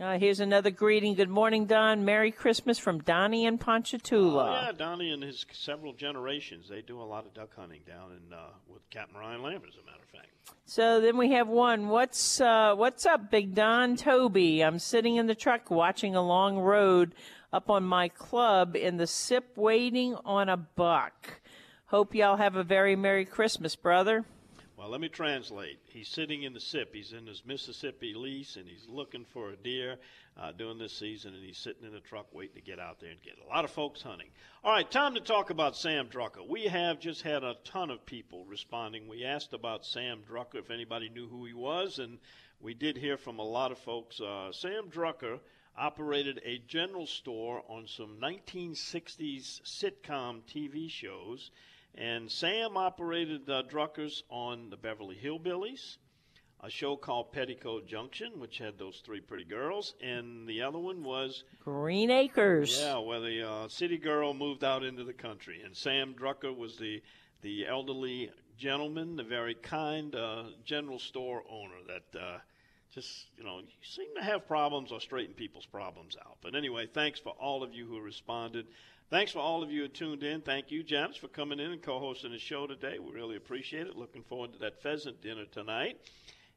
Uh, 0.01 0.17
here's 0.17 0.39
another 0.39 0.71
greeting. 0.71 1.15
Good 1.15 1.29
morning, 1.29 1.65
Don. 1.65 2.05
Merry 2.05 2.31
Christmas 2.31 2.79
from 2.79 2.99
Donnie 2.99 3.45
and 3.45 3.59
Ponchatoula. 3.59 4.49
Oh, 4.49 4.65
yeah, 4.67 4.71
Donnie 4.71 5.11
and 5.11 5.21
his 5.21 5.45
several 5.51 5.91
generations, 5.91 6.69
they 6.69 6.81
do 6.81 7.01
a 7.01 7.03
lot 7.03 7.25
of 7.25 7.33
duck 7.33 7.49
hunting 7.57 7.81
down 7.85 8.11
in 8.11 8.33
uh, 8.33 8.51
with 8.67 8.89
Captain 8.89 9.19
Ryan 9.19 9.41
Lambert, 9.41 9.69
as 9.69 9.75
a 9.75 9.85
matter 9.85 10.01
of 10.01 10.09
fact. 10.09 10.29
So 10.65 11.01
then 11.01 11.17
we 11.17 11.31
have 11.33 11.49
one. 11.49 11.89
What's 11.89 12.39
uh, 12.39 12.75
what's 12.75 13.05
up, 13.05 13.29
Big 13.29 13.53
Don 13.53 13.97
Toby? 13.97 14.63
I'm 14.63 14.79
sitting 14.79 15.17
in 15.17 15.27
the 15.27 15.35
truck 15.35 15.69
watching 15.69 16.15
a 16.15 16.21
long 16.21 16.57
road 16.59 17.13
up 17.51 17.69
on 17.69 17.83
my 17.83 18.07
club 18.07 18.77
in 18.77 18.97
the 18.97 19.07
sip, 19.07 19.57
waiting 19.57 20.15
on 20.23 20.47
a 20.47 20.55
buck. 20.55 21.41
Hope 21.89 22.13
y'all 22.13 22.37
have 22.37 22.55
a 22.55 22.63
very 22.63 22.95
Merry 22.95 23.25
Christmas, 23.25 23.75
brother. 23.75 24.23
Well, 24.77 24.89
let 24.89 25.01
me 25.01 25.09
translate. 25.09 25.79
He's 25.87 26.07
sitting 26.07 26.43
in 26.43 26.53
the 26.53 26.59
SIP. 26.59 26.93
He's 26.93 27.13
in 27.13 27.25
his 27.25 27.41
Mississippi 27.43 28.13
lease, 28.13 28.57
and 28.57 28.67
he's 28.67 28.87
looking 28.87 29.25
for 29.25 29.49
a 29.49 29.55
deer 29.55 29.97
uh, 30.39 30.51
during 30.51 30.77
this 30.77 30.95
season, 30.95 31.33
and 31.33 31.43
he's 31.43 31.57
sitting 31.57 31.87
in 31.87 31.95
a 31.95 31.99
truck 31.99 32.27
waiting 32.31 32.57
to 32.57 32.61
get 32.61 32.77
out 32.77 32.99
there 32.99 33.09
and 33.09 33.19
get. 33.23 33.39
A 33.43 33.49
lot 33.49 33.65
of 33.65 33.71
folks 33.71 34.03
hunting. 34.03 34.27
All 34.63 34.71
right, 34.71 34.89
time 34.91 35.15
to 35.15 35.19
talk 35.19 35.49
about 35.49 35.75
Sam 35.75 36.09
Drucker. 36.09 36.47
We 36.47 36.65
have 36.65 36.99
just 36.99 37.23
had 37.23 37.43
a 37.43 37.55
ton 37.63 37.89
of 37.89 38.05
people 38.05 38.45
responding. 38.45 39.07
We 39.07 39.25
asked 39.25 39.53
about 39.53 39.83
Sam 39.83 40.19
Drucker, 40.31 40.59
if 40.59 40.69
anybody 40.69 41.09
knew 41.09 41.27
who 41.27 41.43
he 41.45 41.55
was, 41.55 41.97
and 41.97 42.19
we 42.61 42.75
did 42.75 42.97
hear 42.97 43.17
from 43.17 43.39
a 43.39 43.43
lot 43.43 43.71
of 43.71 43.79
folks. 43.79 44.21
Uh, 44.21 44.51
Sam 44.51 44.91
Drucker 44.91 45.39
operated 45.75 46.39
a 46.45 46.59
general 46.67 47.07
store 47.07 47.63
on 47.67 47.87
some 47.87 48.17
1960s 48.21 49.63
sitcom 49.63 50.41
TV 50.43 50.87
shows. 50.87 51.49
And 51.95 52.31
Sam 52.31 52.77
operated 52.77 53.49
uh, 53.49 53.63
Druckers 53.63 54.23
on 54.29 54.69
the 54.69 54.77
Beverly 54.77 55.17
Hillbillies, 55.21 55.97
a 56.61 56.69
show 56.69 56.95
called 56.95 57.31
Petticoat 57.31 57.87
Junction, 57.87 58.39
which 58.39 58.57
had 58.57 58.77
those 58.77 59.01
three 59.05 59.21
pretty 59.21 59.45
girls, 59.45 59.95
and 60.01 60.47
the 60.47 60.61
other 60.61 60.77
one 60.77 61.03
was 61.03 61.43
Green 61.63 62.11
Acres. 62.11 62.79
Yeah, 62.79 62.99
where 62.99 63.19
the 63.19 63.47
uh, 63.49 63.67
city 63.67 63.97
girl 63.97 64.33
moved 64.33 64.63
out 64.63 64.83
into 64.83 65.03
the 65.03 65.13
country, 65.13 65.61
and 65.63 65.75
Sam 65.75 66.13
Drucker 66.13 66.55
was 66.55 66.77
the 66.77 67.01
the 67.41 67.65
elderly 67.67 68.31
gentleman, 68.57 69.15
the 69.15 69.23
very 69.23 69.55
kind 69.55 70.13
uh, 70.13 70.43
general 70.65 70.99
store 70.99 71.43
owner 71.49 71.77
that 71.87 72.19
uh, 72.19 72.37
just 72.93 73.27
you 73.37 73.43
know 73.43 73.59
you 73.59 73.67
seem 73.81 74.13
to 74.15 74.23
have 74.23 74.47
problems 74.47 74.91
or 74.91 74.99
straighten 74.99 75.33
people's 75.33 75.65
problems 75.65 76.17
out. 76.25 76.37
But 76.41 76.55
anyway, 76.55 76.87
thanks 76.87 77.19
for 77.19 77.33
all 77.39 77.63
of 77.63 77.73
you 77.73 77.85
who 77.85 78.01
responded. 78.01 78.67
Thanks 79.09 79.31
for 79.31 79.39
all 79.39 79.63
of 79.63 79.71
you 79.71 79.81
who 79.81 79.87
tuned 79.87 80.21
in. 80.21 80.41
Thank 80.41 80.69
you, 80.69 80.83
James, 80.83 81.17
for 81.17 81.29
coming 81.29 81.59
in 81.59 81.71
and 81.71 81.81
co-hosting 81.81 82.31
the 82.31 82.37
show 82.37 82.67
today. 82.67 82.99
We 82.99 83.11
really 83.11 83.37
appreciate 83.37 83.87
it. 83.87 83.95
Looking 83.95 84.21
forward 84.21 84.53
to 84.53 84.59
that 84.59 84.83
pheasant 84.83 85.19
dinner 85.19 85.45
tonight. 85.51 85.97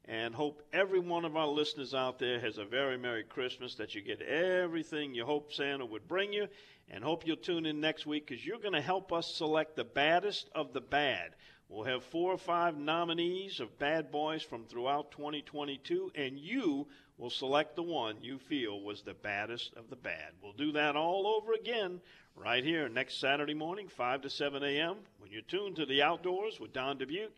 And 0.05 0.35
hope 0.35 0.63
every 0.71 1.01
one 1.01 1.25
of 1.25 1.35
our 1.35 1.47
listeners 1.47 1.95
out 1.95 2.19
there 2.19 2.39
has 2.41 2.59
a 2.59 2.67
very 2.67 2.99
Merry 2.99 3.25
Christmas, 3.25 3.77
that 3.77 3.95
you 3.95 4.03
get 4.03 4.21
everything 4.21 5.15
you 5.15 5.25
hope 5.25 5.51
Santa 5.51 5.87
would 5.87 6.07
bring 6.07 6.35
you. 6.35 6.47
And 6.91 7.03
hope 7.03 7.27
you'll 7.27 7.39
tune 7.39 7.65
in 7.65 7.81
next 7.81 8.05
week 8.05 8.27
because 8.27 8.45
you're 8.45 8.59
going 8.59 8.75
to 8.75 8.83
help 8.83 9.15
us 9.15 9.35
select 9.35 9.75
the 9.75 9.85
baddest 9.85 10.51
of 10.55 10.75
the 10.75 10.83
bad. 10.83 11.31
We'll 11.71 11.85
have 11.85 12.05
four 12.05 12.33
or 12.33 12.39
five 12.39 12.77
nominees 12.77 13.61
of 13.61 13.79
bad 13.79 14.11
boys 14.11 14.43
from 14.43 14.67
throughout 14.67 15.11
2022, 15.13 16.13
and 16.15 16.39
you 16.39 16.87
will 17.17 17.31
select 17.31 17.77
the 17.77 17.83
one 17.83 18.17
you 18.21 18.39
feel 18.39 18.83
was 18.83 19.01
the 19.01 19.15
baddest 19.15 19.73
of 19.75 19.89
the 19.89 19.97
bad. 19.97 20.33
We'll 20.43 20.53
do 20.53 20.73
that 20.73 20.97
all 20.97 21.27
over 21.27 21.55
again 21.55 22.03
right 22.37 22.65
here 22.65 22.89
next 22.89 23.21
Saturday 23.21 23.55
morning, 23.55 23.89
5 23.89 24.23
to 24.23 24.31
7 24.31 24.63
a.m. 24.63 24.97
when 25.19 25.31
you're 25.31 25.43
tuned 25.43 25.77
to 25.77 25.87
the 25.87 26.03
outdoors 26.03 26.61
with 26.61 26.73
Don 26.73 26.99
Dubuc 26.99 27.29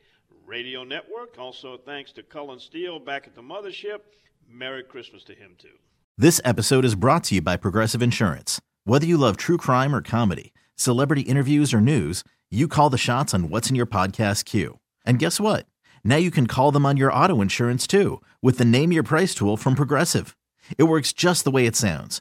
Radio 0.47 0.85
Network. 0.85 1.39
Also, 1.39 1.77
thanks 1.77 2.13
to 2.13 2.23
Cullen 2.23 2.59
Steele 2.59 2.99
back 2.99 3.27
at 3.27 3.35
the 3.35 3.43
mothership. 3.43 4.01
Merry 4.49 4.83
Christmas 4.83 5.25
to 5.25 5.35
him, 5.35 5.53
too. 5.59 5.79
This 6.17 6.41
episode 6.45 6.85
is 6.85 6.95
brought 6.95 7.25
to 7.25 7.37
you 7.37 7.43
by 7.43 7.57
Progressive 7.57 8.03
Insurance. 8.03 8.61
Whether 8.85 9.07
you 9.07 9.17
love 9.17 9.37
true 9.37 9.57
crime 9.57 9.95
or 9.95 10.03
comedy, 10.03 10.53
celebrity 10.77 11.23
interviews 11.23 11.73
or 11.73 11.81
news, 11.81 12.23
you 12.51 12.69
call 12.69 12.91
the 12.91 12.99
shots 12.99 13.35
on 13.35 13.49
what's 13.49 13.71
in 13.71 13.77
your 13.77 13.87
podcast 13.87 14.45
queue. 14.45 14.79
And 15.05 15.19
guess 15.19 15.41
what? 15.41 15.67
Now 16.05 16.17
you 16.17 16.31
can 16.31 16.47
call 16.47 16.71
them 16.71 16.87
on 16.87 16.97
your 16.97 17.13
auto 17.13 17.41
insurance 17.41 17.87
too 17.87 18.21
with 18.43 18.59
the 18.59 18.65
Name 18.65 18.93
Your 18.93 19.03
Price 19.03 19.35
tool 19.35 19.57
from 19.57 19.75
Progressive. 19.75 20.37
It 20.79 20.85
works 20.85 21.13
just 21.13 21.45
the 21.45 21.51
way 21.51 21.67
it 21.67 21.77
sounds. 21.77 22.21